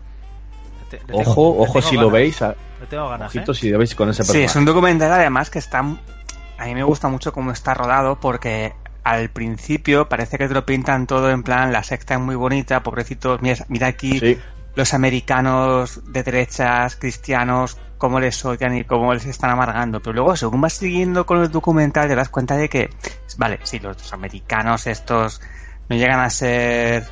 [0.89, 3.55] Te- tengo- Ojo, le ojo tengo si lo veis, a- Le tengo ganas, ojito ¿eh?
[3.55, 4.45] si lo veis con ese Sí, personaje.
[4.45, 5.80] es un documental además que está...
[5.80, 8.73] A mí me gusta mucho cómo está rodado porque
[9.03, 12.82] al principio parece que te lo pintan todo en plan la secta es muy bonita,
[12.84, 14.38] pobrecitos, mira, mira aquí Sí.
[14.78, 19.99] Los americanos de derechas, cristianos, cómo les odian y cómo les están amargando.
[20.01, 22.91] Pero luego, según vas siguiendo con el documental, te das cuenta de que,
[23.38, 25.41] vale, sí, los, americanos estos
[25.89, 27.07] no llegan a ser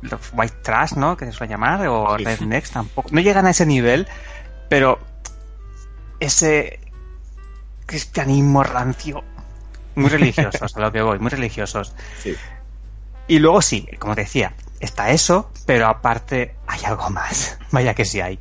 [0.00, 1.14] los white trash, ¿no?
[1.14, 2.24] Que se suele llamar, o Sí.
[2.24, 3.10] rednecks tampoco.
[3.12, 4.08] No llegan a ese nivel,
[4.70, 4.98] pero
[6.20, 6.80] ese
[7.84, 9.22] cristianismo rancio.
[9.94, 11.94] Muy religiosos, a lo que voy, muy religiosos.
[12.22, 12.34] Sí.
[13.28, 14.54] Y luego sí, como te decía,
[14.84, 17.58] está eso, pero aparte hay algo más.
[17.72, 18.38] Vaya que sí hay.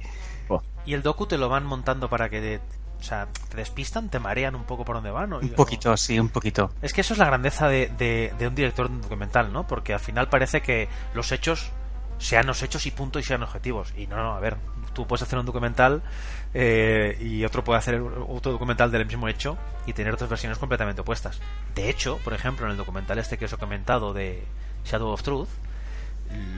[0.86, 2.60] Y el docu te lo van montando para que
[3.00, 5.32] o sea, te despistan, te marean un poco por donde van.
[5.34, 6.72] Un poquito, sí, un poquito.
[6.82, 9.68] Es que eso es la grandeza de, de, de un director de un documental, ¿no?
[9.68, 11.72] Porque al final parece que los hechos
[12.18, 13.94] sean los hechos y punto y sean objetivos.
[13.98, 14.56] Y no, no, a ver,
[14.94, 16.02] tú puedes hacer un documental
[16.54, 21.02] eh, y otro puede hacer otro documental del mismo hecho y tener dos versiones completamente
[21.02, 21.42] opuestas.
[21.76, 24.44] De hecho, por ejemplo, en el documental este que os he comentado de
[24.86, 25.50] Shadow of Truth,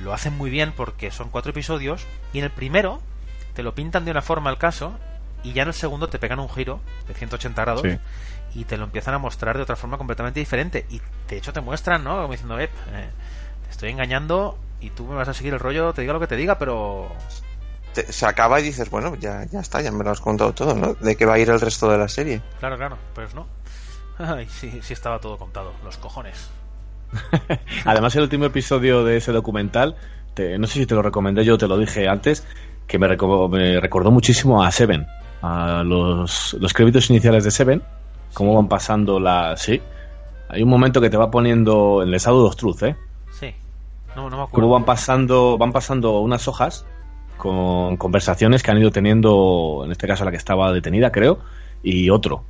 [0.04, 3.02] lo hacen muy bien porque son cuatro episodios y en el primero
[3.54, 4.94] te lo pintan de una forma al caso
[5.44, 7.98] y ya en el segundo te pegan un giro de 180 grados Sí.
[8.60, 11.62] y te lo empiezan a mostrar de otra forma completamente diferente y de hecho te
[11.62, 12.16] muestran, ¿no?
[12.22, 13.10] Como diciendo, "Ep, eh,
[13.66, 16.28] te estoy engañando y tú me vas a seguir el rollo, te diga lo que
[16.28, 17.10] te diga, pero
[17.94, 20.76] Te- se acaba y dices, bueno, ya, ya está, ya me lo has contado todo,
[20.76, 20.96] ¿no?
[20.96, 22.42] De qué va a ir el resto de la serie.
[22.60, 23.48] claro, claro, pues no.
[24.20, 26.50] Ay, sí, sí estaba todo contado, los cojones.
[27.86, 29.96] Además, el último episodio de ese documental,
[30.34, 32.46] te- no sé si te lo recomendé yo, te lo dije antes,
[32.88, 35.06] que me, reco- me recordó muchísimo a Seven,
[35.42, 37.84] a los, los créditos iniciales de Seven,
[38.34, 39.56] cómo van pasando la...
[39.58, 39.82] Sí,
[40.50, 42.96] hay un momento que te va poniendo en el estado de los truth, ¿eh?
[43.32, 43.54] Sí.
[44.16, 44.52] No, no me acuerdo.
[44.52, 46.86] Cómo van pasando, van pasando unas hojas
[47.38, 51.40] con conversaciones que han ido teniendo, en este caso la que estaba detenida, creo,
[51.84, 52.44] y otro.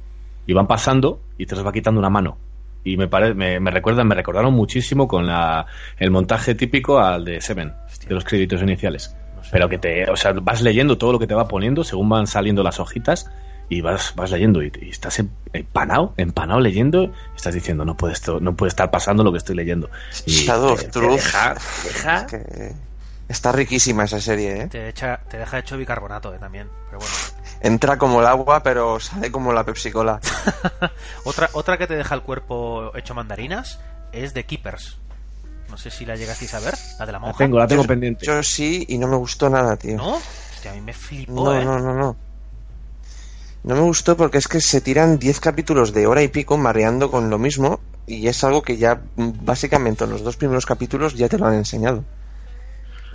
[0.46, 2.38] Y van pasando y te los va quitando una mano.
[2.86, 5.66] Y me, pare, me, me recuerdan, me recordaron muchísimo con la,
[5.98, 7.74] el montaje típico al de Seven,
[8.08, 9.14] de los créditos iniciales.
[9.52, 12.28] Pero que te, o sea, vas leyendo todo lo que te va poniendo según van
[12.28, 13.30] saliendo las hojitas
[13.70, 17.98] y vas, vas leyendo y, y estás em- empanado, empanado leyendo, y estás diciendo, no
[17.98, 19.90] puede, esto, no puede estar pasando lo que estoy leyendo.
[20.28, 21.16] Y Shadow of Truth.
[21.16, 22.72] deja- deja- Es que
[23.28, 24.68] está riquísima esa serie, ¿eh?
[24.68, 27.16] Te, echa, te deja hecho bicarbonato eh, también, pero bueno.
[27.62, 30.20] Entra como el agua, pero sale como la Pepsi Cola.
[31.24, 33.80] Otra, otra que te deja el cuerpo hecho mandarinas
[34.12, 34.98] es de Keepers.
[35.70, 37.38] No sé si la llegasteis a ver, la de la La monja.
[37.40, 38.26] tengo, la tengo Yo- pendiente.
[38.26, 39.98] Yo sí, y no me gustó nada, tío.
[39.98, 40.16] ¿No?
[40.54, 41.66] Hostia, a mí me flipó, No, ¿eh?
[41.66, 42.16] no, no, no.
[43.64, 47.10] No me gustó porque es que se tiran 10 capítulos de hora y pico mareando
[47.10, 51.16] con lo mismo y es algo que ya mm, básicamente en los dos primeros capítulos
[51.16, 52.04] ya te lo han enseñado.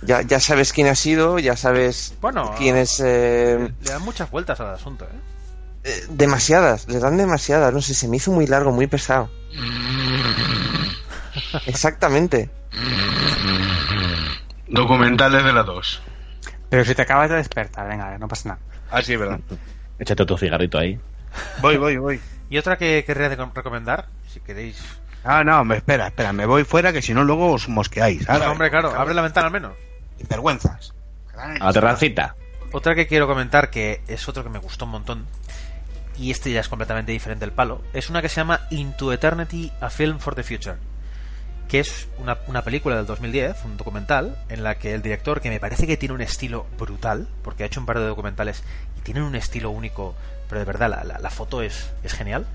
[0.03, 2.99] Ya, ya sabes quién ha sido, ya sabes Bueno, quién es...
[2.99, 5.17] eh, Le dan muchas vueltas al asunto, ¿eh?
[5.83, 9.29] eh, demasiadas, le dan demasiadas, no sé, se me hizo muy largo, muy pesado.
[11.65, 12.49] Exactamente.
[14.67, 16.01] Documentales de la 2.
[16.69, 18.61] Pero si te acabas de despertar, venga, no pasa nada.
[18.89, 19.39] Ah, sí, es verdad.
[19.99, 20.99] Échate otro cigarrito ahí.
[21.61, 22.19] Voy, voy, voy.
[22.49, 24.81] Y otra que querría recomendar, si queréis.
[25.23, 28.25] Ah, no, me espera, espera, me voy fuera que si no luego os mosqueáis.
[28.25, 29.73] Bueno, hombre, claro, abre la ventana al menos.
[30.29, 30.93] Vergüenzas.
[31.35, 32.35] A la terracita.
[32.71, 35.25] Otra que quiero comentar, que es otro que me gustó un montón,
[36.17, 39.71] y este ya es completamente diferente del palo, es una que se llama Into Eternity,
[39.81, 40.75] A Film for the Future,
[41.67, 45.49] que es una, una película del 2010, un documental, en la que el director, que
[45.49, 48.63] me parece que tiene un estilo brutal, porque ha hecho un par de documentales
[48.97, 50.15] y tienen un estilo único,
[50.47, 52.45] pero de verdad la, la- la foto es, es genial,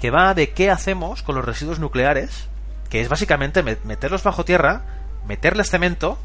[0.00, 2.46] que va de qué hacemos con los residuos nucleares,
[2.88, 4.82] que es básicamente me- meterlos bajo tierra,
[5.26, 6.18] meterles cemento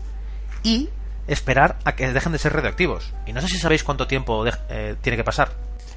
[0.64, 0.90] y
[1.28, 3.14] esperar a que dejen de ser radioactivos.
[3.26, 5.50] Y no sé si sabéis cuánto tiempo de- eh, tiene que pasar.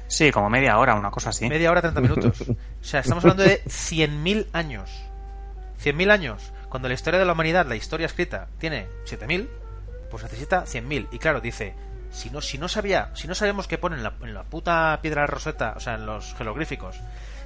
[0.07, 1.47] Sí, como media hora, una cosa así.
[1.47, 2.41] Media hora, 30 minutos.
[2.49, 4.89] O sea, estamos hablando de 100.000 años.
[5.83, 6.51] 100.000 años.
[6.69, 9.47] Cuando la historia de la humanidad, la historia escrita, tiene 7.000,
[10.09, 11.07] pues necesita 100.000.
[11.11, 11.75] Y claro, dice,
[12.11, 14.97] si no, si no sabía, si no sabemos qué pone en la, en la puta
[15.01, 16.97] piedra roseta, o sea, en los jeroglíficos,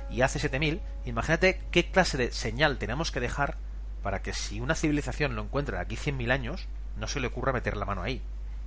[0.10, 3.58] y hace 7.000, imagínate qué clase de señal tenemos que dejar
[4.04, 6.68] para que si una civilización lo encuentra aquí 100.000 años,
[6.98, 8.22] no se le ocurra meter la mano ahí.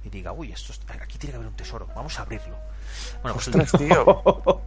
[0.04, 2.56] Y diga, uy, esto es- aquí tiene que haber un tesoro, vamos a abrirlo.
[3.22, 4.22] Bueno, pues el- Ostras, tío.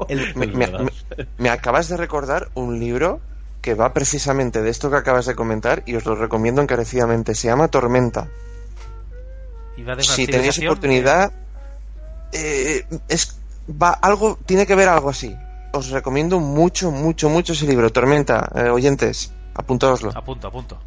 [0.10, 0.92] el- me, me- me-
[1.38, 3.20] me acabas de recordar un libro
[3.62, 7.36] que va precisamente de esto que acabas de comentar y os lo recomiendo encarecidamente.
[7.36, 8.28] Se llama Tormenta.
[9.78, 11.32] y va de una Si tenéis civilización oportunidad,
[12.34, 13.38] eh, es
[13.82, 15.36] va algo tiene que ver algo así.
[15.74, 17.90] Os recomiendo mucho, mucho, mucho ese libro.
[17.92, 20.12] Tormenta, eh, oyentes, apuntaoslo.
[20.14, 20.78] A punto, a punto.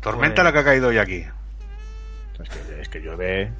[0.00, 1.24] Tormenta la que ha caído hoy aquí.
[2.42, 3.50] Es que, es que llueve.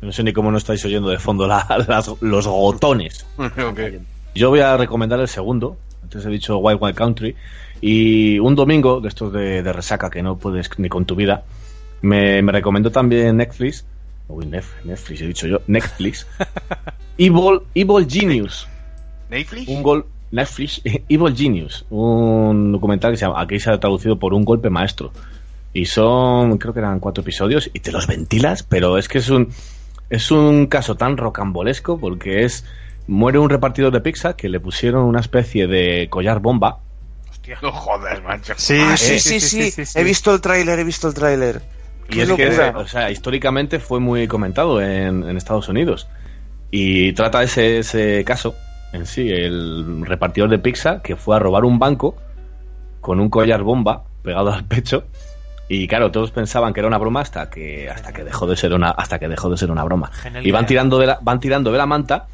[0.00, 3.26] No sé ni cómo no estáis oyendo de fondo la- las- los gotones.
[4.34, 5.76] Yo voy a recomendar el segundo.
[6.02, 7.34] Antes he dicho Wild Wild Country.
[7.80, 11.44] Y un domingo, de estos de, de resaca que no puedes ni con tu vida,
[12.02, 13.84] me, me recomendó también Netflix.
[14.28, 15.60] Uy, Netflix, he dicho yo.
[15.66, 16.26] Netflix.
[17.18, 18.66] Evil, Evil Genius.
[19.30, 19.68] ¿Netflix?
[19.68, 20.06] Un gol.
[20.30, 20.80] Netflix.
[21.08, 21.84] Evil Genius.
[21.90, 23.40] Un documental que se llama.
[23.40, 25.12] Aquí se ha traducido por un golpe maestro.
[25.72, 27.70] Y son, creo que eran cuatro episodios.
[27.72, 29.52] Y te los ventilas, pero es que es un.
[30.08, 32.64] Es un caso tan rocambolesco porque es
[33.08, 36.78] muere un repartidor de pizza que le pusieron una especie de collar bomba.
[37.62, 38.54] No jodas, mancho.
[38.56, 39.20] Sí, Ah, sí, eh.
[39.20, 41.62] sí, sí, He visto el tráiler, he visto el tráiler.
[42.08, 46.08] Y Qué es que, o sea, históricamente fue muy comentado en, en Estados Unidos.
[46.70, 48.54] Y trata ese, ese caso
[48.92, 52.16] en sí, el repartidor de pizza que fue a robar un banco
[53.00, 55.04] con un collar bomba pegado al pecho.
[55.68, 58.72] Y claro, todos pensaban que era una broma hasta que hasta que dejó de ser
[58.72, 60.10] una hasta que dejó de ser una broma.
[60.12, 62.26] Genial Y van tirando de la, van tirando de la manta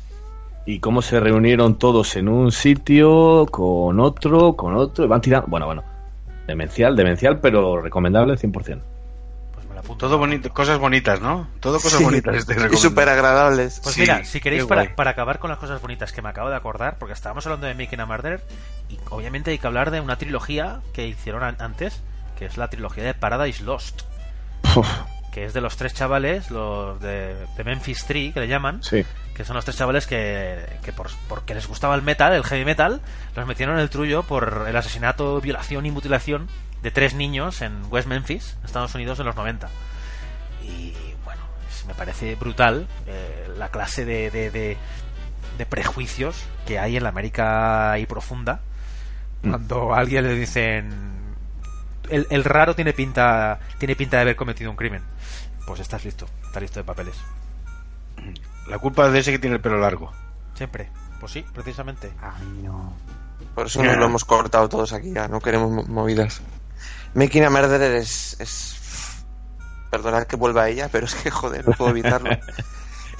[0.66, 5.46] y cómo se reunieron todos en un sitio con otro, con otro y van tirando,
[5.48, 5.82] bueno, bueno,
[6.46, 8.80] demencial, demencial, pero recomendable 100%.
[9.98, 11.48] Todo bonito, cosas bonitas, ¿no?
[11.60, 12.46] Todo cosas Sí, bonitas.
[12.72, 13.80] y súper agradables.
[13.82, 16.48] Pues Sí, mira, si queréis, para, para acabar con las cosas bonitas que me acabo
[16.50, 18.42] de acordar, porque estábamos hablando de Making a Murderer,
[18.88, 22.00] y obviamente hay que hablar de una trilogía que hicieron an- antes,
[22.42, 24.02] que es la trilogía de Paradise Lost,
[25.32, 29.04] que es de los tres chavales, los de, de Memphis 3, que le llaman, Sí.
[29.36, 32.64] que son los tres chavales que, que por, porque les gustaba el metal, el heavy
[32.64, 33.00] metal,
[33.36, 36.48] los metieron en el trullo por el asesinato, violación y mutilación
[36.82, 39.68] de tres niños en West Memphis, Estados Unidos, en los 90.
[40.64, 40.94] Y
[41.24, 41.42] bueno,
[41.86, 44.76] me parece brutal eh, la clase de, de, de-
[45.58, 48.62] de prejuicios que hay en la América y profunda
[49.42, 50.88] cuando a alguien le dicen
[52.12, 55.02] el, el raro tiene pinta tiene pinta de haber cometido un crimen
[55.66, 57.16] pues estás listo estás listo de papeles
[58.68, 60.12] La culpa es de ese que tiene el pelo largo.
[60.54, 60.88] siempre
[61.20, 62.12] pues sí precisamente
[63.54, 66.40] Por eso nos lo hemos cortado todos aquí ya, no queremos mo- movidas.
[67.14, 68.76] Making a Murderer es, es...
[69.90, 72.30] Perdonad que vuelva a ella, pero es que joder, no puedo evitarlo.
[72.30, 72.40] es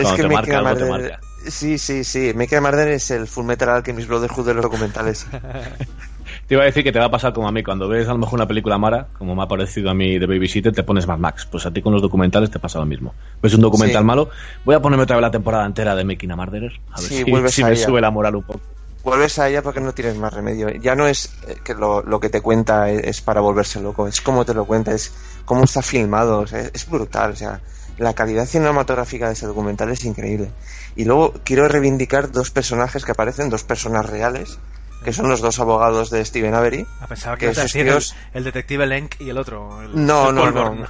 [0.01, 1.21] Cuando que Making a Murderer...
[1.49, 2.33] Sí, sí, sí.
[2.35, 5.27] Making a Murderer es el Full Metal Alchemist Brotherhood de los documentales.
[6.47, 8.13] Te iba a decir que te va a pasar como a mí, cuando ves a
[8.13, 11.07] lo mejor una película mala, como me ha parecido a mí de Babysitter, te pones
[11.07, 11.47] Mad Max.
[11.51, 13.15] Pues a ti con los documentales te pasa lo mismo.
[13.43, 14.07] Ves un documental Sí.
[14.07, 14.29] malo,
[14.65, 17.25] voy a ponerme otra vez la temporada entera de Making a Murderer, a ver Sí,
[17.25, 17.87] si, a me ella.
[17.87, 18.61] sube la moral un poco.
[19.05, 20.69] Vuelves a ella porque no tienes más remedio.
[20.71, 24.07] Ya no es eh, que lo, lo que te cuenta es, es para volverse loco,
[24.07, 25.13] es como te lo cuenta, es
[25.45, 27.33] cómo está filmado, o sea, es brutal.
[27.33, 27.61] O sea,
[27.99, 30.51] la calidad cinematográfica de ese documental es increíble.
[30.95, 34.59] Y luego quiero reivindicar dos personajes que aparecen, dos personas reales,
[35.03, 36.87] que son los dos abogados de Steven Avery.
[37.01, 40.07] Ah, pensaba que que a esos el, tíos- el detective Lenk y el otro el-
[40.07, 40.75] No, el no, no.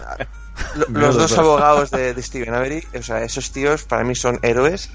[0.77, 4.39] Lo- Los dos abogados de, de Steven Avery, o sea, esos tíos para mí son
[4.43, 4.91] héroes.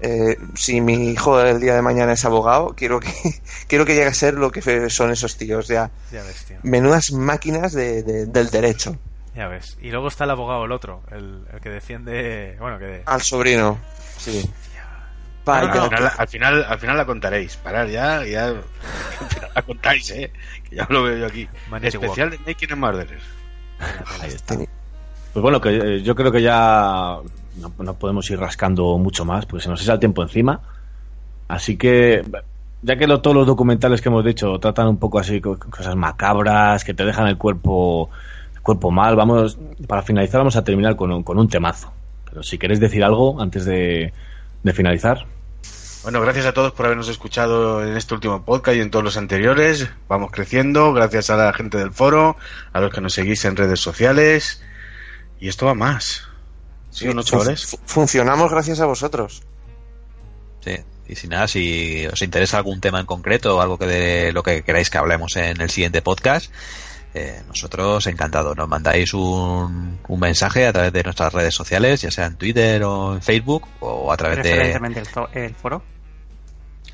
[0.00, 3.10] Eh, si mi hijo el día de mañana es abogado, quiero que
[3.66, 5.66] quiero que llegue a ser lo que fe- son esos tíos.
[5.66, 8.96] Ya, ya ves tío menudas máquinas de- de- del derecho.
[9.34, 13.02] ya ves y luego está el abogado el otro el, el que defiende bueno que
[13.06, 13.78] Al sobrino,
[14.18, 14.48] sí.
[15.56, 17.56] Al, final, al, final, al final la contaréis.
[17.56, 18.54] Parar ya, ya.
[19.54, 20.30] La contáis, ¿eh?
[20.68, 21.48] Que ya lo veo yo aquí.
[22.06, 23.18] Especial de Making a Murderer.
[24.22, 24.54] Ahí está.
[24.56, 27.16] Pues bueno, que eh, yo creo que ya
[27.56, 30.60] no, no podemos ir rascando mucho más, porque se nos echa el tiempo encima.
[31.48, 32.22] Así que,
[32.82, 35.96] ya que lo- todos los documentales que hemos dicho tratan un poco así, co- cosas
[35.96, 38.10] macabras, que te dejan el cuerpo,
[38.54, 41.92] el cuerpo mal, vamos, para finalizar vamos a terminar con un, con un temazo.
[42.28, 44.12] Pero si queréis decir algo antes de,
[44.62, 45.26] de finalizar.
[46.08, 49.18] Bueno, gracias a todos por habernos escuchado en este último podcast y en todos los
[49.18, 49.90] anteriores.
[50.08, 52.38] Vamos creciendo, gracias a la gente del foro,
[52.72, 54.62] a los que nos seguís en redes sociales.
[55.38, 56.26] Y esto va más.
[56.88, 57.54] ¿Sí no, Fun-
[57.84, 59.42] funcionamos gracias a vosotros.
[60.64, 60.78] Sí.
[61.08, 64.42] Y si nada, si os interesa algún tema en concreto o algo que de lo
[64.42, 66.50] que queráis que hablemos en el siguiente podcast,
[67.12, 68.56] eh, nosotros encantados.
[68.56, 72.82] Nos mandáis un, un mensaje a través de nuestras redes sociales, ya sea en Twitter
[72.84, 74.96] o en Facebook o a través de el,
[75.34, 75.82] el foro.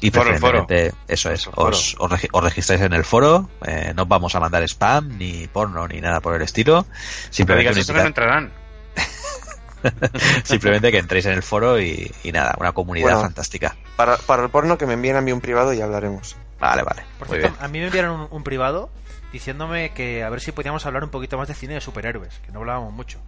[0.01, 0.67] Y Foro, el foro.
[0.67, 1.69] preferentemente eso es, foro.
[1.69, 5.17] os, os, regi- os registráis en el foro, eh, no os vamos a mandar spam
[5.19, 8.53] ni porno ni nada por el estilo, Pero simplemente digas eso que no entrarán.
[10.45, 13.21] simplemente que entréis en el foro y, y nada, una comunidad Bueno.
[13.23, 13.77] fantástica.
[13.97, 16.37] Para, para el porno que me envíen a mí un privado y hablaremos.
[16.61, 17.65] Vale, vale, Por muy cierto, bien.
[17.65, 18.91] a mí me enviaron un, un privado
[19.33, 22.53] diciéndome que a ver si podíamos hablar un poquito más de cine de superhéroes, que
[22.53, 23.19] no hablábamos mucho.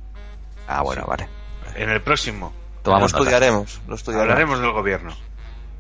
[0.69, 1.29] Ah, bueno, vale.
[1.75, 2.53] En el próximo.
[2.83, 4.31] Tomamos lo estudiaremos, lo estudiaremos.
[4.33, 5.17] Hablaremos del gobierno.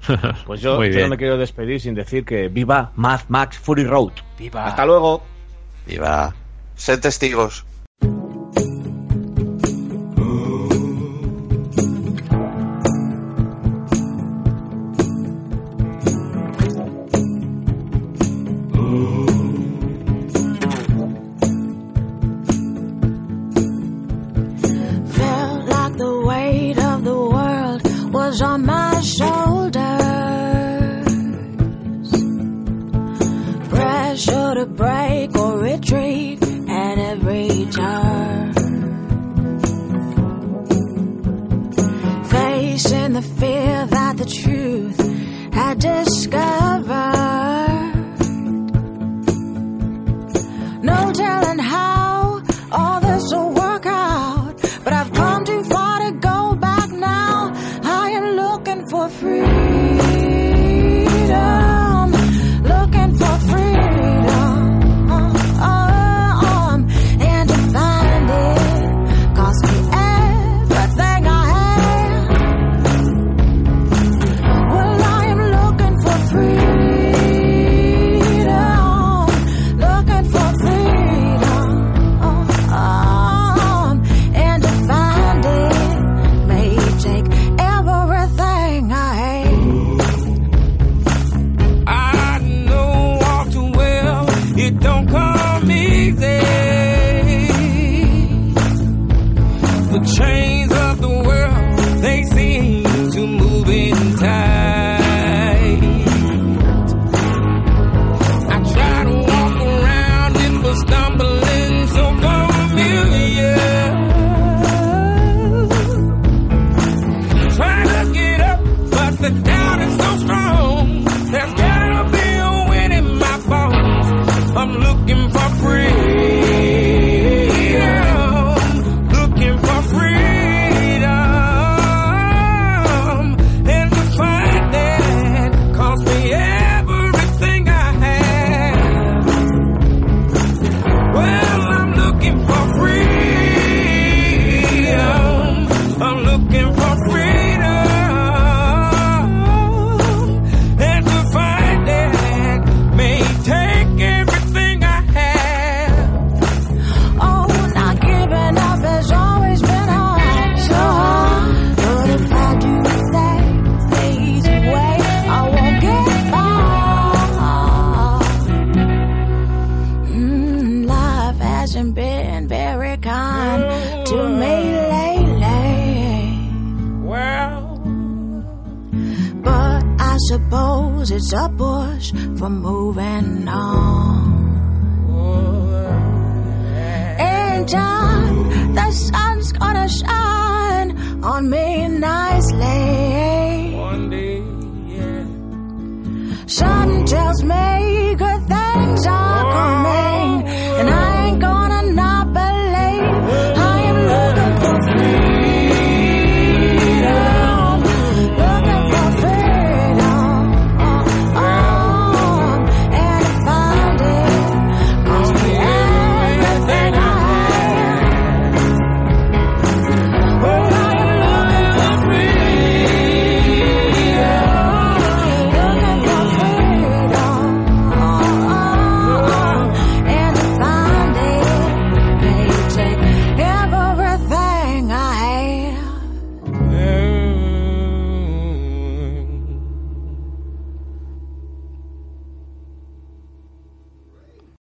[0.47, 4.13] Pues yo, no me quiero despedir sin decir que viva Mad Max Fury Road.
[4.39, 4.67] ¡Viva!
[4.67, 5.23] Hasta luego.
[5.87, 6.35] Viva.
[6.75, 7.65] Sed testigos.
[43.39, 43.96] feel